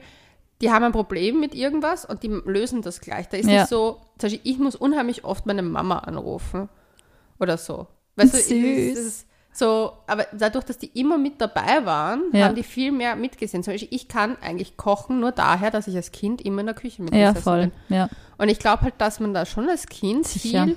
die 0.60 0.70
haben 0.70 0.84
ein 0.84 0.92
Problem 0.92 1.40
mit 1.40 1.54
irgendwas 1.54 2.04
und 2.04 2.22
die 2.22 2.28
lösen 2.28 2.82
das 2.82 3.00
gleich. 3.00 3.28
Da 3.28 3.36
ist 3.38 3.46
Ja. 3.48 3.60
nicht 3.60 3.68
so, 3.68 4.00
zum 4.18 4.28
Beispiel, 4.30 4.40
ich 4.44 4.58
muss 4.58 4.74
unheimlich 4.76 5.24
oft 5.24 5.46
meine 5.46 5.62
Mama 5.62 6.00
anrufen 6.00 6.68
oder 7.40 7.56
so. 7.56 7.86
Weißt 8.16 8.34
du, 8.34 8.38
Süß. 8.38 8.50
ich- 8.50 8.94
das 8.94 9.04
ist 9.04 9.26
so, 9.52 9.92
aber 10.06 10.26
dadurch, 10.32 10.64
dass 10.64 10.78
die 10.78 10.88
immer 11.00 11.16
mit 11.18 11.40
dabei 11.40 11.84
waren, 11.86 12.24
Ja. 12.32 12.46
haben 12.46 12.54
die 12.56 12.62
viel 12.62 12.92
mehr 12.92 13.16
mitgesehen. 13.16 13.62
Zum 13.62 13.72
Beispiel, 13.72 13.88
ich 13.92 14.06
kann 14.08 14.36
eigentlich 14.42 14.76
kochen 14.76 15.18
nur 15.20 15.32
daher, 15.32 15.70
dass 15.70 15.88
ich 15.88 15.96
als 15.96 16.12
Kind 16.12 16.42
immer 16.42 16.60
in 16.60 16.66
der 16.66 16.74
Küche 16.74 16.98
Ja, 16.98 17.04
mitgesessen 17.04 17.42
voll. 17.42 17.60
bin. 17.88 17.96
Ja. 17.96 18.08
Und 18.36 18.48
ich 18.50 18.58
glaube 18.58 18.82
halt, 18.82 18.94
dass 18.98 19.18
man 19.20 19.32
da 19.34 19.46
schon 19.46 19.68
als 19.68 19.86
Kind 19.86 20.26
Sicher. 20.26 20.64
viel 20.64 20.76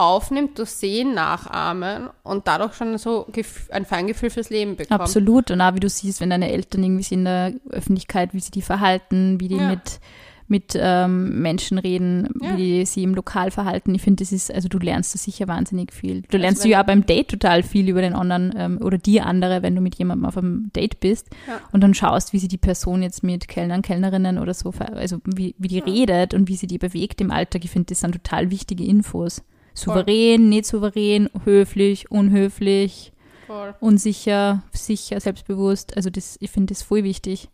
aufnimmt 0.00 0.58
durch 0.58 0.70
Sehen, 0.70 1.14
Nachahmen 1.14 2.08
und 2.22 2.46
dadurch 2.48 2.74
schon 2.74 2.96
so 2.98 3.26
ein 3.70 3.84
Feingefühl 3.84 4.30
fürs 4.30 4.50
Leben 4.50 4.76
bekommt. 4.76 5.00
Absolut. 5.00 5.50
Und 5.50 5.60
auch 5.60 5.74
wie 5.74 5.80
du 5.80 5.88
siehst, 5.88 6.20
wenn 6.20 6.30
deine 6.30 6.50
Eltern 6.50 6.82
irgendwie 6.82 7.02
sind 7.02 7.18
in 7.20 7.24
der 7.26 7.52
Öffentlichkeit, 7.70 8.34
wie 8.34 8.40
sie 8.40 8.50
die 8.50 8.62
verhalten, 8.62 9.38
wie 9.40 9.48
die 9.48 9.56
Ja. 9.56 9.68
mit, 9.70 10.00
mit 10.48 10.76
ähm, 10.76 11.40
Menschen 11.42 11.78
reden, 11.78 12.28
Ja. 12.42 12.52
wie 12.52 12.56
die 12.80 12.84
sie 12.86 13.04
im 13.04 13.14
Lokal 13.14 13.52
verhalten. 13.52 13.94
Ich 13.94 14.02
finde, 14.02 14.24
das 14.24 14.32
ist, 14.32 14.52
also 14.52 14.68
du 14.68 14.78
lernst 14.78 15.14
da 15.14 15.18
sicher 15.18 15.46
wahnsinnig 15.46 15.92
viel. 15.92 16.22
Du 16.22 16.38
lernst 16.38 16.64
wenn- 16.64 16.70
ja 16.72 16.80
auch 16.82 16.86
beim 16.86 17.06
Date 17.06 17.28
total 17.28 17.62
viel 17.62 17.88
über 17.88 18.00
den 18.00 18.14
anderen 18.14 18.52
ähm, 18.56 18.78
oder 18.82 18.98
die 18.98 19.20
andere, 19.20 19.62
wenn 19.62 19.76
du 19.76 19.80
mit 19.80 19.94
jemandem 19.96 20.24
auf 20.26 20.36
einem 20.36 20.70
Date 20.74 20.98
bist 20.98 21.28
Ja. 21.46 21.60
und 21.70 21.82
dann 21.82 21.94
schaust, 21.94 22.32
wie 22.32 22.38
sie 22.40 22.48
die 22.48 22.58
Person 22.58 23.02
jetzt 23.02 23.22
mit 23.22 23.46
Kellnern, 23.46 23.82
Kellnerinnen 23.82 24.38
oder 24.38 24.52
so, 24.54 24.72
also 24.92 25.18
wie, 25.24 25.54
wie 25.58 25.68
die 25.68 25.78
redet 25.78 26.34
und 26.34 26.48
wie 26.48 26.56
sie 26.56 26.66
die 26.66 26.78
bewegt 26.78 27.20
im 27.20 27.30
Alltag. 27.30 27.64
Ich 27.64 27.70
finde, 27.70 27.86
das 27.86 28.00
sind 28.00 28.12
total 28.12 28.50
wichtige 28.50 28.84
Infos. 28.84 29.42
Souverän, 29.80 30.48
nicht 30.48 30.66
souverän, 30.66 31.30
höflich, 31.44 32.10
unhöflich 32.10 33.12
Voll. 33.46 33.74
unsicher, 33.80 34.62
sicher, 34.72 35.20
selbstbewusst. 35.20 35.96
Also 35.96 36.10
das, 36.10 36.36
ich 36.40 36.50
finde 36.50 36.74
das 36.74 36.82
voll 36.82 37.04
wichtig. 37.04 37.48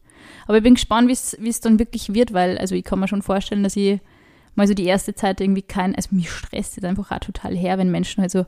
Aber 0.46 0.58
ich 0.58 0.62
bin 0.62 0.74
gespannt, 0.74 1.08
wie 1.08 1.48
es 1.48 1.60
dann 1.60 1.78
wirklich 1.78 2.12
wird, 2.12 2.32
weil, 2.32 2.58
also 2.58 2.74
ich 2.74 2.84
kann 2.84 2.98
mir 2.98 3.08
schon 3.08 3.22
vorstellen, 3.22 3.62
dass 3.62 3.76
ich 3.76 4.00
mal 4.54 4.66
so 4.66 4.74
die 4.74 4.86
erste 4.86 5.14
Zeit 5.14 5.40
irgendwie 5.40 5.62
kein, 5.62 5.94
also 5.94 6.08
mich 6.12 6.30
stresst 6.30 6.78
es 6.78 6.84
einfach 6.84 7.10
auch 7.10 7.18
total 7.20 7.56
her, 7.56 7.78
wenn 7.78 7.90
Menschen 7.90 8.22
halt 8.22 8.30
so 8.30 8.46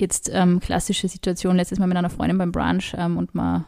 jetzt 0.00 0.30
ähm, 0.32 0.60
klassische 0.60 1.08
Situation, 1.08 1.56
letztes 1.56 1.78
Mal 1.78 1.86
mit 1.86 1.96
einer 1.96 2.10
Freundin 2.10 2.38
beim 2.38 2.52
Brunch 2.52 2.94
ähm, 2.98 3.16
und 3.16 3.34
man 3.34 3.64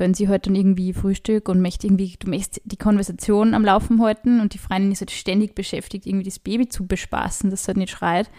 gönnt 0.00 0.16
sie 0.16 0.28
heute 0.28 0.48
dann 0.48 0.56
irgendwie 0.56 0.94
Frühstück 0.94 1.50
und 1.50 1.60
möchte 1.60 1.86
irgendwie, 1.86 2.16
du 2.18 2.30
möchtest 2.30 2.62
die 2.64 2.78
Konversation 2.78 3.52
am 3.52 3.66
Laufen 3.66 4.00
halten 4.00 4.40
und 4.40 4.54
die 4.54 4.58
Freundin 4.58 4.92
ist 4.92 5.02
halt 5.02 5.10
ständig 5.10 5.54
beschäftigt, 5.54 6.06
irgendwie 6.06 6.24
das 6.24 6.38
Baby 6.38 6.70
zu 6.70 6.86
bespaßen, 6.86 7.50
das 7.50 7.68
halt 7.68 7.76
nicht 7.76 7.90
schreit. 7.90 8.30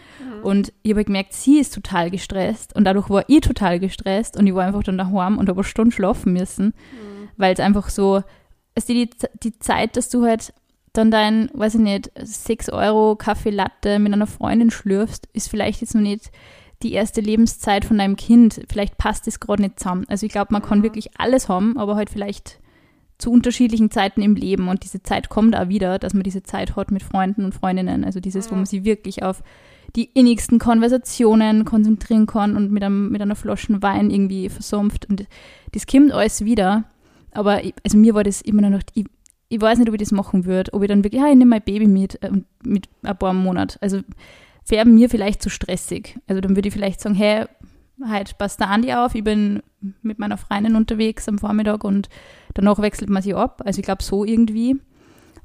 Und 0.41 0.73
ich 0.81 0.91
habe 0.91 1.05
gemerkt, 1.05 1.33
sie 1.33 1.59
ist 1.59 1.75
total 1.75 2.09
gestresst 2.09 2.75
und 2.75 2.83
dadurch 2.85 3.11
war 3.11 3.25
ich 3.27 3.41
total 3.41 3.79
gestresst 3.79 4.37
und 4.37 4.47
ich 4.47 4.55
war 4.55 4.65
einfach 4.65 4.81
dann 4.81 4.97
daheim 4.97 5.37
und 5.37 5.49
habe 5.49 5.59
eine 5.59 5.63
Stunde 5.63 5.91
schlafen 5.95 6.33
müssen, 6.33 6.73
weil 7.37 7.53
es 7.53 7.59
einfach 7.59 7.89
so, 7.89 8.23
es 8.73 8.85
die, 8.85 9.11
die 9.43 9.59
Zeit, 9.59 9.97
dass 9.97 10.09
du 10.09 10.25
halt 10.25 10.55
dann 10.93 11.11
dein, 11.11 11.51
weiß 11.53 11.75
ich 11.75 11.81
nicht, 11.81 12.11
6 12.15 12.69
Euro 12.69 13.15
Kaffee 13.15 13.51
Latte 13.51 13.99
mit 13.99 14.11
einer 14.11 14.25
Freundin 14.25 14.71
schlürfst, 14.71 15.29
ist 15.31 15.47
vielleicht 15.47 15.81
jetzt 15.81 15.93
noch 15.93 16.01
nicht 16.01 16.31
die 16.83 16.93
erste 16.93 17.21
Lebenszeit 17.21 17.85
von 17.85 17.97
deinem 17.97 18.15
Kind. 18.15 18.61
Vielleicht 18.69 18.97
passt 18.97 19.27
es 19.27 19.39
gerade 19.39 19.61
nicht 19.63 19.79
zusammen. 19.79 20.05
Also 20.07 20.25
ich 20.25 20.31
glaube, 20.31 20.53
man 20.53 20.61
kann 20.61 20.83
wirklich 20.83 21.11
alles 21.17 21.49
haben, 21.49 21.77
aber 21.77 21.95
halt 21.95 22.09
vielleicht 22.09 22.59
zu 23.17 23.31
unterschiedlichen 23.31 23.91
Zeiten 23.91 24.21
im 24.21 24.35
Leben. 24.35 24.67
Und 24.67 24.83
diese 24.83 25.03
Zeit 25.03 25.29
kommt 25.29 25.55
auch 25.55 25.69
wieder, 25.69 25.99
dass 25.99 26.13
man 26.13 26.23
diese 26.23 26.43
Zeit 26.43 26.75
hat 26.75 26.91
mit 26.91 27.03
Freunden 27.03 27.45
und 27.45 27.53
Freundinnen. 27.53 28.03
Also 28.03 28.19
dieses, 28.19 28.51
wo 28.51 28.55
man 28.55 28.65
sich 28.65 28.83
wirklich 28.83 29.23
auf 29.23 29.43
die 29.95 30.09
innigsten 30.13 30.59
Konversationen 30.59 31.65
konzentrieren 31.65 32.25
kann 32.25 32.55
und 32.55 32.71
mit, 32.71 32.83
einem, 32.83 33.09
mit 33.09 33.21
einer 33.21 33.35
Flasche 33.35 33.81
Wein 33.81 34.09
irgendwie 34.09 34.49
versumpft. 34.49 35.07
Und 35.09 35.25
das 35.73 35.85
kommt 35.85 36.11
alles 36.11 36.45
wieder. 36.45 36.85
Aber 37.31 37.63
ich, 37.63 37.73
also 37.83 37.97
mir 37.97 38.13
war 38.13 38.23
das 38.23 38.41
immer 38.41 38.69
noch, 38.69 38.81
ich, 38.93 39.05
ich 39.49 39.61
weiß 39.61 39.79
nicht, 39.79 39.89
ob 39.89 39.95
ich 39.95 39.99
das 39.99 40.11
machen 40.11 40.45
würde, 40.45 40.73
ob 40.73 40.81
ich 40.81 40.87
dann 40.87 41.03
wirklich, 41.03 41.21
ja, 41.21 41.29
ich 41.29 41.35
nehme 41.35 41.49
mein 41.49 41.61
Baby 41.61 41.87
mit, 41.87 42.21
äh, 42.23 42.31
mit 42.63 42.87
ein 43.03 43.17
paar 43.17 43.33
Monat. 43.33 43.77
Also 43.81 43.99
wäre 44.67 44.85
mir 44.85 45.09
vielleicht 45.09 45.41
zu 45.41 45.49
stressig. 45.49 46.19
Also 46.27 46.41
dann 46.41 46.55
würde 46.55 46.67
ich 46.67 46.73
vielleicht 46.73 47.01
sagen, 47.01 47.15
hey, 47.15 47.45
heute 48.09 48.35
passt 48.35 48.59
der 48.59 48.69
Andi 48.69 48.93
auf, 48.93 49.15
ich 49.15 49.23
bin 49.23 49.61
mit 50.01 50.19
meiner 50.19 50.37
Freundin 50.37 50.75
unterwegs 50.75 51.27
am 51.27 51.39
Vormittag 51.39 51.83
und 51.83 52.09
danach 52.53 52.79
wechselt 52.79 53.09
man 53.09 53.21
sich 53.21 53.35
ab. 53.35 53.61
Also 53.65 53.79
ich 53.79 53.85
glaube 53.85 54.03
so 54.03 54.25
irgendwie. 54.25 54.77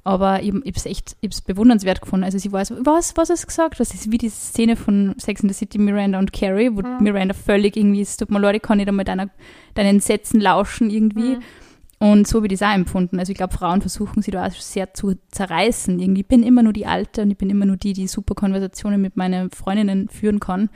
Aber 0.05 0.41
ich, 0.41 0.51
ich 0.51 0.55
habe 0.55 0.71
es 0.77 0.87
echt 0.87 1.17
ich 1.21 1.29
hab's 1.29 1.41
bewundernswert 1.41 2.01
gefunden. 2.01 2.23
Also 2.23 2.39
sie 2.39 2.53
weiß, 2.53 2.75
was, 2.85 3.17
was 3.17 3.29
hast 3.29 3.43
du 3.43 3.47
gesagt? 3.49 3.81
Das 3.81 3.93
ist 3.93 4.13
wie 4.13 4.19
die 4.19 4.29
Szene 4.29 4.77
von 4.77 5.17
Sex 5.19 5.41
and 5.43 5.53
the 5.53 5.59
City, 5.59 5.79
Miranda 5.79 6.21
und 6.21 6.33
Carrie, 6.33 6.71
wo 6.73 6.83
Miranda 7.01 7.35
völlig 7.35 7.77
irgendwie, 7.77 8.03
es 8.03 8.17
tut 8.17 8.31
mir 8.31 8.39
leid, 8.39 8.55
ich 8.55 8.63
kann 8.63 8.79
nicht 8.79 8.89
einmal 8.89 9.05
deiner, 9.05 9.31
deinen 9.75 9.99
Sätzen 9.99 10.41
lauschen 10.41 10.91
irgendwie. 10.91 11.39
Und 11.99 12.27
so 12.29 12.43
wie 12.43 12.49
das 12.49 12.63
auch 12.63 12.75
empfunden. 12.75 13.19
Also 13.19 13.33
ich 13.33 13.39
glaube, 13.39 13.55
Frauen 13.55 13.81
versuchen 13.81 14.21
sie 14.23 14.31
da 14.31 14.47
auch 14.47 14.53
sehr 14.53 14.93
zu 14.93 15.15
zerreißen. 15.31 15.99
Irgendwie 15.99 16.21
ich 16.21 16.27
bin 16.27 16.43
immer 16.43 16.63
nur 16.63 16.75
die 16.75 16.87
Alte 16.87 17.23
und 17.23 17.31
ich 17.31 17.39
bin 17.39 17.49
immer 17.49 17.65
nur 17.65 17.77
die, 17.79 17.95
die 17.95 18.07
super 18.07 18.35
Konversationen 18.35 19.01
mit 19.01 19.17
meinen 19.17 19.51
Freundinnen 19.51 20.09
führen 20.09 20.39
kann. 20.39 20.69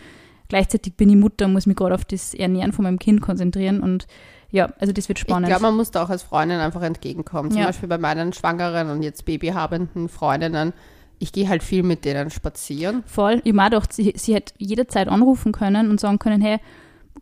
Gleichzeitig 0.49 0.95
bin 0.95 1.11
ich 1.11 1.17
Mutter 1.17 1.45
und 1.45 1.53
muss 1.53 1.67
mich 1.67 1.77
gerade 1.77 1.95
auf 1.95 2.05
das 2.05 2.33
Ernähren 2.35 2.73
von 2.73 2.85
meinem 2.85 2.99
Kind 2.99 3.21
konzentrieren. 3.21 3.81
Und 3.81 4.07
ja, 4.51 4.73
also 4.79 4.93
das 4.93 5.09
wird 5.09 5.19
spannend. 5.19 5.49
Ich 5.49 5.51
glaube, 5.53 5.63
man 5.63 5.77
muss 5.77 5.91
da 5.91 6.03
auch 6.03 6.11
als 6.11 6.23
Freundin 6.23 6.59
einfach 6.59 6.83
entgegenkommen. 6.83 7.51
Zum 7.51 7.61
Ja. 7.61 7.67
Beispiel 7.67 7.89
bei 7.89 7.99
meinen 7.99 8.33
schwangeren 8.33 8.91
und 8.91 9.03
jetzt 9.03 9.27
babyhabenden 9.27 10.09
Freundinnen. 10.09 10.73
Ich 11.19 11.33
gehe 11.33 11.49
halt 11.49 11.63
viel 11.63 11.83
mit 11.83 12.07
denen 12.07 12.31
spazieren. 12.31 13.05
Voll. 13.07 13.43
Ich 13.45 13.55
auch 13.55 13.65
gedacht, 13.65 13.93
sie, 13.93 14.15
sie 14.17 14.35
hätte 14.35 14.55
jederzeit 14.57 15.07
anrufen 15.07 15.53
können 15.53 15.91
und 15.91 16.01
sagen 16.01 16.19
können, 16.19 16.41
hey, 16.41 16.59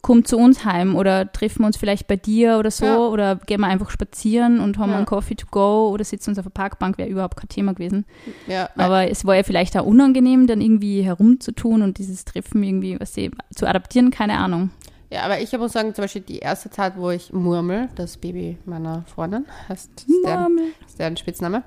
komm 0.01 0.25
zu 0.25 0.39
uns 0.39 0.65
heim 0.65 0.95
oder 0.95 1.31
treffen 1.33 1.61
wir 1.63 1.67
uns 1.67 1.77
vielleicht 1.77 2.07
bei 2.07 2.17
dir 2.17 2.59
oder 2.59 2.71
so 2.71 2.85
Ja. 2.87 2.99
oder 2.99 3.37
gehen 3.37 3.61
wir 3.61 3.67
einfach 3.67 3.91
spazieren 3.91 4.61
und 4.61 4.79
haben 4.79 4.91
Ja. 4.91 4.97
einen 4.97 5.07
Coffee 5.07 5.35
to 5.35 5.47
go 5.51 5.89
oder 5.93 6.05
sitzen 6.05 6.31
uns 6.31 6.39
auf 6.39 6.45
der 6.45 6.51
Parkbank, 6.51 6.99
wäre 6.99 7.09
überhaupt 7.09 7.37
kein 7.37 7.49
Thema 7.49 7.75
gewesen. 7.75 8.05
Ja, 8.47 8.69
Aber 8.77 9.11
es 9.11 9.25
war 9.25 9.35
ja 9.37 9.43
vielleicht 9.43 9.77
auch 9.77 9.85
unangenehm, 9.87 10.47
dann 10.47 10.61
irgendwie 10.61 11.03
herumzutun 11.03 11.83
und 11.83 11.99
dieses 11.99 12.25
Treffen 12.25 12.63
irgendwie, 12.63 12.99
was 13.01 13.13
sie 13.15 13.31
zu 13.55 13.67
adaptieren, 13.67 14.11
keine 14.11 14.39
Ahnung. 14.39 14.71
ja, 15.11 15.23
aber 15.23 15.41
ich 15.41 15.57
muss 15.59 15.73
sagen, 15.73 15.95
zum 15.95 16.03
Beispiel 16.05 16.23
die 16.23 16.39
erste 16.39 16.71
Zeit, 16.71 16.93
wo 16.97 17.11
ich 17.11 17.33
Murmel, 17.33 17.89
das 17.97 18.19
Baby 18.19 18.59
meiner 18.67 19.03
Freundin, 19.13 19.47
heißt 19.69 19.91
ist 20.07 20.25
deren, 20.25 20.41
Murmel. 20.43 20.65
ist 20.87 20.99
deren 20.99 21.17
Spitzname. 21.17 21.63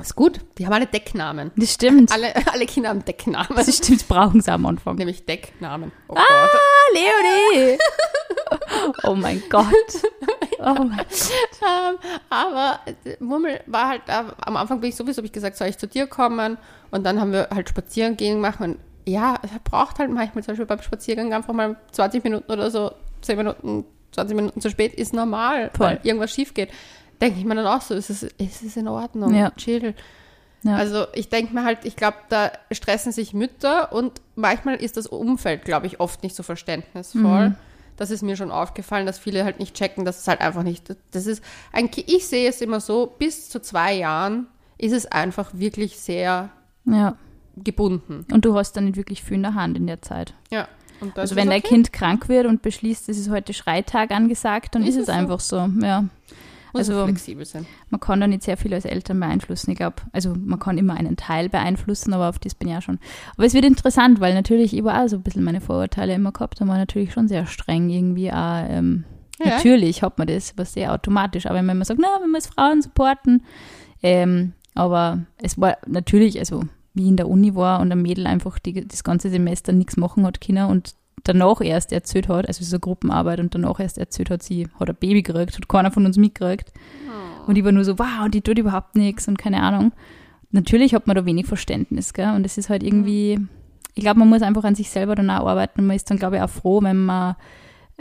Ist 0.00 0.14
gut. 0.14 0.40
Die 0.58 0.64
haben 0.66 0.72
alle 0.72 0.86
Decknamen. 0.86 1.50
Das 1.56 1.74
stimmt. 1.74 2.12
Alle, 2.12 2.32
alle 2.52 2.66
Kinder 2.66 2.90
haben 2.90 3.04
Decknamen. 3.04 3.48
Das 3.56 3.76
stimmt, 3.76 4.06
brauchen 4.06 4.40
sie 4.40 4.50
am 4.52 4.64
Anfang. 4.66 4.96
Nämlich 4.96 5.26
Decknamen. 5.26 5.90
Oh 6.08 6.14
Ah, 6.16 6.48
Gott. 6.52 6.60
Leonie! 6.94 7.78
oh 9.04 9.14
mein 9.14 9.42
Gott. 9.50 9.66
Oh 10.60 10.84
mein 10.84 10.96
Gott. 10.96 11.06
Ähm, 11.62 11.98
aber 12.30 12.80
äh, 13.04 13.16
Murmel 13.20 13.60
war 13.66 13.88
halt, 13.88 14.02
am 14.08 14.56
Anfang 14.56 14.80
bin 14.80 14.90
ich 14.90 14.96
sowieso, 14.96 15.18
habe 15.18 15.26
ich 15.26 15.32
gesagt, 15.32 15.56
soll 15.56 15.68
ich 15.68 15.78
zu 15.78 15.86
dir 15.88 16.06
kommen? 16.06 16.58
Und 16.90 17.04
dann 17.04 17.20
haben 17.20 17.32
wir 17.32 17.48
halt 17.52 17.68
spazieren 17.68 18.16
gehen 18.16 18.36
gemacht. 18.36 18.60
Und 18.60 18.78
ja, 19.04 19.34
er 19.42 19.58
braucht 19.64 19.98
halt 19.98 20.10
manchmal 20.10 20.44
zum 20.44 20.52
Beispiel 20.52 20.66
beim 20.66 20.80
Spaziergang 20.82 21.32
einfach 21.34 21.52
mal 21.54 21.76
20 21.92 22.22
Minuten 22.24 22.50
oder 22.52 22.70
so, 22.70 22.92
10 23.22 23.36
Minuten, 23.36 23.84
20 24.12 24.36
Minuten 24.36 24.60
zu 24.60 24.70
spät, 24.70 24.94
ist 24.94 25.12
normal, 25.12 25.70
Voll. 25.76 25.86
weil 25.86 26.00
irgendwas 26.04 26.32
schief 26.32 26.54
geht. 26.54 26.70
Denke 27.20 27.38
ich 27.38 27.44
mir 27.44 27.54
dann 27.54 27.66
auch 27.66 27.82
so, 27.82 27.94
ist 27.94 28.10
es, 28.10 28.22
ist 28.22 28.62
es 28.62 28.76
in 28.76 28.88
Ordnung? 28.88 29.34
Ja. 29.34 29.50
Chill. 29.56 29.94
Ja. 30.62 30.76
Also 30.76 31.06
ich 31.14 31.28
denke 31.28 31.54
mir 31.54 31.64
halt, 31.64 31.84
ich 31.84 31.96
glaube, 31.96 32.16
da 32.28 32.50
stressen 32.72 33.12
sich 33.12 33.32
Mütter 33.34 33.92
und 33.92 34.20
manchmal 34.34 34.76
ist 34.76 34.96
das 34.96 35.06
Umfeld, 35.06 35.64
glaube 35.64 35.86
ich, 35.86 36.00
oft 36.00 36.22
nicht 36.22 36.34
so 36.34 36.42
verständnisvoll. 36.42 37.50
Mhm. 37.50 37.54
Das 37.96 38.10
ist 38.10 38.22
mir 38.22 38.36
schon 38.36 38.50
aufgefallen, 38.52 39.06
dass 39.06 39.18
viele 39.18 39.44
halt 39.44 39.58
nicht 39.58 39.74
checken, 39.74 40.04
dass 40.04 40.18
es 40.20 40.28
halt 40.28 40.40
einfach 40.40 40.62
nicht, 40.62 40.94
das 41.10 41.26
ist, 41.26 41.42
ein, 41.72 41.90
ich 42.06 42.26
sehe 42.26 42.48
es 42.48 42.60
immer 42.60 42.80
so, 42.80 43.06
bis 43.18 43.48
zu 43.50 43.60
zwei 43.60 43.94
Jahren 43.94 44.46
ist 44.78 44.92
es 44.92 45.06
einfach 45.06 45.50
wirklich 45.54 45.98
sehr 45.98 46.50
Ja. 46.84 47.16
gebunden. 47.56 48.24
Und 48.32 48.44
du 48.44 48.54
hast 48.56 48.72
dann 48.76 48.84
nicht 48.84 48.96
wirklich 48.96 49.22
viel 49.24 49.34
in 49.36 49.42
der 49.42 49.54
Hand 49.54 49.76
in 49.76 49.86
der 49.88 50.00
Zeit. 50.02 50.34
Ja. 50.50 50.68
Also 51.14 51.36
wenn 51.36 51.48
dein 51.48 51.60
okay. 51.60 51.68
Kind 51.68 51.92
krank 51.92 52.28
wird 52.28 52.46
und 52.46 52.62
beschließt, 52.62 53.08
es 53.08 53.18
ist 53.18 53.30
heute 53.30 53.52
Schreitag 53.52 54.10
angesagt, 54.10 54.74
dann 54.74 54.82
Ist 54.82 54.90
ist, 54.90 54.94
es 54.94 55.00
es 55.02 55.06
so? 55.06 55.12
einfach 55.12 55.40
so. 55.40 55.68
Ja. 55.80 56.04
Muss 56.72 56.88
also- 56.88 57.04
flexibel 57.04 57.44
sein. 57.44 57.66
Man 57.90 58.00
kann 58.00 58.20
da 58.20 58.26
nicht 58.26 58.42
sehr 58.42 58.56
viel 58.56 58.74
als 58.74 58.84
Eltern 58.84 59.20
beeinflussen. 59.20 59.70
Ich 59.70 59.76
glaube, 59.76 59.96
also 60.12 60.34
man 60.34 60.58
kann 60.58 60.78
immer 60.78 60.94
einen 60.94 61.16
Teil 61.16 61.48
beeinflussen, 61.48 62.12
aber 62.12 62.28
auf 62.28 62.38
das 62.38 62.54
bin 62.54 62.68
ich 62.68 62.74
ja 62.74 62.80
schon. 62.80 62.98
Aber 63.36 63.46
es 63.46 63.54
wird 63.54 63.64
interessant, 63.64 64.20
weil 64.20 64.34
natürlich 64.34 64.74
ich 64.76 64.84
war 64.84 65.02
auch 65.02 65.08
so 65.08 65.16
ein 65.16 65.22
bisschen 65.22 65.44
meine 65.44 65.60
Vorurteile 65.60 66.14
immer 66.14 66.32
gehabt 66.32 66.60
und 66.60 66.68
war 66.68 66.78
natürlich 66.78 67.12
schon 67.12 67.28
sehr 67.28 67.46
streng 67.46 67.88
irgendwie 67.90 68.30
auch. 68.32 68.64
Ähm, 68.68 69.04
Ja. 69.40 69.50
Natürlich 69.50 70.02
hat 70.02 70.18
man 70.18 70.26
das, 70.26 70.54
was 70.56 70.72
sehr 70.72 70.92
automatisch. 70.92 71.46
Aber 71.46 71.56
wenn 71.56 71.66
man 71.66 71.84
sagt, 71.84 72.00
na, 72.02 72.08
wir 72.20 72.34
als 72.34 72.48
Frauen 72.48 72.82
supporten. 72.82 73.44
Ähm, 74.02 74.52
aber 74.74 75.20
es 75.40 75.60
war 75.60 75.76
natürlich, 75.86 76.38
also 76.40 76.64
wie 76.94 77.06
in 77.06 77.16
der 77.16 77.28
Uni 77.28 77.54
war 77.54 77.78
und 77.80 77.92
ein 77.92 78.02
Mädel 78.02 78.26
einfach 78.26 78.58
die, 78.58 78.86
das 78.86 79.04
ganze 79.04 79.30
Semester 79.30 79.72
nichts 79.72 79.96
machen 79.96 80.26
hat 80.26 80.40
können 80.40 80.68
und 80.68 80.94
danach 81.28 81.60
erst 81.60 81.92
erzählt 81.92 82.28
hat, 82.28 82.48
also 82.48 82.64
so 82.64 82.78
Gruppenarbeit 82.78 83.40
und 83.40 83.54
danach 83.54 83.78
erst 83.80 83.98
erzählt 83.98 84.30
hat, 84.30 84.42
sie 84.42 84.68
hat 84.78 84.88
ein 84.88 84.96
Baby 84.96 85.22
gekriegt, 85.22 85.56
hat 85.56 85.68
keiner 85.68 85.90
von 85.90 86.06
uns 86.06 86.16
mitgekriegt. 86.16 86.72
Und 87.46 87.56
ich 87.56 87.64
war 87.64 87.72
nur 87.72 87.84
so, 87.84 87.98
wow, 87.98 88.24
und 88.24 88.34
die 88.34 88.42
tut 88.42 88.58
überhaupt 88.58 88.94
nichts 88.94 89.28
und 89.28 89.38
keine 89.38 89.62
Ahnung. 89.62 89.92
Natürlich 90.50 90.94
hat 90.94 91.06
man 91.06 91.16
da 91.16 91.24
wenig 91.24 91.46
Verständnis, 91.46 92.12
gell? 92.12 92.34
Und 92.34 92.44
es 92.44 92.58
ist 92.58 92.68
halt 92.68 92.82
irgendwie, 92.82 93.38
ich 93.94 94.02
glaube, 94.02 94.18
man 94.18 94.28
muss 94.28 94.42
einfach 94.42 94.64
an 94.64 94.74
sich 94.74 94.90
selber 94.90 95.14
dann 95.14 95.30
auch 95.30 95.46
arbeiten 95.46 95.80
und 95.80 95.86
man 95.86 95.96
ist 95.96 96.10
dann, 96.10 96.18
glaube 96.18 96.36
ich, 96.36 96.42
auch 96.42 96.50
froh, 96.50 96.82
wenn 96.82 97.04
man 97.04 97.36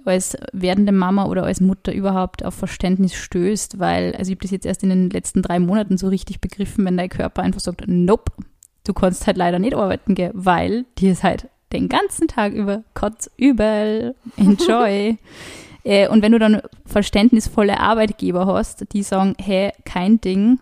als 0.05 0.37
werdende 0.53 0.91
Mama 0.91 1.25
oder 1.25 1.43
als 1.43 1.59
Mutter 1.59 1.93
überhaupt 1.93 2.45
auf 2.45 2.53
Verständnis 2.53 3.15
stößt, 3.15 3.79
weil, 3.79 4.15
also 4.15 4.29
ich 4.31 4.35
habe 4.35 4.43
das 4.43 4.51
jetzt 4.51 4.65
erst 4.65 4.83
in 4.83 4.89
den 4.89 5.09
letzten 5.09 5.41
drei 5.41 5.59
Monaten 5.59 5.97
so 5.97 6.07
richtig 6.07 6.39
begriffen, 6.39 6.85
wenn 6.85 6.97
dein 6.97 7.09
Körper 7.09 7.41
einfach 7.41 7.59
sagt, 7.59 7.83
nope, 7.87 8.31
du 8.83 8.93
kannst 8.93 9.27
halt 9.27 9.37
leider 9.37 9.59
nicht 9.59 9.75
arbeiten 9.75 10.15
gehen, 10.15 10.31
weil 10.33 10.85
dir 10.97 11.11
ist 11.11 11.23
halt 11.23 11.49
den 11.73 11.89
ganzen 11.89 12.27
Tag 12.27 12.53
über 12.53 12.83
kotzübel, 12.93 14.15
enjoy. 14.37 15.17
äh, 15.83 16.07
und 16.07 16.21
wenn 16.21 16.31
du 16.31 16.39
dann 16.39 16.61
verständnisvolle 16.85 17.79
Arbeitgeber 17.79 18.45
hast, 18.45 18.93
die 18.93 19.03
sagen, 19.03 19.35
hey, 19.39 19.71
kein 19.85 20.21
Ding, 20.21 20.59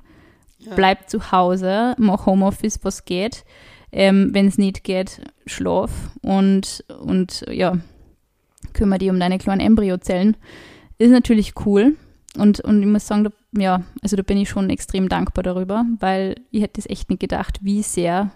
bleib 0.76 1.10
zu 1.10 1.32
Hause, 1.32 1.96
mach 1.98 2.26
Homeoffice, 2.26 2.80
was 2.84 3.06
geht. 3.06 3.46
Ähm, 3.92 4.30
wenn 4.34 4.48
es 4.48 4.58
nicht 4.58 4.84
geht, 4.84 5.22
schlaf 5.46 5.92
und, 6.22 6.84
und 7.00 7.46
ja, 7.50 7.78
kümmere 8.74 9.00
dich 9.00 9.10
um 9.10 9.20
deine 9.20 9.38
kleinen 9.38 9.62
Embryozellen. 9.62 10.36
Ist 10.98 11.12
natürlich 11.12 11.54
cool. 11.66 11.96
Und, 12.38 12.60
und 12.60 12.82
ich 12.82 12.88
muss 12.88 13.08
sagen, 13.08 13.24
da, 13.24 13.32
ja, 13.58 13.84
also 14.02 14.18
da 14.18 14.24
bin 14.24 14.38
ich 14.38 14.50
schon 14.50 14.70
extrem 14.70 15.08
dankbar 15.08 15.44
darüber, 15.44 15.86
weil 16.00 16.36
ich 16.52 16.62
hätte 16.62 16.82
es 16.82 16.90
echt 16.90 17.10
nicht 17.10 17.22
gedacht, 17.22 17.60
wie 17.62 17.82
sehr 17.82 18.32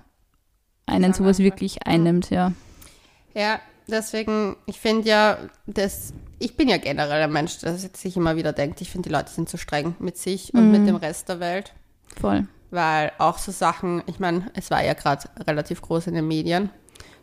einen 0.90 1.14
sowas 1.14 1.40
wirklich 1.40 1.86
einnimmt, 1.88 2.30
ja. 2.30 2.52
Ja, 3.34 3.60
deswegen, 3.88 4.56
ich 4.66 4.80
finde 4.80 5.08
ja, 5.10 5.38
das, 5.68 6.14
ich 6.40 6.56
bin 6.58 6.68
ja 6.70 6.78
generell 6.78 7.24
ein 7.24 7.32
Mensch, 7.32 7.60
der 7.60 7.76
sich 7.78 8.18
immer 8.18 8.36
wieder 8.36 8.54
denkt, 8.54 8.82
ich 8.82 8.90
finde, 8.90 9.10
die 9.10 9.14
Leute 9.16 9.32
sind 9.32 9.50
zu 9.50 9.58
streng 9.58 9.96
mit 10.00 10.18
sich 10.18 10.54
und 10.54 10.66
Mhm. 10.66 10.72
mit 10.72 10.88
dem 10.88 10.96
Rest 10.96 11.30
der 11.30 11.40
Welt. 11.40 11.74
Voll. 12.20 12.48
Weil 12.72 13.12
auch 13.18 13.38
so 13.38 13.52
Sachen, 13.52 14.04
ich 14.06 14.20
meine, 14.20 14.52
es 14.54 14.70
war 14.72 14.84
ja 14.84 14.94
gerade 14.94 15.28
relativ 15.48 15.82
groß 15.82 16.08
in 16.08 16.14
den 16.16 16.28
Medien, 16.28 16.70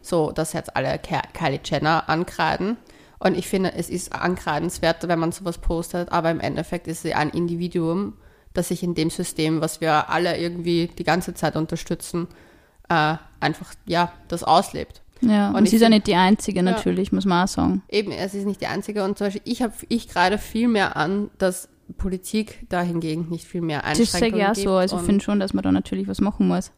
so 0.03 0.31
dass 0.33 0.53
jetzt 0.53 0.75
alle 0.77 0.99
Kylie 0.99 1.61
Jenner 1.65 2.09
ankreiden. 2.09 2.77
Und 3.19 3.37
ich 3.37 3.49
finde, 3.49 3.73
es 3.75 3.89
ist 3.89 4.13
ankreidenswert, 4.13 5.07
wenn 5.09 5.19
man 5.19 5.33
sowas 5.33 5.59
postet, 5.59 6.13
aber 6.13 6.31
im 6.31 6.41
Endeffekt 6.41 6.87
ist 6.87 7.03
sie 7.03 7.15
ein 7.15 7.31
Individuum, 7.31 8.15
das 8.53 8.69
sich 8.69 8.83
in 8.83 8.95
dem 8.95 9.11
System, 9.11 9.61
was 9.61 9.81
wir 9.81 10.11
alle 10.11 10.37
irgendwie 10.37 10.89
die 10.89 11.05
ganze 11.05 11.35
Zeit 11.35 11.57
unterstützen, 11.57 12.27
äh, 12.89 13.17
einfach, 13.41 13.75
ja, 13.87 14.13
das 14.29 14.43
auslebt. 14.43 15.03
Ja, 15.21 15.49
und, 15.51 15.57
Und 15.57 15.69
sie 15.69 15.77
ist 15.77 15.83
ja 15.83 15.89
nicht 15.89 16.07
die 16.07 16.15
Einzige 16.15 16.63
natürlich, 16.63 17.11
muss 17.11 17.25
man 17.25 17.45
auch 17.45 17.49
sagen. 17.49 17.83
Eben, 17.89 18.13
es 18.13 18.35
ist 18.35 18.45
nicht 18.45 18.61
die 18.61 18.67
einzige. 18.67 19.03
Und 19.03 19.17
zum 19.17 19.29
Beispiel, 19.29 19.43
ich 19.45 19.63
habe 19.63 19.73
ich 19.89 20.09
gerade 20.09 20.39
viel 20.39 20.69
mehr 20.69 20.97
an, 20.97 21.31
dass 21.39 21.69
Politik 21.97 22.67
da 22.69 22.83
hingegen 22.83 23.29
nicht 23.31 23.47
viel 23.47 23.63
mehr 23.63 23.83
Das 23.83 24.13
sage 24.13 24.37
ich 24.37 24.45
auch 24.45 24.55
so. 24.55 24.75
Also 24.75 24.97
ich 24.97 25.03
finde 25.03 25.25
schon, 25.25 25.41
dass 25.41 25.55
man 25.55 25.63
da 25.63 25.73
natürlich 25.73 26.09
was 26.09 26.21
machen 26.21 26.49
muss. 26.49 26.73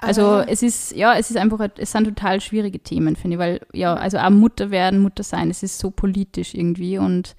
Also 0.00 0.22
Aber- 0.22 0.48
es 0.48 0.62
ist, 0.62 0.94
ja, 0.94 1.14
es 1.16 1.30
ist 1.30 1.36
einfach, 1.36 1.58
es 1.76 1.92
sind 1.92 2.04
total 2.04 2.40
schwierige 2.40 2.78
Themen, 2.78 3.16
finde 3.16 3.34
ich, 3.34 3.38
weil, 3.38 3.60
ja, 3.72 3.94
also 3.94 4.18
auch 4.18 4.30
Mutter 4.30 4.70
werden, 4.70 5.00
Mutter 5.00 5.22
sein, 5.22 5.50
es 5.50 5.62
ist 5.62 5.78
so 5.78 5.90
politisch 5.90 6.54
irgendwie 6.54 6.98
und 6.98 7.34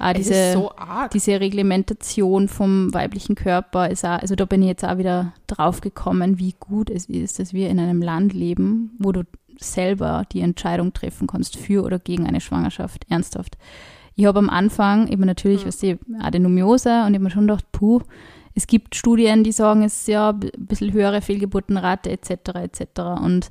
auch 0.00 0.10
es 0.10 0.16
diese, 0.28 0.52
so 0.52 0.70
diese 1.12 1.40
Reglementation 1.40 2.48
vom 2.48 2.92
weiblichen 2.94 3.34
Körper 3.34 3.90
ist 3.90 4.04
auch, 4.04 4.18
also 4.20 4.34
da 4.34 4.44
bin 4.44 4.62
ich 4.62 4.68
jetzt 4.68 4.84
auch 4.84 4.98
wieder 4.98 5.32
drauf 5.46 5.80
gekommen, 5.80 6.38
wie 6.38 6.54
gut 6.58 6.90
es 6.90 7.06
ist, 7.06 7.38
dass 7.38 7.52
wir 7.52 7.68
in 7.70 7.78
einem 7.78 8.02
Land 8.02 8.32
leben, 8.32 8.92
wo 8.98 9.12
du 9.12 9.24
selber 9.58 10.24
die 10.32 10.40
Entscheidung 10.40 10.92
treffen 10.92 11.26
kannst 11.26 11.56
für 11.56 11.82
oder 11.84 11.98
gegen 11.98 12.26
eine 12.26 12.40
Schwangerschaft, 12.40 13.04
ernsthaft. 13.08 13.58
Ich 14.14 14.26
habe 14.26 14.38
am 14.38 14.50
Anfang 14.50 15.08
eben 15.08 15.24
natürlich, 15.24 15.62
Mhm. 15.64 15.68
was 15.68 15.78
die 15.78 15.98
Adenomiose 16.20 17.02
und 17.04 17.08
ich 17.10 17.14
habe 17.14 17.24
mir 17.24 17.30
schon 17.30 17.46
gedacht, 17.46 17.64
puh, 17.72 18.00
es 18.54 18.66
gibt 18.66 18.96
Studien, 18.96 19.44
die 19.44 19.52
sagen, 19.52 19.82
es 19.84 20.00
ist 20.00 20.08
ja 20.08 20.30
ein 20.30 20.50
bisschen 20.58 20.92
höhere 20.92 21.22
Fehlgeburtenrate 21.22 22.10
etc. 22.10 22.30
etc. 22.56 23.00
Und 23.22 23.50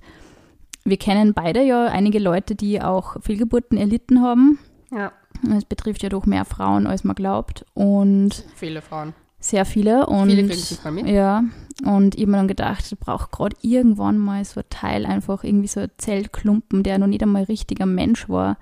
wir 0.83 0.97
kennen 0.97 1.33
beide 1.33 1.63
ja 1.63 1.85
einige 1.85 2.19
Leute, 2.19 2.55
die 2.55 2.81
auch 2.81 3.21
Fehlgeburten 3.21 3.77
erlitten 3.77 4.21
haben. 4.21 4.59
ja, 4.91 5.11
Es 5.55 5.65
betrifft 5.65 6.03
ja 6.03 6.09
doch 6.09 6.25
mehr 6.25 6.45
Frauen, 6.45 6.87
als 6.87 7.03
man 7.03 7.15
glaubt. 7.15 7.65
Und 7.73 8.45
viele 8.55 8.81
Frauen. 8.81 9.13
sehr 9.39 9.65
viele. 9.65 10.05
Und 10.07 10.29
Viele 10.29 10.43
kriegen 10.47 10.59
es 10.59 10.71
nicht 10.71 10.83
mal 10.83 10.91
mit. 10.91 11.07
ja, 11.07 11.43
und 11.85 12.15
ich 12.15 12.21
habe 12.21 12.31
mir 12.31 12.37
dann 12.37 12.47
gedacht, 12.47 12.91
ich 12.91 12.97
brauche 12.99 13.29
gerade 13.31 13.55
irgendwann 13.61 14.17
mal 14.17 14.43
so 14.43 14.59
ein 14.61 14.65
Teil, 14.69 15.05
einfach 15.05 15.43
irgendwie 15.43 15.67
so 15.67 15.81
ein 15.81 15.91
Zellklumpen, 15.97 16.83
der 16.83 16.97
noch 16.97 17.07
nicht 17.07 17.21
einmal 17.21 17.43
richtiger 17.43 17.85
Mensch 17.85 18.27
war, 18.29 18.57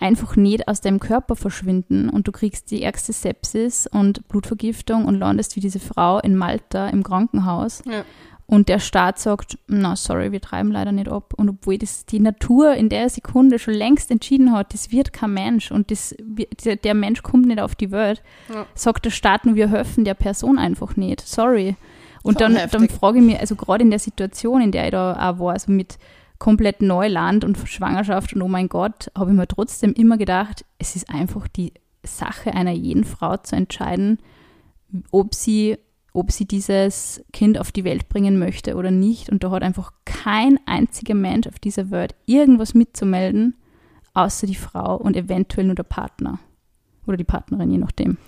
einfach 0.00 0.36
nicht 0.36 0.66
aus 0.68 0.80
deinem 0.80 0.98
Körper 1.00 1.36
verschwinden 1.36 2.08
und 2.08 2.26
du 2.28 2.32
kriegst 2.32 2.70
die 2.70 2.82
ärgste 2.82 3.12
Sepsis 3.12 3.86
und 3.86 4.26
Blutvergiftung 4.28 5.04
und 5.06 5.14
landest 5.16 5.54
wie 5.56 5.60
diese 5.60 5.80
Frau 5.80 6.18
in 6.18 6.36
Malta 6.36 6.88
im 6.88 7.02
Krankenhaus. 7.02 7.82
Ja. 7.86 8.04
Und 8.50 8.70
der 8.70 8.78
Staat 8.78 9.18
sagt, 9.18 9.58
na 9.66 9.94
sorry, 9.94 10.32
wir 10.32 10.40
treiben 10.40 10.72
leider 10.72 10.90
nicht 10.90 11.10
ab. 11.10 11.34
Und 11.36 11.50
obwohl 11.50 11.76
das 11.76 12.06
die 12.06 12.18
Natur 12.18 12.72
in 12.72 12.88
der 12.88 13.10
Sekunde 13.10 13.58
schon 13.58 13.74
längst 13.74 14.10
entschieden 14.10 14.52
hat, 14.52 14.72
das 14.72 14.90
wird 14.90 15.12
kein 15.12 15.34
Mensch 15.34 15.70
und 15.70 15.90
das, 15.90 16.16
der, 16.82 16.94
Mensch 16.94 17.22
kommt 17.22 17.46
nicht 17.46 17.60
auf 17.60 17.74
die 17.74 17.90
Welt, 17.90 18.22
Ja. 18.52 18.64
sagt 18.74 19.04
der 19.04 19.10
Staat 19.10 19.44
nur, 19.44 19.54
wir 19.54 19.68
helfen 19.68 20.06
der 20.06 20.14
Person 20.14 20.58
einfach 20.58 20.96
nicht. 20.96 21.20
Sorry. 21.20 21.76
Und 22.22 22.40
dann, 22.40 22.56
heftig. 22.56 22.72
dann 22.72 22.88
frage 22.88 23.18
ich 23.18 23.24
mich, 23.24 23.38
also 23.38 23.54
gerade 23.54 23.84
in 23.84 23.90
der 23.90 23.98
Situation, 23.98 24.62
in 24.62 24.72
der 24.72 24.86
ich 24.86 24.92
da 24.92 25.12
auch 25.12 25.38
war, 25.38 25.52
also 25.52 25.70
mit 25.70 25.98
komplett 26.38 26.80
Neuland 26.80 27.44
und 27.44 27.58
Schwangerschaft 27.58 28.32
und 28.32 28.40
oh 28.40 28.48
mein 28.48 28.70
Gott, 28.70 29.10
habe 29.14 29.30
ich 29.30 29.36
mir 29.36 29.46
trotzdem 29.46 29.92
immer 29.92 30.16
gedacht, 30.16 30.64
es 30.78 30.96
ist 30.96 31.10
einfach 31.10 31.48
die 31.48 31.74
Sache 32.02 32.54
einer 32.54 32.72
jeden 32.72 33.04
Frau 33.04 33.36
zu 33.36 33.56
entscheiden, 33.56 34.18
ob 35.10 35.34
sie, 35.34 35.76
ob 36.18 36.32
sie 36.32 36.46
dieses 36.46 37.22
Kind 37.32 37.58
auf 37.58 37.72
die 37.72 37.84
Welt 37.84 38.08
bringen 38.08 38.38
möchte 38.38 38.74
oder 38.74 38.90
nicht. 38.90 39.30
Und 39.30 39.44
da 39.44 39.50
hat 39.50 39.62
einfach 39.62 39.92
kein 40.04 40.58
einziger 40.66 41.14
Mensch 41.14 41.46
auf 41.46 41.58
dieser 41.58 41.90
Welt 41.90 42.14
irgendwas 42.26 42.74
mitzumelden, 42.74 43.54
außer 44.14 44.46
die 44.46 44.54
Frau 44.54 44.96
und 44.96 45.16
eventuell 45.16 45.66
nur 45.66 45.76
der 45.76 45.84
Partner 45.84 46.38
oder 47.06 47.16
die 47.16 47.24
Partnerin, 47.24 47.70
je 47.70 47.78
nachdem. 47.78 48.18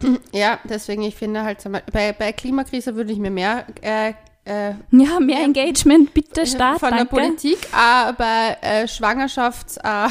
Ja, 0.32 0.58
deswegen, 0.64 1.02
ich 1.02 1.14
finde 1.14 1.44
halt, 1.44 1.58
bei, 1.92 2.12
bei 2.12 2.32
Klimakrise 2.32 2.96
würde 2.96 3.12
ich 3.12 3.20
mir 3.20 3.30
mehr 3.30 3.66
äh, 3.82 4.14
äh, 4.44 4.74
ja, 4.90 5.20
mehr 5.20 5.44
Engagement, 5.44 6.12
bitte 6.12 6.44
Staat, 6.48 6.80
Von 6.80 6.90
danke. 6.90 7.14
der 7.14 7.22
Politik, 7.22 7.58
aber 7.72 8.56
äh, 8.60 8.88
Schwangerschaftsdingen 8.88 10.10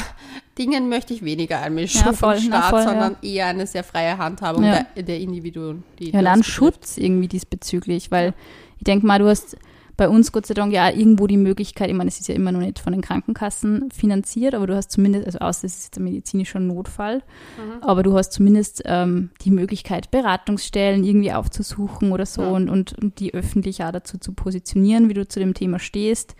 möchte 0.88 1.14
ich 1.14 1.24
weniger 1.24 1.60
einmischen 1.60 2.06
ja, 2.06 2.12
voll, 2.12 2.36
vom 2.36 2.44
Staat, 2.44 2.70
voll, 2.70 2.82
sondern 2.82 3.16
ja. 3.22 3.30
eher 3.30 3.46
eine 3.46 3.66
sehr 3.66 3.84
freie 3.84 4.18
Handhabung 4.18 4.62
der, 4.62 4.86
der 4.96 5.20
Individuen. 5.20 5.84
Die 5.98 6.10
ja, 6.10 6.22
dann 6.22 6.42
Schutz 6.42 6.98
irgendwie 6.98 7.28
diesbezüglich, 7.28 8.10
weil 8.10 8.34
ich 8.78 8.84
denke 8.84 9.06
mal, 9.06 9.18
du 9.18 9.28
hast 9.28 9.56
bei 9.96 10.08
uns 10.08 10.32
Gott 10.32 10.46
sei 10.46 10.54
Dank 10.54 10.72
ja 10.72 10.90
irgendwo 10.90 11.26
die 11.26 11.36
Möglichkeit, 11.36 11.88
ich 11.88 11.94
meine, 11.94 12.08
es 12.08 12.18
ist 12.18 12.28
ja 12.28 12.34
immer 12.34 12.50
noch 12.50 12.60
nicht 12.60 12.78
von 12.78 12.92
den 12.92 13.02
Krankenkassen 13.02 13.90
finanziert, 13.90 14.54
aber 14.54 14.66
du 14.66 14.74
hast 14.74 14.90
zumindest, 14.90 15.26
also 15.26 15.38
außer 15.38 15.66
es 15.66 15.76
ist 15.76 15.84
jetzt 15.84 15.98
ein 15.98 16.04
medizinischer 16.04 16.60
Notfall, 16.60 17.18
mhm. 17.18 17.82
aber 17.82 18.02
du 18.02 18.16
hast 18.16 18.32
zumindest 18.32 18.82
ähm, 18.86 19.30
die 19.42 19.50
Möglichkeit, 19.50 20.10
Beratungsstellen 20.10 21.04
irgendwie 21.04 21.32
aufzusuchen 21.32 22.12
oder 22.12 22.26
so 22.26 22.42
ja. 22.42 22.48
und, 22.48 22.68
und, 22.68 22.98
und 22.98 23.20
die 23.20 23.34
öffentlich 23.34 23.84
auch 23.84 23.92
dazu 23.92 24.18
zu 24.18 24.32
positionieren, 24.32 25.08
wie 25.08 25.14
du 25.14 25.28
zu 25.28 25.40
dem 25.40 25.54
Thema 25.54 25.78
stehst. 25.78 26.36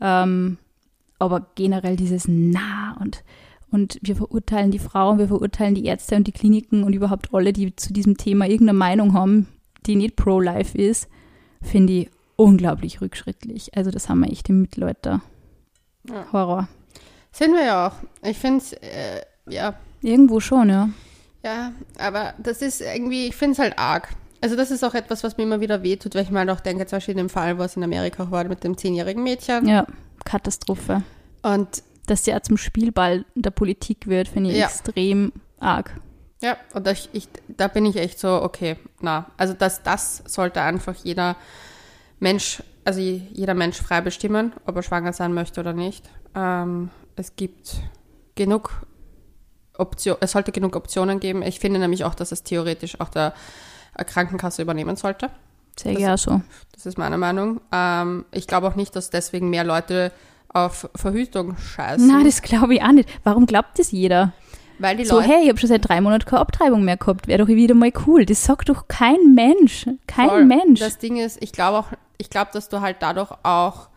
Ähm, 0.00 0.58
aber 1.18 1.46
generell 1.54 1.96
dieses 1.96 2.28
nah 2.28 2.96
und 3.00 3.22
und 3.70 3.98
wir 4.00 4.16
verurteilen 4.16 4.70
die 4.70 4.78
Frauen, 4.78 5.18
wir 5.18 5.28
verurteilen 5.28 5.74
die 5.74 5.84
Ärzte 5.84 6.16
und 6.16 6.26
die 6.26 6.32
Kliniken 6.32 6.84
und 6.84 6.92
überhaupt 6.92 7.34
alle, 7.34 7.52
die 7.52 7.74
zu 7.74 7.92
diesem 7.92 8.16
Thema 8.16 8.46
irgendeine 8.46 8.78
Meinung 8.78 9.12
haben, 9.12 9.48
die 9.86 9.96
nicht 9.96 10.16
pro-life 10.16 10.78
ist, 10.78 11.08
finde 11.62 11.92
ich 11.92 12.10
unglaublich 12.36 13.00
rückschrittlich. 13.00 13.76
Also 13.76 13.90
das 13.90 14.08
haben 14.08 14.20
wir 14.20 14.30
echt 14.30 14.48
im 14.48 14.60
Mittelalter. 14.62 15.20
Ja. 16.08 16.26
Horror. 16.32 16.68
Sind 17.32 17.52
wir 17.52 17.64
ja 17.64 17.88
auch. 17.88 17.94
Ich 18.22 18.38
finde 18.38 18.58
es, 18.58 18.72
äh, 18.72 19.22
ja. 19.48 19.74
Irgendwo 20.00 20.40
schon, 20.40 20.68
ja. 20.68 20.88
Ja, 21.44 21.72
aber 21.98 22.34
das 22.38 22.62
ist 22.62 22.80
irgendwie, 22.80 23.26
ich 23.26 23.36
finde 23.36 23.52
es 23.52 23.58
halt 23.58 23.78
arg. 23.78 24.08
Also 24.40 24.56
das 24.56 24.70
ist 24.70 24.84
auch 24.84 24.94
etwas, 24.94 25.24
was 25.24 25.36
mir 25.36 25.42
immer 25.42 25.60
wieder 25.60 25.82
wehtut, 25.82 26.14
weil 26.14 26.22
ich 26.22 26.30
mal 26.30 26.48
auch 26.50 26.60
denke, 26.60 26.86
zum 26.86 26.96
Beispiel 26.96 27.12
in 27.12 27.18
dem 27.18 27.28
Fall, 27.28 27.58
wo 27.58 27.62
es 27.62 27.76
in 27.76 27.84
Amerika 27.84 28.30
war, 28.30 28.44
mit 28.44 28.64
dem 28.64 28.76
zehnjährigen 28.76 29.22
Mädchen. 29.22 29.66
Ja, 29.66 29.86
Katastrophe. 30.26 31.02
Und 31.42 31.82
dass 32.06 32.24
der 32.24 32.42
zum 32.42 32.58
Spielball 32.58 33.24
der 33.34 33.50
Politik 33.50 34.06
wird, 34.06 34.28
finde 34.28 34.50
ich 34.50 34.58
ja. 34.58 34.66
extrem 34.66 35.32
arg. 35.58 35.98
Ja, 36.42 36.58
und 36.74 36.86
ich, 36.86 37.08
ich, 37.12 37.28
da 37.48 37.68
bin 37.68 37.86
ich 37.86 37.96
echt 37.96 38.18
so, 38.18 38.42
okay, 38.42 38.76
na, 39.00 39.30
also 39.38 39.54
das, 39.54 39.82
das 39.82 40.22
sollte 40.26 40.60
einfach 40.60 40.94
jeder 40.94 41.36
Mensch, 42.20 42.62
also 42.84 43.00
jeder 43.00 43.54
Mensch 43.54 43.80
frei 43.80 44.02
bestimmen, 44.02 44.52
ob 44.66 44.76
er 44.76 44.82
schwanger 44.82 45.14
sein 45.14 45.32
möchte 45.32 45.60
oder 45.60 45.72
nicht. 45.72 46.08
Ähm, 46.34 46.90
es 47.16 47.36
gibt 47.36 47.76
genug 48.34 48.86
Optionen, 49.78 50.18
es 50.20 50.32
sollte 50.32 50.52
genug 50.52 50.76
Optionen 50.76 51.20
geben. 51.20 51.42
Ich 51.42 51.58
finde 51.58 51.80
nämlich 51.80 52.04
auch, 52.04 52.14
dass 52.14 52.32
es 52.32 52.42
theoretisch 52.42 53.00
auch 53.00 53.08
der 53.08 53.32
Krankenkasse 53.96 54.62
übernehmen 54.62 54.96
sollte. 54.96 55.30
Sehr 55.78 55.94
gerne 55.94 56.18
so. 56.18 56.40
Das 56.72 56.86
ist 56.86 56.98
meine 56.98 57.18
Meinung. 57.18 57.60
Ähm, 57.72 58.24
ich 58.32 58.46
glaube 58.46 58.68
auch 58.68 58.76
nicht, 58.76 58.94
dass 58.96 59.10
deswegen 59.10 59.50
mehr 59.50 59.64
Leute 59.64 60.12
auf 60.48 60.88
Verhütung 60.94 61.56
scheißen. 61.56 62.06
Nein, 62.06 62.24
das 62.24 62.42
glaube 62.42 62.74
ich 62.74 62.82
auch 62.82 62.92
nicht. 62.92 63.08
Warum 63.24 63.46
glaubt 63.46 63.78
das 63.78 63.90
jeder? 63.90 64.32
Weil 64.78 64.96
die 64.96 65.04
so, 65.04 65.16
Leute, 65.16 65.28
hey, 65.28 65.42
ich 65.44 65.48
habe 65.48 65.58
schon 65.58 65.68
seit 65.68 65.88
drei 65.88 66.00
Monaten 66.00 66.24
keine 66.24 66.40
Abtreibung 66.40 66.84
mehr 66.84 66.96
gehabt, 66.96 67.28
wäre 67.28 67.44
doch 67.44 67.48
wieder 67.48 67.74
mal 67.74 67.92
cool. 68.06 68.26
Das 68.26 68.44
sagt 68.44 68.68
doch 68.68 68.88
kein 68.88 69.34
Mensch. 69.34 69.86
Kein 70.06 70.28
voll. 70.28 70.44
Mensch. 70.44 70.80
Das 70.80 70.98
Ding 70.98 71.16
ist, 71.16 71.42
ich 71.42 71.52
glaube 71.52 71.78
auch, 71.78 71.86
ich 72.18 72.30
glaube, 72.30 72.50
dass 72.52 72.68
du 72.68 72.80
halt 72.80 72.96
dadurch 73.00 73.32
auch 73.42 73.88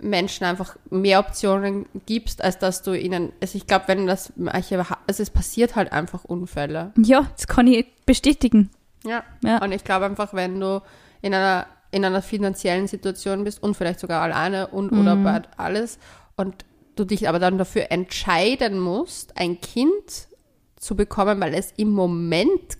Menschen 0.00 0.44
einfach 0.44 0.76
mehr 0.90 1.20
Optionen 1.20 1.86
gibst, 2.06 2.42
als 2.42 2.58
dass 2.58 2.82
du 2.82 2.94
ihnen, 2.94 3.32
also 3.40 3.56
ich 3.56 3.66
glaube, 3.66 3.84
wenn 3.88 4.06
das, 4.06 4.32
also 4.46 5.22
es 5.22 5.30
passiert 5.30 5.76
halt 5.76 5.92
einfach 5.92 6.24
Unfälle. 6.24 6.92
Ja, 6.96 7.26
das 7.36 7.46
kann 7.46 7.66
ich 7.66 7.86
bestätigen. 8.06 8.70
Ja. 9.06 9.22
ja. 9.42 9.62
Und 9.62 9.72
ich 9.72 9.84
glaube 9.84 10.06
einfach, 10.06 10.34
wenn 10.34 10.58
du 10.60 10.82
in 11.22 11.34
einer, 11.34 11.66
in 11.90 12.04
einer 12.04 12.22
finanziellen 12.22 12.86
Situation 12.86 13.44
bist 13.44 13.62
und 13.62 13.76
vielleicht 13.76 14.00
sogar 14.00 14.22
alleine 14.22 14.68
und 14.68 14.92
mhm. 14.92 15.00
oder 15.00 15.16
bei 15.16 15.42
alles 15.56 15.98
und 16.36 16.64
du 16.96 17.04
dich 17.04 17.28
aber 17.28 17.38
dann 17.38 17.58
dafür 17.58 17.90
entscheiden 17.90 18.78
musst, 18.78 19.36
ein 19.36 19.60
Kind 19.60 20.28
zu 20.76 20.96
bekommen, 20.96 21.40
weil 21.40 21.54
es 21.54 21.72
im 21.76 21.90
Moment 21.90 22.78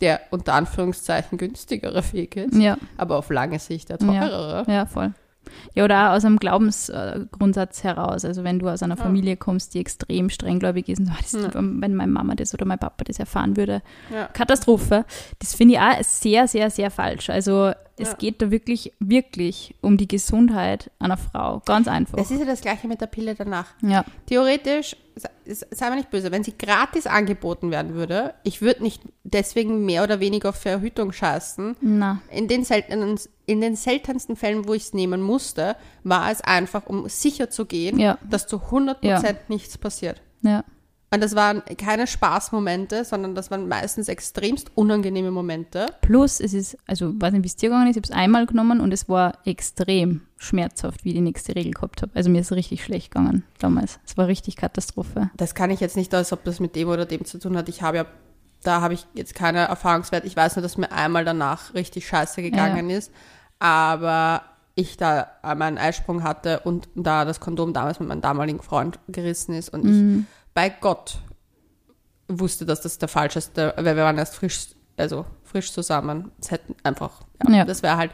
der 0.00 0.20
unter 0.30 0.54
Anführungszeichen 0.54 1.38
günstigere 1.38 2.02
Weg 2.12 2.36
ist, 2.36 2.56
ja. 2.56 2.76
aber 2.96 3.16
auf 3.16 3.30
lange 3.30 3.58
Sicht 3.58 3.88
der 3.88 3.98
teurere. 3.98 4.64
Ja, 4.66 4.72
ja 4.72 4.86
voll. 4.86 5.14
Ja, 5.74 5.84
oder 5.84 6.10
auch 6.10 6.16
aus 6.16 6.24
einem 6.24 6.38
Glaubensgrundsatz 6.38 7.84
heraus. 7.84 8.24
Also 8.24 8.44
wenn 8.44 8.58
du 8.58 8.68
aus 8.68 8.82
einer 8.82 8.96
Familie 8.96 9.36
kommst, 9.36 9.74
die 9.74 9.80
extrem 9.80 10.30
strenggläubig 10.30 10.88
ist, 10.88 11.00
und 11.00 11.10
ist, 11.20 11.34
ja. 11.34 11.50
wenn 11.54 11.94
meine 11.94 12.12
Mama 12.12 12.34
das 12.34 12.54
oder 12.54 12.64
mein 12.64 12.78
Papa 12.78 13.04
das 13.04 13.18
erfahren 13.18 13.56
würde, 13.56 13.82
ja. 14.12 14.26
Katastrophe. 14.28 15.04
Das 15.38 15.54
finde 15.54 15.74
ich 15.74 15.80
auch 15.80 16.02
sehr, 16.02 16.48
sehr, 16.48 16.70
sehr 16.70 16.90
falsch. 16.90 17.30
Also 17.30 17.72
es 17.96 18.10
ja. 18.10 18.14
geht 18.14 18.42
da 18.42 18.50
wirklich, 18.50 18.92
wirklich 18.98 19.74
um 19.80 19.96
die 19.96 20.08
Gesundheit 20.08 20.90
einer 20.98 21.16
Frau. 21.16 21.62
Ganz 21.64 21.86
einfach. 21.86 22.18
Es 22.18 22.30
ist 22.30 22.40
ja 22.40 22.46
das 22.46 22.60
Gleiche 22.60 22.88
mit 22.88 23.00
der 23.00 23.06
Pille 23.06 23.34
danach. 23.34 23.66
Ja. 23.82 24.04
Theoretisch, 24.26 24.96
sei 25.46 25.90
mir 25.90 25.96
nicht 25.96 26.10
böse, 26.10 26.32
wenn 26.32 26.44
sie 26.44 26.56
gratis 26.56 27.06
angeboten 27.06 27.70
werden 27.70 27.94
würde, 27.94 28.34
ich 28.42 28.62
würde 28.62 28.82
nicht 28.82 29.02
deswegen 29.22 29.84
mehr 29.84 30.02
oder 30.02 30.20
weniger 30.20 30.48
auf 30.50 30.56
Verhütung 30.56 31.12
scheißen. 31.12 31.76
Na. 31.80 32.20
In 32.30 32.48
den, 32.48 32.64
seltenen, 32.64 33.18
in 33.46 33.60
den 33.60 33.76
seltensten 33.76 34.36
Fällen, 34.36 34.66
wo 34.66 34.74
ich 34.74 34.84
es 34.84 34.94
nehmen 34.94 35.20
musste, 35.20 35.76
war 36.02 36.30
es 36.30 36.40
einfach, 36.40 36.86
um 36.86 37.08
sicher 37.08 37.50
zu 37.50 37.66
gehen, 37.66 37.98
ja. 37.98 38.18
dass 38.28 38.46
zu 38.46 38.56
100% 38.56 38.96
ja. 39.02 39.20
nichts 39.48 39.78
passiert. 39.78 40.20
Ja. 40.42 40.64
Und 41.10 41.22
das 41.22 41.36
waren 41.36 41.62
keine 41.78 42.06
Spaßmomente, 42.06 43.04
sondern 43.04 43.34
das 43.36 43.50
waren 43.50 43.68
meistens 43.68 44.08
extremst 44.08 44.72
unangenehme 44.74 45.30
Momente. 45.30 45.86
Plus, 46.00 46.40
es 46.40 46.52
ist, 46.54 46.76
also 46.86 47.12
weiß 47.14 47.32
nicht, 47.32 47.44
wie 47.44 47.48
es 47.48 47.56
dir 47.56 47.68
gegangen 47.68 47.86
ist, 47.88 47.96
ich 47.96 48.02
habe 48.02 48.12
es 48.12 48.18
einmal 48.18 48.46
genommen 48.46 48.80
und 48.80 48.92
es 48.92 49.08
war 49.08 49.38
extrem 49.44 50.22
schmerzhaft, 50.36 51.04
wie 51.04 51.10
ich 51.10 51.14
die 51.14 51.20
nächste 51.20 51.54
Regel 51.54 51.72
gehabt 51.72 52.02
habe. 52.02 52.10
Also 52.14 52.30
mir 52.30 52.40
ist 52.40 52.50
es 52.50 52.56
richtig 52.56 52.82
schlecht 52.82 53.12
gegangen 53.12 53.44
damals. 53.58 54.00
Es 54.04 54.16
war 54.16 54.26
richtig 54.26 54.56
Katastrophe. 54.56 55.30
Das 55.36 55.54
kann 55.54 55.70
ich 55.70 55.80
jetzt 55.80 55.96
nicht, 55.96 56.12
als 56.14 56.32
ob 56.32 56.42
das 56.44 56.58
mit 56.58 56.74
dem 56.74 56.88
oder 56.88 57.06
dem 57.06 57.24
zu 57.24 57.38
tun 57.38 57.56
hat. 57.56 57.68
Ich 57.68 57.82
habe 57.82 57.98
ja, 57.98 58.06
da 58.64 58.80
habe 58.80 58.94
ich 58.94 59.06
jetzt 59.14 59.36
keine 59.36 59.60
Erfahrungswert. 59.60 60.24
Ich 60.24 60.36
weiß 60.36 60.56
nur, 60.56 60.62
dass 60.62 60.78
mir 60.78 60.90
einmal 60.90 61.24
danach 61.24 61.74
richtig 61.74 62.08
scheiße 62.08 62.42
gegangen 62.42 62.90
ja. 62.90 62.98
ist. 62.98 63.12
Aber 63.60 64.42
ich 64.74 64.96
da 64.96 65.28
meinen 65.56 65.78
Eisprung 65.78 66.24
hatte 66.24 66.60
und 66.60 66.88
da 66.94 67.24
das 67.24 67.40
Kondom 67.40 67.72
damals 67.72 68.00
mit 68.00 68.08
meinem 68.08 68.20
damaligen 68.20 68.60
Freund 68.60 68.98
gerissen 69.08 69.54
ist 69.54 69.68
und 69.68 69.84
mhm. 69.84 70.26
ich 70.26 70.43
bei 70.54 70.70
Gott 70.70 71.18
wusste, 72.28 72.64
dass 72.64 72.80
das 72.80 72.98
der 72.98 73.08
falscheste, 73.08 73.74
weil 73.76 73.96
wir 73.96 74.04
waren 74.04 74.18
erst 74.18 74.36
frisch, 74.36 74.68
also 74.96 75.26
frisch 75.42 75.72
zusammen. 75.72 76.32
Es 76.40 76.50
hätten 76.50 76.74
einfach, 76.82 77.22
ja, 77.46 77.56
ja. 77.56 77.64
das 77.64 77.82
wäre 77.82 77.96
halt, 77.96 78.12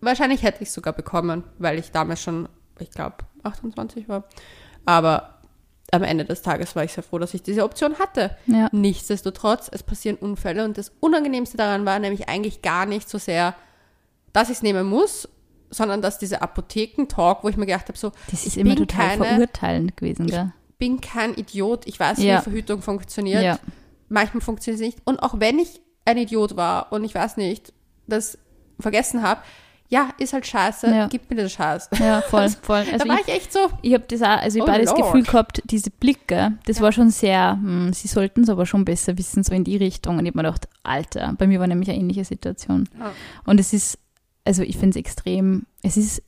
wahrscheinlich 0.00 0.42
hätte 0.42 0.62
ich 0.62 0.68
es 0.68 0.74
sogar 0.74 0.92
bekommen, 0.92 1.44
weil 1.58 1.78
ich 1.78 1.90
damals 1.92 2.20
schon, 2.20 2.48
ich 2.78 2.90
glaube, 2.90 3.16
28 3.42 4.08
war. 4.08 4.24
Aber 4.84 5.40
am 5.92 6.02
Ende 6.02 6.24
des 6.24 6.42
Tages 6.42 6.74
war 6.74 6.84
ich 6.84 6.92
sehr 6.92 7.04
froh, 7.04 7.18
dass 7.18 7.34
ich 7.34 7.42
diese 7.42 7.64
Option 7.64 7.98
hatte. 7.98 8.36
Ja. 8.46 8.68
Nichtsdestotrotz, 8.72 9.68
es 9.70 9.82
passieren 9.82 10.16
Unfälle 10.16 10.64
und 10.64 10.78
das 10.78 10.90
Unangenehmste 11.00 11.56
daran 11.56 11.84
war 11.84 11.98
nämlich 11.98 12.28
eigentlich 12.28 12.62
gar 12.62 12.86
nicht 12.86 13.08
so 13.08 13.18
sehr, 13.18 13.54
dass 14.32 14.48
ich 14.48 14.56
es 14.56 14.62
nehmen 14.62 14.86
muss, 14.86 15.28
sondern 15.70 16.02
dass 16.02 16.18
diese 16.18 16.42
Apothekentalk, 16.42 17.44
wo 17.44 17.48
ich 17.48 17.56
mir 17.56 17.66
gedacht 17.66 17.88
habe, 17.88 17.98
so, 17.98 18.12
das 18.30 18.46
ist 18.46 18.56
immer 18.56 18.74
total 18.74 19.18
keine, 19.18 19.24
verurteilend 19.24 19.96
gewesen, 19.96 20.26
gell? 20.26 20.52
Bin 20.82 21.00
kein 21.00 21.34
Idiot. 21.34 21.86
Ich 21.86 22.00
weiß, 22.00 22.18
ja. 22.18 22.40
wie 22.40 22.42
Verhütung 22.42 22.82
funktioniert. 22.82 23.40
Ja. 23.40 23.60
Manchmal 24.08 24.40
funktioniert 24.40 24.80
es 24.80 24.84
nicht. 24.84 24.98
Und 25.04 25.22
auch 25.22 25.38
wenn 25.38 25.60
ich 25.60 25.80
ein 26.04 26.18
Idiot 26.18 26.56
war 26.56 26.90
und 26.90 27.04
ich 27.04 27.14
weiß 27.14 27.36
nicht, 27.36 27.72
das 28.08 28.36
vergessen 28.80 29.22
habe, 29.22 29.42
ja, 29.90 30.08
ist 30.18 30.32
halt 30.32 30.44
scheiße, 30.44 30.88
ja. 30.88 31.06
gib 31.06 31.30
mir 31.30 31.36
den 31.36 31.48
Scheiß. 31.48 31.88
Ja, 32.00 32.20
voll, 32.22 32.48
voll. 32.62 32.78
Also 32.78 33.04
da 33.04 33.08
war 33.08 33.20
ich, 33.20 33.28
ich, 33.28 33.34
echt 33.34 33.52
so. 33.52 33.60
Ich 33.82 33.94
habe 33.94 34.02
das 34.08 34.22
auch, 34.22 34.26
also 34.26 34.58
ich 34.58 34.64
oh 34.64 34.66
das 34.66 34.92
Gefühl 34.92 35.22
gehabt, 35.22 35.62
diese 35.66 35.90
Blicke, 35.90 36.54
das 36.66 36.78
ja. 36.78 36.82
war 36.82 36.90
schon 36.90 37.10
sehr, 37.10 37.52
hm, 37.52 37.92
sie 37.92 38.08
sollten 38.08 38.42
es 38.42 38.48
aber 38.48 38.66
schon 38.66 38.84
besser 38.84 39.16
wissen, 39.16 39.44
so 39.44 39.54
in 39.54 39.62
die 39.62 39.76
Richtung. 39.76 40.18
Und 40.18 40.26
ich 40.26 40.32
habe 40.32 40.38
mir 40.38 40.48
gedacht, 40.48 40.66
Alter, 40.82 41.36
bei 41.38 41.46
mir 41.46 41.60
war 41.60 41.68
nämlich 41.68 41.90
eine 41.90 42.00
ähnliche 42.00 42.24
Situation. 42.24 42.88
Ja. 42.98 43.12
Und 43.44 43.60
es 43.60 43.72
ist, 43.72 43.98
also 44.44 44.62
ich 44.62 44.76
finde 44.76 44.90
es 44.90 44.96
extrem, 44.96 45.66
es 45.82 45.96
ist, 45.96 46.22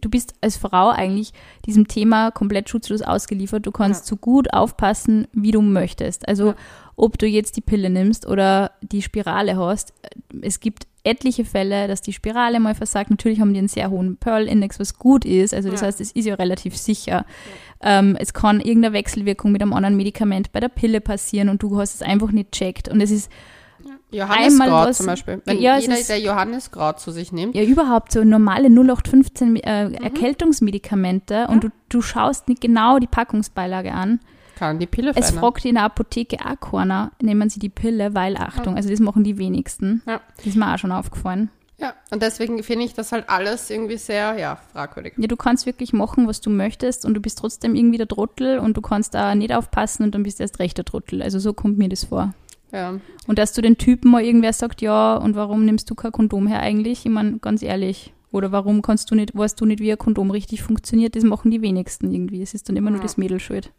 du 0.00 0.08
bist 0.08 0.34
als 0.40 0.56
Frau 0.56 0.88
eigentlich 0.88 1.32
diesem 1.66 1.88
Thema 1.88 2.30
komplett 2.30 2.68
schutzlos 2.68 3.02
ausgeliefert. 3.02 3.66
Du 3.66 3.70
kannst 3.70 4.04
ja. 4.04 4.08
so 4.08 4.16
gut 4.16 4.52
aufpassen, 4.52 5.26
wie 5.32 5.50
du 5.50 5.60
möchtest. 5.60 6.26
Also 6.26 6.48
ja. 6.48 6.56
ob 6.96 7.18
du 7.18 7.26
jetzt 7.26 7.56
die 7.56 7.60
Pille 7.60 7.90
nimmst 7.90 8.26
oder 8.26 8.72
die 8.80 9.02
Spirale 9.02 9.56
hast, 9.56 9.92
es 10.40 10.60
gibt 10.60 10.86
etliche 11.02 11.44
Fälle, 11.44 11.88
dass 11.88 12.00
die 12.02 12.12
Spirale 12.12 12.60
mal 12.60 12.74
versagt. 12.74 13.10
Natürlich 13.10 13.40
haben 13.40 13.52
die 13.52 13.58
einen 13.58 13.68
sehr 13.68 13.90
hohen 13.90 14.16
Pearl-Index, 14.16 14.78
was 14.78 14.98
gut 14.98 15.24
ist. 15.24 15.52
Also 15.52 15.70
das 15.70 15.80
ja. 15.80 15.86
heißt, 15.86 16.00
es 16.00 16.12
ist 16.12 16.26
ja 16.26 16.34
relativ 16.34 16.76
sicher. 16.76 17.24
Ähm, 17.82 18.16
es 18.18 18.32
kann 18.32 18.60
irgendeine 18.60 18.94
Wechselwirkung 18.94 19.52
mit 19.52 19.62
einem 19.62 19.72
anderen 19.72 19.96
Medikament 19.96 20.52
bei 20.52 20.60
der 20.60 20.68
Pille 20.68 21.00
passieren 21.00 21.48
und 21.48 21.62
du 21.62 21.78
hast 21.78 21.94
es 21.94 22.02
einfach 22.02 22.32
nicht 22.32 22.52
checkt. 22.52 22.88
Und 22.88 23.00
es 23.00 23.10
ist 23.10 23.30
Johanneskraut 24.12 24.88
was- 24.88 24.96
zum 24.98 25.06
Beispiel. 25.06 25.42
Wenn 25.44 25.58
Ja, 25.60 25.76
es 25.78 25.86
jeder, 25.86 25.96
der 26.02 26.20
Johanneskraut 26.20 26.98
zu 27.00 27.10
sich 27.12 27.32
nimmt, 27.32 27.54
Ja, 27.54 27.62
überhaupt 27.62 28.12
so 28.12 28.24
normale 28.24 28.68
0815 28.70 29.56
äh, 29.56 29.88
Mhm. 29.88 29.94
Erkältungsmedikamente 30.54 31.46
und 31.48 31.64
du, 31.64 31.68
du 31.88 32.02
schaust 32.02 32.48
nicht 32.48 32.60
genau 32.60 32.98
die 32.98 33.06
Packungsbeilage 33.06 33.92
an. 33.92 34.20
kann 34.56 34.78
die 34.78 34.86
Pille 34.86 35.10
Es 35.10 35.28
verändern. 35.30 35.40
fragt 35.40 35.64
in 35.64 35.74
der 35.76 35.84
Apotheke 35.84 36.36
auch 36.44 36.60
keiner, 36.70 37.12
nehmen 37.22 37.48
sie 37.48 37.60
die 37.60 37.70
Pille, 37.70 38.14
weil 38.14 38.36
Achtung, 38.36 38.76
also 38.76 38.90
das 38.90 39.00
machen 39.00 39.24
die 39.24 39.38
wenigsten. 39.38 40.02
Ja. 40.06 40.20
Das 40.36 40.46
ist 40.46 40.56
mir 40.56 40.74
auch 40.74 40.78
schon 40.78 40.92
aufgefallen. 40.92 41.48
Ja, 41.78 41.94
und 42.10 42.20
deswegen 42.22 42.62
finde 42.62 42.84
ich 42.84 42.92
das 42.92 43.10
halt 43.10 43.30
alles 43.30 43.70
irgendwie 43.70 43.96
sehr, 43.96 44.38
ja, 44.38 44.58
fragwürdig. 44.74 45.14
Ja, 45.16 45.26
du 45.28 45.36
kannst 45.36 45.64
wirklich 45.64 45.94
machen, 45.94 46.28
was 46.28 46.42
du 46.42 46.50
möchtest 46.50 47.06
und 47.06 47.14
du 47.14 47.20
bist 47.20 47.38
trotzdem 47.38 47.74
irgendwie 47.74 47.96
der 47.96 48.06
Trottel 48.06 48.58
und 48.58 48.76
du 48.76 48.82
kannst 48.82 49.14
da 49.14 49.34
nicht 49.34 49.54
aufpassen 49.54 50.02
und 50.02 50.14
dann 50.14 50.24
bist 50.24 50.40
du 50.40 50.42
erst 50.42 50.58
recht 50.58 50.76
der 50.76 50.84
Trottel. 50.84 51.22
Also 51.22 51.38
so 51.38 51.54
kommt 51.54 51.78
mir 51.78 51.88
das 51.88 52.04
vor. 52.04 52.34
Ja. 52.72 53.00
Und 53.26 53.38
dass 53.38 53.52
du 53.52 53.62
den 53.62 53.78
Typen 53.78 54.10
mal 54.10 54.22
irgendwer 54.22 54.52
sagt, 54.52 54.80
ja, 54.80 55.16
und 55.16 55.34
warum 55.36 55.64
nimmst 55.64 55.90
du 55.90 55.94
kein 55.94 56.12
Kondom 56.12 56.46
her 56.46 56.60
eigentlich? 56.60 57.04
Ich 57.06 57.10
meine, 57.12 57.38
ganz 57.38 57.62
ehrlich. 57.62 58.12
Oder 58.32 58.52
warum 58.52 58.80
kannst 58.80 59.10
du 59.10 59.16
nicht, 59.16 59.36
weißt 59.36 59.60
du 59.60 59.66
nicht, 59.66 59.80
wie 59.80 59.90
ein 59.90 59.98
Kondom 59.98 60.30
richtig 60.30 60.62
funktioniert? 60.62 61.16
Das 61.16 61.24
machen 61.24 61.50
die 61.50 61.62
wenigsten 61.62 62.12
irgendwie. 62.12 62.42
Es 62.42 62.54
ist 62.54 62.68
dann 62.68 62.76
immer 62.76 62.90
nur 62.90 63.00
Ja. 63.00 63.02
das 63.04 63.16
Mädel 63.16 63.40
schuld. 63.40 63.72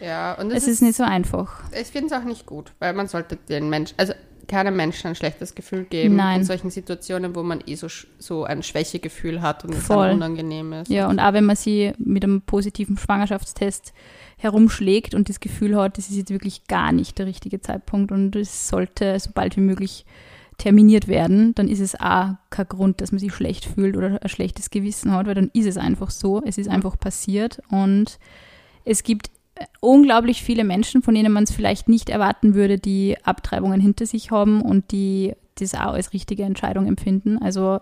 Ja, 0.00 0.34
und 0.34 0.50
Es 0.52 0.64
es 0.64 0.68
ist 0.74 0.82
nicht 0.82 0.96
so 0.96 1.02
einfach. 1.04 1.62
Ich 1.80 1.88
finde 1.88 2.06
es 2.08 2.12
auch 2.20 2.24
nicht 2.24 2.46
gut, 2.46 2.72
weil 2.80 2.92
man 2.92 3.06
sollte 3.08 3.36
den 3.48 3.70
Menschen, 3.70 3.94
also 3.98 4.12
keinem 4.52 4.76
Menschen 4.76 5.08
ein 5.08 5.14
schlechtes 5.14 5.54
Gefühl 5.54 5.84
geben 5.84 6.16
Nein. 6.16 6.40
in 6.40 6.46
solchen 6.46 6.68
Situationen, 6.68 7.34
wo 7.34 7.42
man 7.42 7.62
eh 7.66 7.74
so, 7.74 7.86
so 8.18 8.44
ein 8.44 8.62
Schwächegefühl 8.62 9.40
hat 9.40 9.64
und 9.64 9.74
es 9.74 9.88
dann 9.88 10.16
unangenehm 10.16 10.74
ist. 10.74 10.90
Ja, 10.90 11.08
und 11.08 11.18
auch 11.20 11.32
wenn 11.32 11.46
man 11.46 11.56
sie 11.56 11.92
mit 11.96 12.22
einem 12.22 12.42
positiven 12.42 12.98
Schwangerschaftstest 12.98 13.94
herumschlägt 14.36 15.14
und 15.14 15.30
das 15.30 15.40
Gefühl 15.40 15.74
hat, 15.76 15.96
das 15.96 16.10
ist 16.10 16.16
jetzt 16.16 16.30
wirklich 16.30 16.66
gar 16.66 16.92
nicht 16.92 17.18
der 17.18 17.24
richtige 17.24 17.62
Zeitpunkt 17.62 18.12
und 18.12 18.36
es 18.36 18.68
sollte 18.68 19.18
so 19.18 19.30
bald 19.32 19.56
wie 19.56 19.62
möglich 19.62 20.04
terminiert 20.58 21.08
werden, 21.08 21.54
dann 21.54 21.66
ist 21.66 21.80
es 21.80 21.98
auch 21.98 22.34
kein 22.50 22.68
Grund, 22.68 23.00
dass 23.00 23.10
man 23.10 23.20
sich 23.20 23.32
schlecht 23.32 23.64
fühlt 23.64 23.96
oder 23.96 24.22
ein 24.22 24.28
schlechtes 24.28 24.68
Gewissen 24.68 25.12
hat, 25.12 25.26
weil 25.26 25.34
dann 25.34 25.50
ist 25.54 25.66
es 25.66 25.78
einfach 25.78 26.10
so, 26.10 26.42
es 26.44 26.58
ist 26.58 26.68
einfach 26.68 26.98
passiert 26.98 27.62
und 27.70 28.18
es 28.84 29.02
gibt 29.02 29.30
unglaublich 29.80 30.42
viele 30.42 30.64
Menschen, 30.64 31.02
von 31.02 31.14
denen 31.14 31.32
man 31.32 31.44
es 31.44 31.52
vielleicht 31.52 31.88
nicht 31.88 32.08
erwarten 32.08 32.54
würde, 32.54 32.78
die 32.78 33.16
Abtreibungen 33.22 33.80
hinter 33.80 34.06
sich 34.06 34.30
haben 34.30 34.62
und 34.62 34.92
die 34.92 35.34
das 35.56 35.74
auch 35.74 35.92
als 35.92 36.12
richtige 36.12 36.44
Entscheidung 36.44 36.86
empfinden. 36.86 37.38
Also 37.38 37.80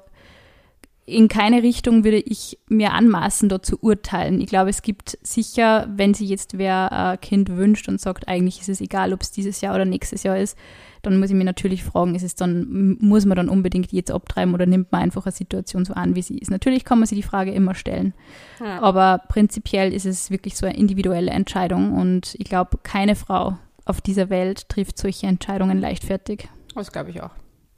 in 1.07 1.29
keine 1.29 1.63
Richtung 1.63 2.05
würde 2.05 2.19
ich 2.19 2.59
mir 2.69 2.93
anmaßen, 2.93 3.49
dort 3.49 3.67
zu 3.67 3.79
urteilen. 3.81 4.41
Ich 4.41 4.47
glaube, 4.47 4.71
es 4.71 4.83
gibt 4.83 5.19
sicher, 5.23 5.89
wenn 5.95 6.15
sich 6.15 6.29
jetzt 6.29 6.57
wer 6.57 6.93
ein 6.93 7.21
Kind 7.21 7.57
wünscht 7.57 7.89
und 7.89 8.01
sagt, 8.01 8.29
eigentlich 8.29 8.61
ist 8.61 8.69
es 8.69 8.81
egal, 8.81 9.13
ob 9.13 9.23
es 9.23 9.33
dieses 9.33 9.61
Jahr 9.61 9.75
oder 9.75 9.85
nächstes 9.85 10.23
Jahr 10.23 10.39
ist, 10.39 10.57
dann 11.03 11.19
muss 11.19 11.31
ich 11.31 11.37
mir 11.37 11.45
natürlich 11.45 11.85
fragen, 11.85 12.15
ist 12.15 12.23
es 12.23 12.35
dann, 12.35 12.97
muss 13.01 13.25
man 13.27 13.37
dann 13.37 13.49
unbedingt 13.49 13.93
jetzt 13.93 14.11
abtreiben 14.11 14.55
oder 14.55 14.67
nimmt 14.67 14.93
man 14.93 15.03
einfach 15.03 15.25
eine 15.27 15.33
Situation 15.33 15.85
so 15.85 15.95
an, 15.95 16.15
wie 16.15 16.23
sie 16.23 16.39
ist? 16.39 16.51
Natürlich 16.51 16.85
kann 16.85 16.99
man 16.99 17.07
sich 17.07 17.17
die 17.17 17.23
Frage 17.23 17.53
immer 17.53 17.75
stellen. 17.75 18.15
Ja. 18.61 18.81
Aber 18.81 19.23
prinzipiell 19.29 19.93
ist 19.93 20.07
es 20.07 20.31
wirklich 20.31 20.57
so 20.57 20.67
eine 20.67 20.77
individuelle 20.77 21.31
Entscheidung 21.31 21.93
und 21.93 22.35
ich 22.39 22.45
glaube, 22.45 22.79
keine 22.83 23.17
Frau 23.17 23.59
auf 23.85 24.01
dieser 24.01 24.31
Welt 24.31 24.69
trifft 24.69 24.99
solche 24.99 25.27
Entscheidungen 25.27 25.79
leichtfertig. 25.81 26.49
Das 26.75 26.93
glaube 26.93 27.11
ich 27.11 27.23
auch. 27.23 27.31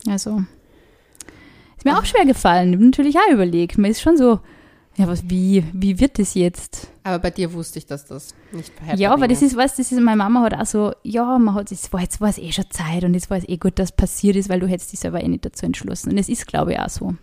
Also, 0.09 0.43
ist 1.77 1.85
mir 1.85 1.99
auch 1.99 2.05
schwer 2.05 2.27
gefallen. 2.27 2.71
Ich 2.71 2.75
habe 2.75 2.85
natürlich 2.85 3.17
auch 3.17 3.33
überlegt. 3.33 3.79
Man 3.79 3.91
ist 3.91 4.03
schon 4.03 4.17
so, 4.17 4.41
ja, 4.97 5.09
was, 5.09 5.29
wie, 5.31 5.65
wie 5.73 5.99
wird 6.01 6.19
das 6.19 6.35
jetzt? 6.35 6.89
Aber 7.03 7.19
bei 7.19 7.31
dir 7.31 7.53
wusste 7.53 7.79
ich, 7.79 7.87
dass 7.87 8.05
das 8.05 8.35
nicht 8.53 8.73
Ja, 8.97 9.13
aber 9.13 9.27
das 9.27 9.41
ist, 9.43 9.57
was, 9.57 9.77
das 9.77 9.91
ist, 9.91 10.01
meine 10.01 10.17
Mama 10.19 10.43
hat 10.43 10.55
auch 10.55 10.67
so, 10.67 10.93
ja, 11.03 11.39
man 11.39 11.55
hat, 11.55 11.73
es 11.73 11.93
war 11.93 12.01
jetzt 12.03 12.21
war 12.21 12.29
es 12.29 12.39
eh 12.39 12.53
schon 12.53 12.71
Zeit 12.71 13.03
und 13.05 13.15
es 13.15 13.31
war 13.31 13.39
es 13.39 13.49
eh 13.49 13.57
gut, 13.57 13.79
dass 13.79 13.91
passiert 13.93 14.37
ist, 14.37 14.49
weil 14.49 14.61
du 14.61 14.67
hättest 14.69 14.93
dich 14.93 15.01
selber 15.01 15.23
eh 15.23 15.29
nicht 15.29 15.45
dazu 15.45 15.65
entschlossen. 15.67 16.11
Und 16.11 16.19
es 16.19 16.29
ist, 16.29 16.47
glaube 16.47 16.73
ich, 16.75 16.79
auch 16.79 16.89
so. 16.91 17.15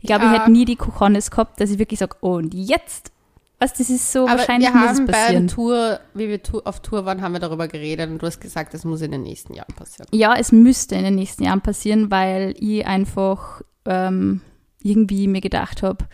Ich 0.00 0.06
glaube, 0.08 0.24
Ja. 0.24 0.32
ich 0.34 0.40
hätte 0.40 0.50
nie 0.50 0.64
die 0.64 0.76
Cojones 0.76 1.30
gehabt, 1.30 1.60
dass 1.60 1.70
ich 1.70 1.78
wirklich 1.78 2.00
sage, 2.00 2.16
oh, 2.20 2.34
und 2.34 2.52
jetzt? 2.52 3.12
Was, 3.60 3.72
das 3.72 3.88
ist 3.88 4.12
so, 4.12 4.26
Aber 4.26 4.38
wahrscheinlich 4.38 4.68
wir 4.68 4.74
muss 4.80 4.90
es 4.90 4.98
haben 4.98 5.06
beim 5.06 5.14
passieren. 5.14 5.48
Tour, 5.48 6.00
wie 6.12 6.28
wir 6.28 6.40
auf 6.64 6.80
Tour 6.80 7.04
waren, 7.06 7.22
haben 7.22 7.32
wir 7.32 7.38
darüber 7.40 7.68
geredet 7.68 8.10
und 8.10 8.20
du 8.20 8.26
hast 8.26 8.40
gesagt, 8.40 8.74
das 8.74 8.84
muss 8.84 9.00
in 9.00 9.12
den 9.12 9.22
nächsten 9.22 9.54
Jahren 9.54 9.72
passieren. 9.74 10.08
Ja, 10.12 10.34
es 10.36 10.50
müsste 10.50 10.96
in 10.96 11.04
den 11.04 11.14
nächsten 11.14 11.44
Jahren 11.44 11.60
passieren, 11.60 12.10
weil 12.10 12.54
ich 12.58 12.84
einfach 12.84 13.62
ähm, 13.86 14.40
irgendwie 14.82 15.28
mir 15.28 15.40
gedacht 15.40 15.82
habe, 15.84 16.04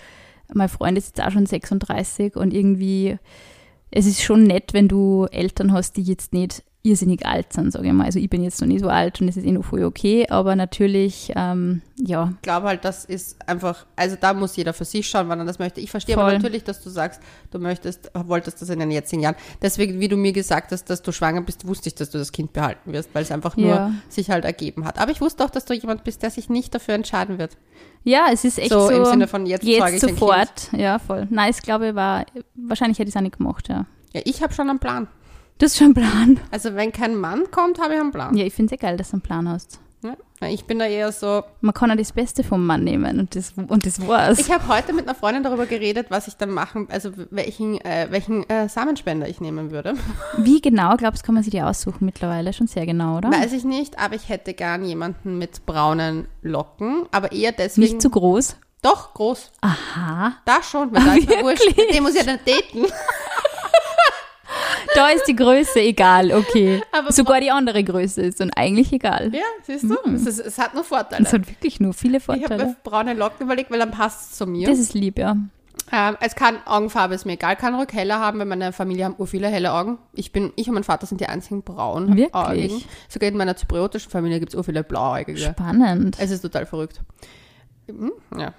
mein 0.55 0.69
Freund 0.69 0.99
ist 0.99 1.17
jetzt 1.17 1.27
auch 1.27 1.33
schon 1.33 1.47
36 1.47 2.37
und 2.37 2.53
irgendwie, 2.53 3.19
es 3.91 4.07
ist 4.07 4.23
schon 4.23 4.45
nett, 4.45 4.73
wenn 4.73 4.89
du 4.89 5.27
Eltern 5.31 5.73
hast, 5.73 5.97
die 5.97 6.03
jetzt 6.03 6.33
nicht 6.33 6.63
irrsinnig 6.83 7.27
alt 7.27 7.53
sind, 7.53 7.73
sage 7.73 7.87
ich 7.89 7.93
mal. 7.93 8.05
Also 8.05 8.19
ich 8.19 8.31
bin 8.31 8.43
jetzt 8.43 8.59
noch 8.63 8.67
nicht 8.69 8.81
so 8.81 8.89
alt 8.89 9.21
und 9.21 9.29
es 9.29 9.37
ist 9.37 9.45
eh 9.45 9.53
noch 9.53 9.65
voll 9.67 9.85
okay, 9.85 10.27
aber 10.31 10.57
natürlich, 10.57 11.31
ähm, 11.37 11.83
ja, 11.99 12.33
Ich 12.37 12.41
glaube 12.43 12.69
halt, 12.69 12.87
das 12.87 13.05
ist 13.05 13.37
einfach, 13.47 13.85
also 13.97 14.17
da 14.19 14.33
muss 14.33 14.57
jeder 14.57 14.73
für 14.73 14.87
sich 14.87 15.07
schauen, 15.07 15.29
wann 15.29 15.39
er 15.41 15.45
das 15.45 15.59
möchte. 15.59 15.83
Ich 15.83 15.91
verstehe 15.91 16.17
aber 16.17 16.25
Voll. 16.25 16.35
natürlich, 16.39 16.65
dass 16.65 16.81
du 16.83 16.89
sagst, 16.89 17.21
du 17.51 17.59
möchtest, 17.59 18.11
wolltest 18.15 18.63
das 18.63 18.71
in 18.71 18.79
den 18.79 18.91
jetzigen 18.91 19.21
Jahren. 19.21 19.35
Deswegen, 19.61 20.01
wie 20.01 20.09
du 20.09 20.17
mir 20.17 20.33
gesagt 20.33 20.73
hast, 20.73 20.85
dass 20.89 21.03
du 21.03 21.13
schwanger 21.13 21.43
bist, 21.43 21.67
wusste 21.67 21.91
ich, 21.91 21.97
dass 21.97 22.09
du 22.09 22.17
das 22.17 22.33
Kind 22.33 22.55
behalten 22.55 22.95
wirst, 22.95 23.11
weil 23.15 23.25
es 23.25 23.31
einfach 23.31 23.59
nur 23.59 23.67
Ja. 23.69 23.93
sich 24.09 24.31
halt 24.31 24.47
ergeben 24.47 24.87
hat. 24.87 24.99
Aber 24.99 25.11
ich 25.13 25.21
wusste 25.21 25.45
auch, 25.45 25.51
dass 25.51 25.67
du 25.67 25.75
jemand 25.75 26.03
bist, 26.05 26.23
der 26.23 26.31
sich 26.31 26.49
nicht 26.49 26.75
dafür 26.75 26.95
entscheiden 26.95 27.39
wird. 27.39 27.59
ja, 28.05 28.29
es 28.33 28.45
ist 28.47 28.59
echt 28.59 28.71
So, 28.71 28.87
so, 28.87 28.91
im 28.91 29.05
Sinne 29.05 29.29
von 29.29 29.45
jetzt 29.45 29.65
jetzt 29.67 30.01
sofort, 30.01 30.71
ja, 30.73 30.99
voll. 30.99 31.27
Nein, 31.29 31.51
ich 31.51 31.61
glaube, 31.61 31.95
war, 31.95 32.25
wahrscheinlich 32.55 32.99
hätte 32.99 33.11
ich 33.11 33.15
es 33.15 33.19
auch 33.19 33.23
nicht 33.23 33.37
gemacht, 33.37 33.69
ja. 33.69 33.85
Ja, 34.15 34.23
ich 34.25 34.43
habe 34.43 34.55
schon 34.55 34.71
einen 34.71 34.79
Plan. 34.79 35.09
Das 35.61 35.73
ist 35.73 35.79
schon 35.79 35.89
ein 35.89 35.95
Plan. 35.95 36.41
Also 36.51 36.75
wenn 36.75 36.91
kein 36.91 37.15
Mann 37.17 37.51
kommt, 37.51 37.79
habe 37.81 37.93
ich 37.93 38.01
einen 38.01 38.13
Plan. 38.13 38.35
Ja, 38.35 38.47
ich 38.47 38.55
finde 38.55 38.75
es 38.75 38.81
eh 38.81 38.83
geil, 38.83 38.97
dass 38.97 39.11
du 39.11 39.17
einen 39.17 39.21
Plan 39.23 39.47
hast. 39.47 39.79
Ja. 40.03 40.17
Ich 40.49 40.65
bin 40.65 40.79
da 40.79 40.87
eher 40.87 41.13
so, 41.13 41.43
Man 41.61 41.75
kann 41.75 41.91
ja 41.91 41.97
das 41.97 42.13
Beste 42.13 42.43
vom 42.43 42.65
Mann 42.65 42.83
nehmen 42.83 43.21
und 43.21 43.37
das, 43.37 43.53
und 43.69 43.85
das 43.85 44.07
war's. 44.09 44.39
Ich 44.39 44.51
habe 44.51 44.67
heute 44.69 44.95
mit 44.95 45.07
einer 45.07 45.15
Freundin 45.15 45.43
darüber 45.43 45.67
geredet, 45.67 46.07
was 46.09 46.29
ich 46.29 46.39
dann 46.39 46.49
machen, 46.49 46.89
also 46.91 47.11
welchen, 47.31 47.79
äh, 47.85 48.07
welchen 48.09 48.49
äh, 48.49 48.71
Samenspender 48.71 49.29
ich 49.29 49.43
nehmen 49.43 49.71
würde. 49.71 49.93
Wie 50.39 50.63
genau, 50.63 50.97
glaubst 50.97 51.23
du, 51.23 51.27
kann 51.27 51.35
man 51.35 51.45
sich 51.45 51.51
die 51.51 51.61
aussuchen 51.61 52.07
mittlerweile? 52.07 52.55
Schon 52.55 52.67
sehr 52.67 52.87
genau, 52.87 53.19
oder? 53.19 53.31
Weiß 53.31 53.53
ich 53.53 53.65
nicht, 53.65 53.99
aber 53.99 54.15
ich 54.15 54.31
hätte 54.31 54.55
gern 54.55 54.83
jemanden 54.87 55.37
mit 55.37 55.67
braunen 55.67 56.27
Locken, 56.41 57.03
aber 57.13 57.33
eher 57.33 57.53
deswegen. 57.53 57.87
Nicht 57.87 58.01
zu 58.01 58.09
groß. 58.09 58.57
Doch, 58.83 59.13
groß. 59.13 59.51
Aha. 59.61 60.33
Da 60.47 60.63
schon, 60.63 60.91
weil 60.93 61.05
da 61.05 61.15
ist 61.15 61.29
mir 61.29 61.43
wurscht. 61.43 61.95
Dem 61.95 62.03
muss 62.03 62.15
ich 62.15 62.25
ja 62.25 62.25
dann 62.25 62.39
daten. 62.47 62.91
Da 65.01 65.09
ist 65.11 65.25
die 65.27 65.37
Größe 65.37 65.81
egal, 65.81 66.33
okay. 66.33 66.83
Aber 66.93 67.11
Sogar 67.13 67.41
die 67.41 67.51
andere 67.51 67.83
Größe 67.83 68.21
ist 68.23 68.41
dann 68.41 68.51
eigentlich 68.55 68.93
egal. 68.93 69.31
Ja, 69.35 69.41
siehst 69.63 69.85
du? 69.85 69.97
Es, 70.15 70.27
ist, 70.27 70.39
es 70.41 70.59
hat 70.59 70.75
nur 70.75 70.85
Vorteile. 70.85 71.25
Das 71.25 71.33
hat 71.33 71.49
wirklich 71.49 71.81
nur 71.81 71.95
viele 71.95 72.19
ich 72.19 72.29
habe 72.29 72.39
Vorteile. 72.41 72.65
mir 72.67 72.77
braune 72.85 73.15
Locken 73.15 73.47
überlegt, 73.47 73.71
weil 73.71 73.79
dann 73.79 73.91
passt 73.91 74.31
es 74.33 74.37
zu 74.39 74.47
mir. 74.47 74.69
Das 74.69 74.79
ist 74.79 74.93
lieb, 74.95 75.19
ja. 75.19 75.37
Ähm, 75.93 76.17
es 76.21 76.35
kann, 76.37 76.57
Augenfarbe 76.67 77.15
ist 77.15 77.25
mir 77.25 77.33
egal, 77.33 77.57
kann 77.57 77.75
ruhig 77.75 77.89
heller 77.93 78.21
haben, 78.21 78.39
weil 78.39 78.47
meine 78.47 78.73
Familie 78.73 79.07
haben 79.07 79.15
ur 79.19 79.27
viele 79.27 79.49
helle 79.49 79.73
Augen. 79.73 79.99
Ich 80.13 80.31
bin, 80.33 80.53
ich 80.57 80.69
und 80.69 80.75
mein 80.75 80.85
Vater 80.85 81.07
sind 81.07 81.21
die 81.21 81.27
einzigen 81.27 81.63
braun 81.63 82.17
Wirklich? 82.17 82.35
Augen. 82.73 82.85
Sogar 83.09 83.29
in 83.31 83.37
meiner 83.37 83.57
zypriotischen 83.57 84.11
Familie 84.11 84.39
gibt 84.39 84.53
es 84.53 84.57
ur 84.57 84.65
viele 84.65 84.85
blauäugige. 84.85 85.39
Spannend. 85.39 86.17
Es 86.21 86.31
ist 86.31 86.43
total 86.43 86.67
verrückt. 86.67 87.01
Mhm, 87.89 88.13
Ja. 88.39 88.53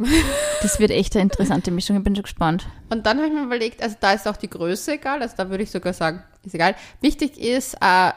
Das 0.61 0.79
wird 0.79 0.91
echt 0.91 1.15
eine 1.15 1.23
interessante 1.23 1.71
Mischung. 1.71 1.95
Ich 1.97 2.03
bin 2.03 2.15
schon 2.15 2.23
gespannt. 2.23 2.67
Und 2.89 3.05
dann 3.05 3.17
habe 3.19 3.27
ich 3.27 3.33
mir 3.33 3.43
überlegt, 3.43 3.81
also 3.81 3.95
da 3.99 4.11
ist 4.11 4.27
auch 4.27 4.35
die 4.35 4.49
Größe 4.49 4.93
egal, 4.93 5.21
also 5.21 5.35
da 5.37 5.49
würde 5.49 5.63
ich 5.63 5.71
sogar 5.71 5.93
sagen, 5.93 6.23
ist 6.43 6.55
egal. 6.55 6.75
Wichtig 7.01 7.39
ist 7.39 7.75
äh, 7.81 8.11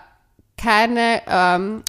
keine, 0.57 1.22
ähm, 1.27 1.83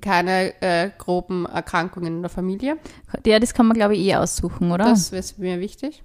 keine 0.00 0.60
äh, 0.62 0.90
groben 0.96 1.46
Erkrankungen 1.46 2.16
in 2.16 2.22
der 2.22 2.30
Familie. 2.30 2.76
Ja, 3.24 3.38
das 3.38 3.54
kann 3.54 3.66
man, 3.66 3.76
glaube 3.76 3.94
ich, 3.96 4.00
eh 4.06 4.16
aussuchen, 4.16 4.70
oder? 4.70 4.84
Das 4.84 5.12
ist 5.12 5.38
mir 5.38 5.60
wichtig. 5.60 6.02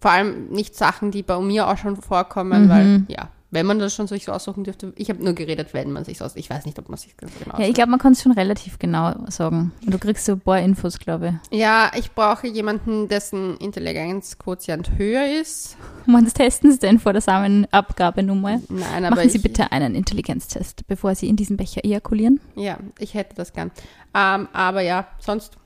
Vor 0.00 0.10
allem 0.10 0.48
nicht 0.48 0.74
Sachen, 0.76 1.10
die 1.10 1.22
bei 1.22 1.38
mir 1.40 1.68
auch 1.68 1.78
schon 1.78 1.96
vorkommen, 1.96 2.64
Mhm. 2.66 2.68
weil, 2.68 3.02
ja, 3.08 3.28
wenn 3.56 3.64
man 3.64 3.78
das 3.78 3.94
schon 3.94 4.06
sich 4.06 4.26
so 4.26 4.32
aussuchen 4.32 4.64
dürfte. 4.64 4.92
Ich 4.96 5.08
habe 5.08 5.24
nur 5.24 5.32
geredet, 5.32 5.72
wenn 5.72 5.90
man 5.90 6.04
sich 6.04 6.18
so 6.18 6.26
aus. 6.26 6.36
Ich 6.36 6.50
weiß 6.50 6.66
nicht, 6.66 6.78
ob 6.78 6.90
man 6.90 6.98
sich 6.98 7.16
ganz 7.16 7.32
so 7.32 7.42
genau 7.42 7.58
ja, 7.58 7.66
ich 7.66 7.72
glaube, 7.72 7.90
man 7.90 7.98
kann 7.98 8.12
es 8.12 8.22
schon 8.22 8.32
relativ 8.32 8.78
genau 8.78 9.14
sagen. 9.28 9.72
Und 9.82 9.94
du 9.94 9.98
kriegst 9.98 10.26
so 10.26 10.32
ein 10.32 10.40
paar 10.40 10.60
Infos, 10.60 10.98
glaube 10.98 11.40
Ja, 11.50 11.90
ich 11.96 12.12
brauche 12.12 12.46
jemanden, 12.48 13.08
dessen 13.08 13.56
Intelligenzquotient 13.56 14.98
höher 14.98 15.40
ist. 15.40 15.78
ich. 16.06 16.12
Wann 16.12 16.26
testen 16.26 16.70
Sie 16.70 16.78
denn 16.78 16.98
vor 16.98 17.14
der 17.14 17.22
Samenabgabe 17.22 18.22
mal? 18.22 18.60
Nein, 18.68 19.06
aber 19.06 19.16
Machen 19.16 19.30
Sie 19.30 19.38
ich, 19.38 19.42
bitte 19.42 19.72
einen 19.72 19.94
Intelligenztest, 19.94 20.86
bevor 20.86 21.14
Sie 21.14 21.26
in 21.26 21.36
diesen 21.36 21.56
Becher 21.56 21.82
ejakulieren. 21.82 22.40
Ja, 22.56 22.76
ich 22.98 23.14
hätte 23.14 23.36
das 23.36 23.54
gern. 23.54 23.70
Ähm, 24.14 24.48
aber 24.52 24.82
ja, 24.82 25.06
sonst, 25.18 25.56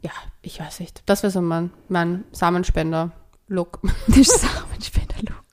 ja, 0.00 0.12
ich 0.40 0.58
weiß 0.58 0.80
nicht. 0.80 1.02
Das 1.04 1.22
wäre 1.22 1.30
so 1.30 1.42
mein, 1.42 1.70
mein 1.90 2.24
Samenspender-Look. 2.32 3.80
Ist 4.06 4.40
Samenspender-Look. 4.40 5.45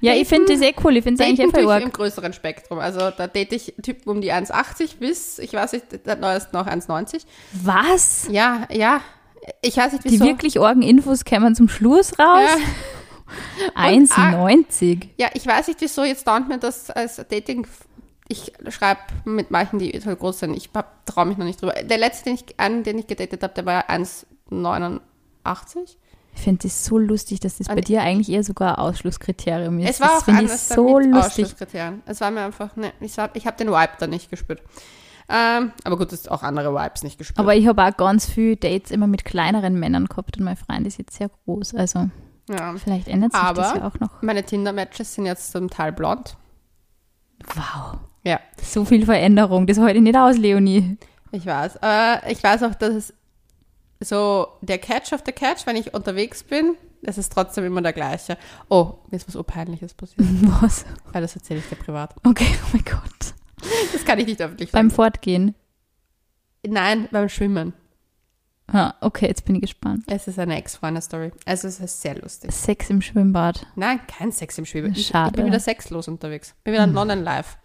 Ja, 0.00 0.14
ich 0.14 0.28
finde 0.28 0.52
das 0.54 0.62
eh 0.62 0.74
cool. 0.82 0.96
Ich 0.96 1.04
finde 1.04 1.22
es 1.22 1.28
eigentlich 1.28 1.50
tue 1.50 1.60
einfach 1.60 1.76
ich 1.76 1.82
im 1.82 1.88
arg. 1.88 1.92
größeren 1.94 2.32
Spektrum. 2.32 2.78
Also 2.78 3.10
da 3.10 3.26
date 3.26 3.52
ich 3.52 3.74
Typen 3.82 4.08
um 4.10 4.20
die 4.20 4.32
1,80 4.32 4.96
bis, 4.98 5.38
ich 5.38 5.52
weiß 5.52 5.72
nicht, 5.72 6.06
der 6.06 6.16
neueste 6.16 6.54
noch 6.56 6.66
1,90. 6.66 7.22
Was? 7.52 8.26
Ja, 8.30 8.66
ja. 8.70 9.00
Ich 9.62 9.76
weiß 9.76 9.92
nicht, 9.92 10.04
Die 10.04 10.12
wieso. 10.12 10.24
wirklich 10.24 10.60
argen 10.60 10.82
Infos 10.82 11.24
kämen 11.24 11.54
zum 11.54 11.68
Schluss 11.68 12.18
raus? 12.18 12.42
Ja. 12.46 13.90
Und, 13.90 14.10
ah, 14.16 14.44
1,90. 14.46 15.08
Ja, 15.18 15.28
ich 15.34 15.46
weiß 15.46 15.68
nicht, 15.68 15.80
wieso 15.80 16.04
jetzt 16.04 16.26
dauert 16.26 16.48
mir 16.48 16.58
das 16.58 16.90
als 16.90 17.16
Dating 17.16 17.66
ich 18.30 18.52
schreibe 18.68 19.00
mit 19.24 19.50
manchen, 19.50 19.80
die 19.80 19.90
total 19.90 20.14
groß 20.14 20.38
sind. 20.38 20.56
Ich 20.56 20.70
traue 21.04 21.26
mich 21.26 21.36
noch 21.36 21.44
nicht 21.46 21.60
drüber. 21.60 21.72
Der 21.72 21.98
letzte, 21.98 22.26
den 22.26 22.34
ich, 22.36 22.44
einen, 22.60 22.84
den 22.84 22.96
ich 22.98 23.08
gedatet 23.08 23.42
habe, 23.42 23.52
der 23.54 23.66
war 23.66 23.90
1,89. 23.90 25.00
Ich 26.34 26.42
finde 26.42 26.68
es 26.68 26.84
so 26.84 26.96
lustig, 26.98 27.40
dass 27.40 27.58
das 27.58 27.68
Und- 27.68 27.74
bei 27.74 27.80
dir 27.80 28.02
eigentlich 28.02 28.30
eher 28.30 28.44
sogar 28.44 28.78
ein 28.78 28.84
Ausschlusskriterium 28.84 29.78
ist. 29.80 29.90
Es 29.90 30.00
war 30.00 30.08
das 30.08 30.22
auch 30.22 30.28
eines 30.28 30.68
so 30.68 30.98
lustig. 30.98 31.54
Es 32.06 32.20
war 32.20 32.30
mir 32.30 32.42
einfach, 32.42 32.76
ne, 32.76 32.92
ich, 33.00 33.16
ich 33.34 33.46
habe 33.46 33.56
den 33.56 33.68
Vibe 33.68 33.90
da 33.98 34.06
nicht 34.06 34.30
gespürt. 34.30 34.62
Ähm, 35.28 35.72
aber 35.84 35.96
gut, 35.98 36.08
es 36.12 36.20
ist 36.22 36.30
auch 36.30 36.42
andere 36.42 36.74
Vibes 36.74 37.02
nicht 37.04 37.18
gespürt. 37.18 37.38
Aber 37.38 37.54
ich 37.54 37.66
habe 37.68 37.84
auch 37.84 37.96
ganz 37.96 38.26
viele 38.26 38.56
Dates 38.56 38.90
immer 38.90 39.06
mit 39.06 39.24
kleineren 39.24 39.78
Männern 39.78 40.06
gehabt 40.06 40.38
und 40.38 40.44
mein 40.44 40.56
Freund 40.56 40.86
ist 40.86 40.98
jetzt 40.98 41.16
sehr 41.16 41.30
groß. 41.44 41.74
Also 41.74 42.08
ja. 42.48 42.74
vielleicht 42.82 43.06
ändert 43.06 43.32
sich 43.32 43.40
das 43.40 43.48
Aber- 43.70 43.76
ja 43.78 43.86
auch 43.86 44.00
noch. 44.00 44.22
Meine 44.22 44.42
Tinder-Matches 44.42 45.14
sind 45.14 45.26
jetzt 45.26 45.52
zum 45.52 45.70
Teil 45.70 45.92
blond. 45.92 46.36
Wow. 47.54 47.98
Ja, 48.24 48.38
So 48.62 48.84
viel 48.84 49.04
Veränderung. 49.06 49.66
Das 49.66 49.78
halte 49.78 49.96
ich 49.98 50.02
nicht 50.02 50.16
aus, 50.16 50.36
Leonie. 50.36 50.98
ich 51.32 51.46
weiß. 51.46 51.78
Äh, 51.82 52.32
ich 52.32 52.42
weiß 52.42 52.62
auch, 52.64 52.74
dass 52.74 52.94
es 52.94 53.14
so 54.00 54.48
der 54.62 54.78
Catch 54.78 55.12
of 55.12 55.22
the 55.26 55.32
Catch, 55.32 55.66
wenn 55.66 55.76
ich 55.76 55.92
unterwegs 55.94 56.42
bin, 56.42 56.76
das 57.02 57.18
ist 57.18 57.32
trotzdem 57.32 57.64
immer 57.64 57.82
der 57.82 57.92
gleiche. 57.92 58.36
Oh, 58.68 58.94
mir 59.10 59.16
ist 59.16 59.28
was 59.28 59.36
Urpeinliches 59.36 59.94
passiert. 59.94 60.20
Was? 60.62 60.84
Ja, 61.14 61.20
das 61.20 61.34
erzähle 61.36 61.60
ich 61.60 61.68
dir 61.68 61.76
privat. 61.76 62.14
Okay, 62.26 62.46
oh 62.64 62.68
mein 62.72 62.84
Gott. 62.84 63.34
Das 63.92 64.04
kann 64.04 64.18
ich 64.18 64.26
nicht 64.26 64.40
öffentlich 64.40 64.72
Beim 64.72 64.88
sagen. 64.88 64.96
Fortgehen. 64.96 65.54
Nein, 66.66 67.08
beim 67.10 67.28
Schwimmen. 67.28 67.72
Ah, 68.72 68.94
okay, 69.00 69.26
jetzt 69.26 69.44
bin 69.44 69.56
ich 69.56 69.62
gespannt. 69.62 70.04
Es 70.06 70.28
ist 70.28 70.38
eine 70.38 70.56
Ex-Freunde-Story. 70.56 71.32
Also 71.44 71.68
es 71.68 71.80
ist 71.80 72.00
sehr 72.02 72.16
lustig. 72.16 72.52
Sex 72.52 72.88
im 72.90 73.02
Schwimmbad. 73.02 73.66
Nein, 73.74 74.00
kein 74.06 74.30
Sex 74.30 74.58
im 74.58 74.64
Schwimmen. 74.66 74.92
Ich, 74.92 74.98
ich 75.00 75.06
Schade. 75.08 75.32
bin 75.32 75.46
wieder 75.46 75.58
sexlos 75.58 76.06
unterwegs. 76.06 76.54
Bin 76.64 76.74
wieder 76.74 76.86
non-live. 76.86 77.58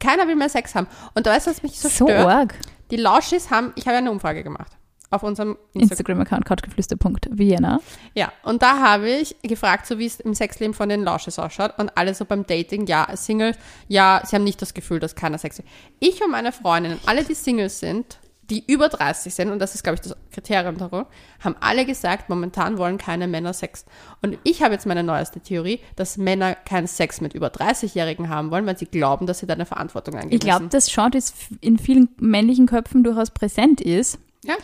Keiner 0.00 0.26
will 0.26 0.34
mehr 0.36 0.48
Sex 0.48 0.74
haben. 0.74 0.88
Und 1.14 1.26
da 1.26 1.30
weißt 1.30 1.46
du, 1.46 1.50
was 1.52 1.62
mich 1.62 1.78
so, 1.78 1.88
So, 1.88 2.06
stört? 2.06 2.26
arg. 2.26 2.54
Die 2.90 2.96
Lauschis 2.96 3.50
haben, 3.50 3.72
ich 3.76 3.84
habe 3.86 3.92
ja 3.92 3.98
eine 3.98 4.10
Umfrage 4.10 4.42
gemacht 4.42 4.76
auf 5.14 5.22
unserem 5.22 5.56
Instagram. 5.72 6.20
Instagram-Account 6.20 6.44
couchgeflüster.vienna. 6.44 7.80
Ja, 8.14 8.32
und 8.42 8.62
da 8.62 8.80
habe 8.80 9.08
ich 9.08 9.36
gefragt, 9.42 9.86
so 9.86 9.98
wie 9.98 10.06
es 10.06 10.20
im 10.20 10.34
Sexleben 10.34 10.74
von 10.74 10.88
den 10.88 11.02
Lausches 11.02 11.38
ausschaut. 11.38 11.78
Und 11.78 11.96
alle 11.96 12.14
so 12.14 12.24
beim 12.24 12.46
Dating, 12.46 12.86
ja, 12.86 13.08
Single, 13.16 13.54
ja, 13.88 14.22
sie 14.24 14.36
haben 14.36 14.44
nicht 14.44 14.60
das 14.60 14.74
Gefühl, 14.74 15.00
dass 15.00 15.14
keiner 15.14 15.38
Sex 15.38 15.58
will. 15.58 15.66
Ich 16.00 16.22
und 16.22 16.30
meine 16.30 16.52
Freundinnen, 16.52 16.98
alle, 17.06 17.24
die 17.24 17.34
Singles 17.34 17.80
sind, 17.80 18.18
die 18.50 18.64
über 18.66 18.88
30 18.88 19.34
sind, 19.34 19.50
und 19.50 19.58
das 19.58 19.74
ist, 19.74 19.82
glaube 19.82 19.94
ich, 19.94 20.00
das 20.00 20.16
Kriterium 20.32 20.76
darum, 20.76 21.06
haben 21.40 21.56
alle 21.60 21.86
gesagt, 21.86 22.28
momentan 22.28 22.78
wollen 22.78 22.98
keine 22.98 23.26
Männer 23.26 23.52
Sex. 23.52 23.86
Und 24.22 24.38
ich 24.44 24.62
habe 24.62 24.74
jetzt 24.74 24.86
meine 24.86 25.02
neueste 25.02 25.40
Theorie, 25.40 25.80
dass 25.96 26.16
Männer 26.16 26.54
keinen 26.54 26.86
Sex 26.86 27.20
mit 27.20 27.34
über 27.34 27.48
30-Jährigen 27.48 28.28
haben 28.28 28.50
wollen, 28.50 28.66
weil 28.66 28.76
sie 28.76 28.86
glauben, 28.86 29.26
dass 29.26 29.38
sie 29.38 29.46
da 29.46 29.54
eine 29.54 29.66
Verantwortung 29.66 30.14
eingehen 30.16 30.32
Ich 30.32 30.40
glaube, 30.40 30.66
dass 30.66 30.86
das 30.86 31.34
in 31.60 31.78
vielen 31.78 32.08
männlichen 32.18 32.66
Köpfen 32.66 33.02
durchaus 33.02 33.30
präsent 33.30 33.80
ist. 33.80 34.18
Ja. 34.44 34.54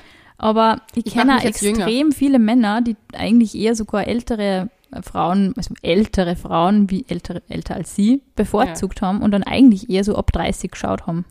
Aber 0.42 0.80
ich, 0.94 1.06
Ich 1.06 1.12
kenne 1.12 1.38
jünger. 1.42 1.86
extrem 1.86 2.12
viele 2.12 2.38
Männer, 2.38 2.80
die 2.80 2.96
eigentlich 3.12 3.54
eher 3.54 3.74
sogar 3.74 4.08
ältere 4.08 4.70
Frauen, 5.02 5.52
also 5.54 5.74
ältere 5.82 6.34
Frauen 6.34 6.88
wie 6.88 7.04
ältere, 7.08 7.42
älter 7.50 7.74
als 7.74 7.94
sie, 7.94 8.22
bevorzugt 8.36 9.02
haben 9.02 9.20
und 9.20 9.32
dann 9.32 9.42
eigentlich 9.42 9.90
eher 9.90 10.02
so 10.02 10.16
ab 10.16 10.32
30 10.32 10.70
geschaut 10.70 11.06
haben. 11.06 11.26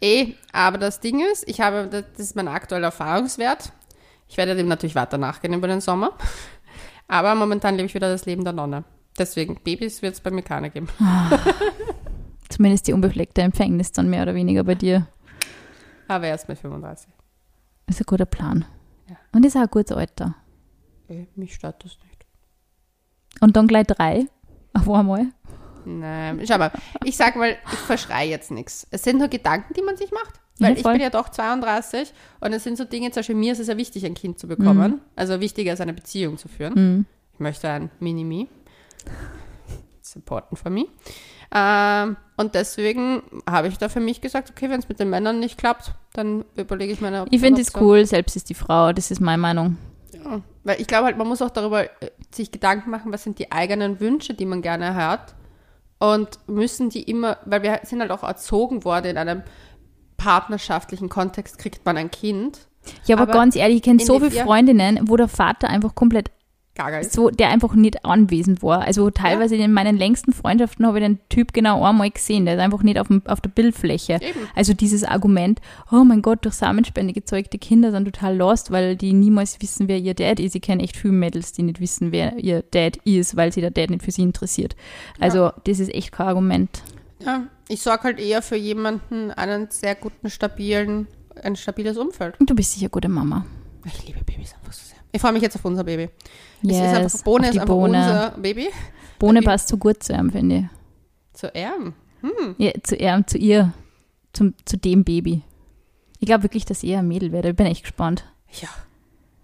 Eh, 0.00 0.34
aber 0.52 0.78
das 0.78 0.98
Ding 0.98 1.22
ist, 1.32 1.48
ich 1.48 1.60
habe, 1.60 1.86
das 1.88 2.04
ist 2.18 2.34
mein 2.34 2.48
aktueller 2.48 2.86
Erfahrungswert. 2.86 3.72
Ich 4.28 4.36
werde 4.36 4.56
dem 4.56 4.66
natürlich 4.66 4.96
weiter 4.96 5.16
nachgehen 5.16 5.54
über 5.54 5.68
den 5.68 5.80
Sommer. 5.80 6.10
Aber 7.08 7.34
momentan 7.34 7.76
lebe 7.76 7.86
ich 7.86 7.94
wieder 7.94 8.08
das 8.10 8.24
Leben 8.26 8.42
der 8.42 8.54
Nonne. 8.54 8.82
Deswegen, 9.18 9.60
Babys 9.62 10.02
wird 10.02 10.14
es 10.14 10.20
bei 10.20 10.30
mir 10.30 10.42
keine 10.42 10.70
geben. 10.70 10.88
Zumindest 12.48 12.88
die 12.88 12.94
unbefleckte 12.94 13.42
Empfängnis 13.42 13.92
dann 13.92 14.08
mehr 14.08 14.22
oder 14.22 14.34
weniger 14.34 14.64
bei 14.64 14.74
dir. 14.74 15.06
Aber 16.08 16.26
erst 16.26 16.48
mit 16.48 16.58
35. 16.58 17.13
Das 17.86 17.96
ist 17.96 18.02
ein 18.02 18.06
guter 18.06 18.26
Plan. 18.26 18.64
Ja. 19.08 19.16
Und 19.32 19.44
ist 19.44 19.56
auch 19.56 19.62
ein 19.62 19.68
gutes 19.70 19.96
Alter. 19.96 20.34
Eh, 21.08 21.26
mich 21.36 21.54
stört 21.54 21.84
das 21.84 21.98
nicht. 22.02 22.26
Und 23.40 23.56
dann 23.56 23.66
gleich 23.66 23.86
drei. 23.86 24.26
Auf 24.72 24.88
einmal. 24.90 25.26
Nein, 25.84 26.40
schau 26.46 26.58
mal, 26.58 26.72
ich 27.04 27.16
sag 27.16 27.36
mal, 27.36 27.50
ich 27.50 27.78
verschreie 27.78 28.28
jetzt 28.30 28.50
nichts. 28.50 28.86
Es 28.90 29.02
sind 29.02 29.18
nur 29.18 29.28
Gedanken, 29.28 29.74
die 29.74 29.82
man 29.82 29.96
sich 29.96 30.10
macht. 30.12 30.40
Ja, 30.58 30.68
Weil 30.68 30.76
ich 30.76 30.82
voll. 30.82 30.92
bin 30.92 31.02
ja 31.02 31.10
doch 31.10 31.28
32 31.28 32.12
und 32.40 32.52
es 32.52 32.64
sind 32.64 32.78
so 32.78 32.84
Dinge, 32.84 33.10
zum 33.10 33.20
Beispiel 33.20 33.34
mir 33.34 33.52
ist 33.52 33.58
es 33.58 33.66
ja 33.66 33.76
wichtig, 33.76 34.06
ein 34.06 34.14
Kind 34.14 34.38
zu 34.38 34.46
bekommen. 34.46 34.92
Mhm. 34.92 35.00
Also 35.16 35.40
wichtiger 35.40 35.72
ist 35.72 35.80
eine 35.80 35.92
Beziehung 35.92 36.38
zu 36.38 36.48
führen. 36.48 36.74
Mhm. 36.74 37.06
Ich 37.34 37.40
möchte 37.40 37.68
ein 37.68 37.90
Mini-Me. 37.98 38.46
It's 39.98 40.14
important 40.16 40.58
for 40.58 40.70
me. 40.70 40.86
Ähm, 41.54 42.16
und 42.36 42.54
deswegen 42.56 43.22
habe 43.48 43.68
ich 43.68 43.78
da 43.78 43.88
für 43.88 44.00
mich 44.00 44.20
gesagt, 44.20 44.50
okay, 44.50 44.68
wenn 44.68 44.80
es 44.80 44.88
mit 44.88 44.98
den 44.98 45.08
Männern 45.08 45.38
nicht 45.38 45.56
klappt, 45.56 45.92
dann 46.12 46.44
überlege 46.56 46.92
ich 46.92 47.00
meine 47.00 47.26
Ich 47.30 47.40
finde 47.40 47.60
es 47.60 47.68
Option. 47.68 47.88
cool, 47.88 48.06
selbst 48.06 48.34
ist 48.34 48.50
die 48.50 48.54
Frau, 48.54 48.92
das 48.92 49.12
ist 49.12 49.20
meine 49.20 49.40
Meinung. 49.40 49.76
Ja. 50.12 50.40
Weil 50.64 50.80
ich 50.80 50.88
glaube 50.88 51.04
halt, 51.06 51.16
man 51.16 51.28
muss 51.28 51.42
auch 51.42 51.50
darüber 51.50 51.84
äh, 51.84 52.10
sich 52.34 52.50
Gedanken 52.50 52.90
machen, 52.90 53.12
was 53.12 53.22
sind 53.22 53.38
die 53.38 53.52
eigenen 53.52 54.00
Wünsche, 54.00 54.34
die 54.34 54.46
man 54.46 54.62
gerne 54.62 54.94
hat. 54.96 55.34
Und 56.00 56.40
müssen 56.48 56.90
die 56.90 57.04
immer, 57.04 57.38
weil 57.44 57.62
wir 57.62 57.80
sind 57.84 58.00
halt 58.00 58.10
auch 58.10 58.24
erzogen 58.24 58.84
worden 58.84 59.06
in 59.06 59.16
einem 59.16 59.42
partnerschaftlichen 60.16 61.08
Kontext, 61.08 61.58
kriegt 61.58 61.86
man 61.86 61.96
ein 61.96 62.10
Kind. 62.10 62.66
Ja, 63.06 63.16
aber, 63.16 63.22
Aber 63.22 63.32
ganz 63.32 63.56
ehrlich, 63.56 63.76
ich 63.76 63.82
kenne 63.82 64.04
so 64.04 64.18
viele. 64.18 64.42
Freundinnen, 64.42 65.00
wo 65.04 65.16
der 65.16 65.28
Vater 65.28 65.68
einfach 65.68 65.94
komplett 65.94 66.30
Ist. 66.76 67.12
so, 67.12 67.30
der 67.30 67.50
einfach 67.50 67.74
nicht 67.74 68.04
anwesend 68.04 68.62
war. 68.62 68.82
Also 68.82 69.10
teilweise 69.10 69.54
in 69.54 69.72
meinen 69.72 69.96
längsten 69.96 70.32
Freundschaften 70.32 70.84
habe 70.86 70.98
ich 70.98 71.04
den 71.04 71.20
Typ 71.28 71.52
genau 71.52 71.84
einmal 71.84 72.10
gesehen. 72.10 72.46
Der 72.46 72.54
ist 72.54 72.60
einfach 72.60 72.82
nicht 72.82 72.98
auf, 72.98 73.06
dem, 73.06 73.22
auf 73.26 73.40
der 73.40 73.50
Bildfläche. 73.50 74.14
Eben. 74.14 74.48
Also 74.56 74.74
dieses 74.74 75.04
Argument, 75.04 75.60
oh 75.92 76.02
mein 76.02 76.20
Gott, 76.20 76.44
durch 76.44 76.54
Samenspende 76.54 77.12
gezeugte 77.12 77.58
Kinder 77.58 77.92
sind 77.92 78.06
total 78.06 78.36
lost, 78.36 78.72
weil 78.72 78.96
die 78.96 79.12
niemals 79.12 79.60
wissen, 79.62 79.86
wer 79.86 79.98
ihr 79.98 80.14
Dad 80.14 80.40
ist. 80.40 80.56
Ich 80.56 80.62
kenne 80.62 80.82
echt 80.82 80.96
viele 80.96 81.14
Mädels, 81.14 81.52
die 81.52 81.62
nicht 81.62 81.80
wissen, 81.80 82.10
wer 82.10 82.38
ihr 82.38 82.62
Dad 82.62 82.96
ist, 83.04 83.36
weil 83.36 83.52
sie 83.52 83.60
der 83.60 83.70
Dad 83.70 83.90
nicht 83.90 84.02
für 84.02 84.10
sie 84.10 84.22
interessiert. 84.22 84.74
Also 85.20 85.52
das 85.64 85.78
ist 85.78 85.94
echt 85.94 86.10
kein 86.10 86.26
Argument. 86.26 86.82
Ja, 87.24 87.44
ich 87.68 87.82
sorge 87.82 88.04
halt 88.04 88.20
eher 88.20 88.42
für 88.42 88.56
jemanden, 88.56 89.30
einen 89.30 89.70
sehr 89.70 89.94
guten, 89.94 90.28
stabilen, 90.28 91.06
ein 91.42 91.56
stabiles 91.56 91.96
Umfeld. 91.96 92.38
Und 92.40 92.50
du 92.50 92.54
bist 92.54 92.72
sicher 92.72 92.88
gute 92.88 93.08
Mama. 93.08 93.46
Ich 93.84 94.06
liebe 94.06 94.24
Babys 94.24 94.54
einfach 94.54 94.72
so 94.72 94.86
sehr. 94.86 94.93
Ich 95.14 95.20
freue 95.20 95.32
mich 95.32 95.42
jetzt 95.42 95.54
auf 95.54 95.64
unser 95.64 95.84
Baby. 95.84 96.10
es 96.62 96.70
Yes, 96.70 96.76
ist 96.76 96.82
einfach, 96.98 97.22
Bohne 97.24 97.48
ist 97.48 97.54
einfach 97.54 97.66
Bohne. 97.66 97.98
unser 97.98 98.30
Baby. 98.32 98.68
Bohne 99.20 99.34
Baby. 99.38 99.46
passt 99.46 99.68
so 99.68 99.76
gut 99.76 100.02
zu 100.02 100.12
ihm, 100.12 100.30
finde 100.32 100.56
ich. 100.56 100.64
Zu 101.38 101.54
Erben. 101.54 101.94
Ja, 102.58 102.72
zu 102.82 102.96
ihm, 102.96 103.24
zu 103.26 103.38
ihr, 103.38 103.72
zum, 104.32 104.54
zu 104.64 104.76
dem 104.76 105.04
Baby. 105.04 105.42
Ich 106.18 106.26
glaube 106.26 106.42
wirklich, 106.42 106.64
dass 106.64 106.82
er 106.82 106.98
ein 106.98 107.06
Mädel 107.06 107.30
wird. 107.30 107.44
Ich 107.44 107.54
bin 107.54 107.66
echt 107.66 107.82
gespannt. 107.82 108.24
Ja. 108.60 108.68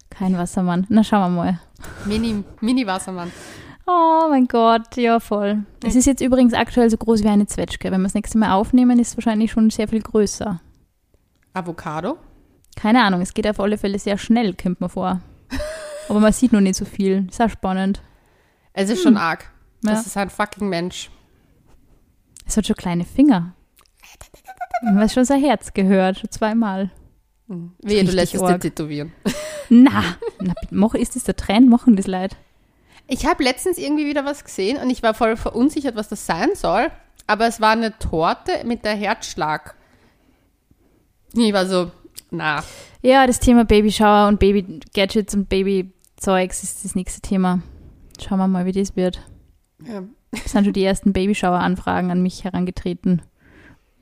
Kein 0.09 0.37
Wassermann. 0.37 0.85
Na, 0.89 1.05
schauen 1.05 1.21
wir 1.35 1.41
mal. 1.43 1.59
Mini, 2.05 2.43
Mini-Wassermann. 2.59 3.31
Oh 3.87 4.27
mein 4.29 4.47
Gott, 4.47 4.97
ja 4.97 5.21
voll. 5.21 5.63
Es 5.85 5.95
ist 5.95 6.05
jetzt 6.05 6.21
übrigens 6.21 6.53
aktuell 6.53 6.89
so 6.89 6.97
groß 6.97 7.23
wie 7.23 7.29
eine 7.29 7.45
Zwetschge. 7.47 7.91
Wenn 7.91 8.01
wir 8.01 8.07
das 8.07 8.13
nächste 8.13 8.37
Mal 8.37 8.51
aufnehmen, 8.53 8.99
ist 8.99 9.09
es 9.11 9.17
wahrscheinlich 9.17 9.51
schon 9.51 9.69
sehr 9.69 9.87
viel 9.87 10.01
größer. 10.01 10.59
Avocado. 11.53 12.17
Keine 12.75 13.03
Ahnung, 13.03 13.21
es 13.21 13.33
geht 13.33 13.47
auf 13.47 13.59
alle 13.61 13.77
Fälle 13.77 13.99
sehr 13.99 14.17
schnell, 14.17 14.53
kommt 14.53 14.81
mir 14.81 14.89
vor. 14.89 15.21
Aber 16.11 16.19
man 16.19 16.33
sieht 16.33 16.51
noch 16.51 16.59
nicht 16.59 16.75
so 16.75 16.83
viel. 16.83 17.25
Ist 17.29 17.41
auch 17.41 17.49
spannend. 17.49 18.01
Es 18.73 18.89
ist 18.89 19.01
schon 19.01 19.15
arg. 19.15 19.49
Ja. 19.81 19.91
Das 19.91 20.05
ist 20.05 20.17
ein 20.17 20.29
fucking 20.29 20.67
Mensch. 20.67 21.09
Es 22.45 22.57
hat 22.57 22.67
schon 22.67 22.75
kleine 22.75 23.05
Finger. 23.05 23.55
Man 24.83 24.99
hat 24.99 25.13
schon 25.13 25.23
sein 25.23 25.39
Herz 25.41 25.71
gehört, 25.71 26.19
schon 26.19 26.29
zweimal. 26.29 26.91
Wehe, 27.47 27.69
du 27.79 28.11
richtig 28.11 28.13
lässt 28.13 28.35
es 28.35 28.41
dir 28.41 28.59
tätowieren. 28.59 29.13
Na, 29.69 30.03
na 30.41 30.93
ist 30.95 31.15
das 31.15 31.23
der 31.23 31.37
Trend? 31.37 31.69
Machen 31.69 31.95
das 31.95 32.07
Leute? 32.07 32.35
Ich 33.07 33.25
habe 33.25 33.41
letztens 33.41 33.77
irgendwie 33.77 34.05
wieder 34.05 34.25
was 34.25 34.43
gesehen 34.43 34.79
und 34.81 34.89
ich 34.89 35.03
war 35.03 35.13
voll 35.13 35.37
verunsichert, 35.37 35.95
was 35.95 36.09
das 36.09 36.25
sein 36.25 36.49
soll. 36.55 36.91
Aber 37.25 37.47
es 37.47 37.61
war 37.61 37.71
eine 37.71 37.97
Torte 37.99 38.65
mit 38.65 38.83
der 38.83 38.95
Herzschlag. 38.95 39.75
Ich 41.33 41.53
war 41.53 41.65
so, 41.65 41.89
na. 42.31 42.65
Ja, 43.01 43.25
das 43.27 43.39
Thema 43.39 43.63
Babyshower 43.63 44.27
und 44.27 44.41
Baby-Gadgets 44.41 45.35
und 45.35 45.47
Babyzeugs 46.25 46.61
ist 46.63 46.85
das 46.85 46.93
nächste 46.95 47.19
Thema. 47.21 47.61
Schauen 48.21 48.37
wir 48.37 48.47
mal, 48.47 48.65
wie 48.65 48.71
das 48.71 48.95
wird. 48.95 49.21
Ja. 49.83 50.03
Es 50.31 50.51
sind 50.51 50.65
schon 50.65 50.73
die 50.73 50.83
ersten 50.83 51.13
Babyshower-Anfragen 51.13 52.11
an 52.11 52.21
mich 52.21 52.43
herangetreten, 52.43 53.23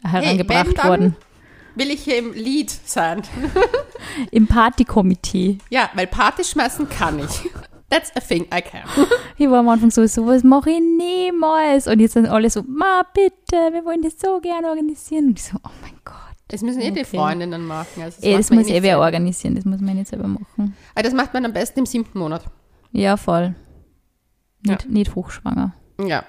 herangebracht 0.03 0.67
wenn, 0.67 0.73
dann- 0.75 0.87
worden. 0.89 1.15
Will 1.75 1.91
ich 1.91 2.01
hier 2.03 2.17
im 2.17 2.33
Lied 2.33 2.69
sein? 2.69 3.21
Im 4.31 4.47
Partykomitee. 4.47 5.59
Ja, 5.69 5.89
weil 5.93 6.07
Party 6.07 6.43
schmeißen 6.43 6.89
kann 6.89 7.19
ich. 7.19 7.49
That's 7.89 8.11
a 8.17 8.19
thing 8.19 8.45
I 8.53 8.61
can. 8.61 8.81
Ich 9.37 9.49
war 9.49 9.59
am 9.59 9.69
Anfang 9.69 9.89
so, 9.89 10.05
sowas 10.05 10.43
mache 10.43 10.71
ich 10.71 10.81
niemals. 10.81 11.87
Und 11.87 12.01
jetzt 12.01 12.13
sind 12.13 12.25
alle 12.27 12.49
so, 12.49 12.63
ma 12.67 13.03
bitte, 13.13 13.55
wir 13.71 13.85
wollen 13.85 14.01
das 14.01 14.19
so 14.19 14.41
gerne 14.41 14.67
organisieren. 14.67 15.27
Und 15.27 15.39
ich 15.39 15.45
so, 15.45 15.57
oh 15.63 15.69
mein 15.81 15.93
Gott. 16.03 16.28
Das 16.49 16.61
müssen 16.61 16.81
eh 16.81 16.91
die 16.91 17.01
Okay. 17.01 17.17
Freundinnen 17.17 17.65
machen. 17.65 18.01
Also 18.03 18.21
Ey, 18.21 18.31
macht 18.33 18.39
das 18.39 18.49
muss 18.51 18.65
nicht 18.65 18.75
eh 18.75 18.83
wer 18.83 18.99
organisieren, 18.99 19.55
das 19.55 19.65
muss 19.65 19.79
man 19.81 19.95
nicht 19.95 20.07
selber 20.09 20.27
machen. 20.27 20.75
Ah, 20.95 21.01
Das 21.01 21.13
macht 21.13 21.33
man 21.33 21.45
am 21.45 21.53
besten 21.53 21.79
im 21.79 21.85
siebten 21.85 22.19
Monat. 22.19 22.43
Ja, 22.91 23.17
voll. 23.17 23.55
Nicht, 24.65 24.89
nicht 24.89 25.15
hochschwanger. 25.15 25.73
Ja. 26.05 26.23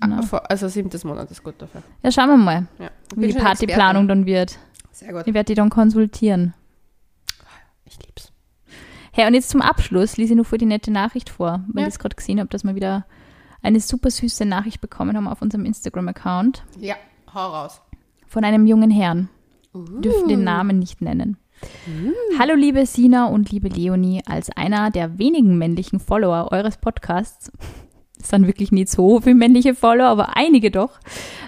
Genau. 0.00 0.22
Also 0.48 0.68
siebtes 0.68 1.04
Monat 1.04 1.30
ist 1.30 1.44
gut 1.44 1.54
dafür. 1.58 1.82
Ja, 2.02 2.10
schauen 2.10 2.28
wir 2.30 2.36
mal, 2.38 2.66
Ja. 2.78 2.90
wie 3.16 3.28
die 3.28 3.38
Partyplanung 3.38 4.08
dann 4.08 4.24
wird. 4.26 4.58
Sehr 4.92 5.12
gut. 5.12 5.22
Ich 5.26 5.34
werde 5.34 5.46
die 5.46 5.54
dann 5.54 5.68
konsultieren. 5.70 6.54
Ich 7.84 7.98
lieb's. 8.04 8.32
Hey, 9.12 9.26
und 9.26 9.34
jetzt 9.34 9.50
zum 9.50 9.60
Abschluss 9.60 10.16
lese 10.16 10.32
ich 10.32 10.36
nur 10.36 10.44
vor 10.44 10.56
die 10.58 10.66
nette 10.66 10.90
Nachricht 10.90 11.28
vor, 11.28 11.64
weil 11.68 11.82
Ja. 11.82 11.88
ich 11.88 11.94
es 11.94 11.98
gerade 11.98 12.16
gesehen 12.16 12.38
habe, 12.40 12.48
dass 12.48 12.64
wir 12.64 12.74
wieder 12.74 13.04
eine 13.62 13.80
super 13.80 14.10
süße 14.10 14.46
Nachricht 14.46 14.80
bekommen 14.80 15.16
haben 15.16 15.28
auf 15.28 15.42
unserem 15.42 15.64
Instagram-Account 15.66 16.64
Ja, 16.78 16.94
hau 17.34 17.48
raus. 17.52 17.82
von 18.26 18.44
einem 18.44 18.66
jungen 18.66 18.90
Herrn. 18.90 19.28
Wir 19.72 20.00
dürfen 20.00 20.28
den 20.28 20.42
Namen 20.42 20.78
nicht 20.78 21.00
nennen. 21.00 21.36
Hallo 22.38 22.54
liebe 22.54 22.86
Sina 22.86 23.26
und 23.26 23.52
liebe 23.52 23.68
Leonie, 23.68 24.22
als 24.26 24.50
einer 24.50 24.90
der 24.90 25.18
wenigen 25.18 25.58
männlichen 25.58 26.00
Follower 26.00 26.50
eures 26.50 26.78
Podcasts, 26.78 27.52
es 28.20 28.30
sind 28.30 28.46
wirklich 28.48 28.72
nicht 28.72 28.88
so 28.88 29.20
viele 29.20 29.36
männliche 29.36 29.74
Follower, 29.76 30.08
aber 30.08 30.36
einige 30.36 30.70
doch, 30.72 30.98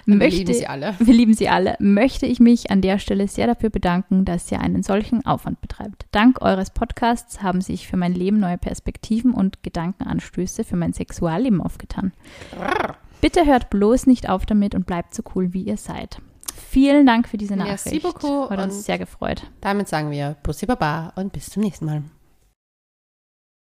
Wir 0.05 0.15
möchte, 0.15 0.37
lieben 0.37 0.53
sie 0.53 0.67
alle. 0.67 0.95
wir 0.99 1.13
lieben 1.13 1.33
sie 1.33 1.49
alle, 1.49 1.75
möchte 1.79 2.25
ich 2.25 2.39
mich 2.39 2.71
an 2.71 2.81
der 2.81 2.97
Stelle 2.97 3.27
sehr 3.27 3.47
dafür 3.47 3.69
bedanken, 3.69 4.23
dass 4.23 4.49
ihr 4.51 4.61
einen 4.61 4.83
solchen 4.83 5.25
Aufwand 5.25 5.59
betreibt. 5.59 6.05
Dank 6.11 6.41
eures 6.41 6.69
Podcasts 6.69 7.41
haben 7.41 7.59
sich 7.59 7.87
für 7.87 7.97
mein 7.97 8.13
Leben 8.13 8.39
neue 8.39 8.57
Perspektiven 8.57 9.33
und 9.33 9.63
Gedankenanstöße 9.63 10.63
für 10.63 10.77
mein 10.77 10.93
Sexualleben 10.93 11.59
aufgetan. 11.61 12.13
Bitte 13.19 13.45
hört 13.45 13.69
bloß 13.69 14.05
nicht 14.07 14.29
auf 14.29 14.45
damit 14.45 14.75
und 14.75 14.85
bleibt 14.85 15.13
so 15.13 15.23
cool, 15.35 15.53
wie 15.53 15.63
ihr 15.63 15.77
seid. 15.77 16.19
Vielen 16.73 17.05
Dank 17.05 17.27
für 17.27 17.37
diese 17.37 17.55
Merci 17.55 17.89
Nachricht. 17.89 18.03
beaucoup 18.03 18.49
Hat 18.49 18.59
uns 18.59 18.83
sehr 18.83 18.97
gefreut. 18.97 19.43
Damit 19.61 19.87
sagen 19.87 20.09
wir 20.09 20.35
Bussi 20.41 20.65
Baba 20.65 21.13
und 21.15 21.31
bis 21.31 21.51
zum 21.51 21.61
nächsten 21.61 21.85
Mal. 21.85 22.01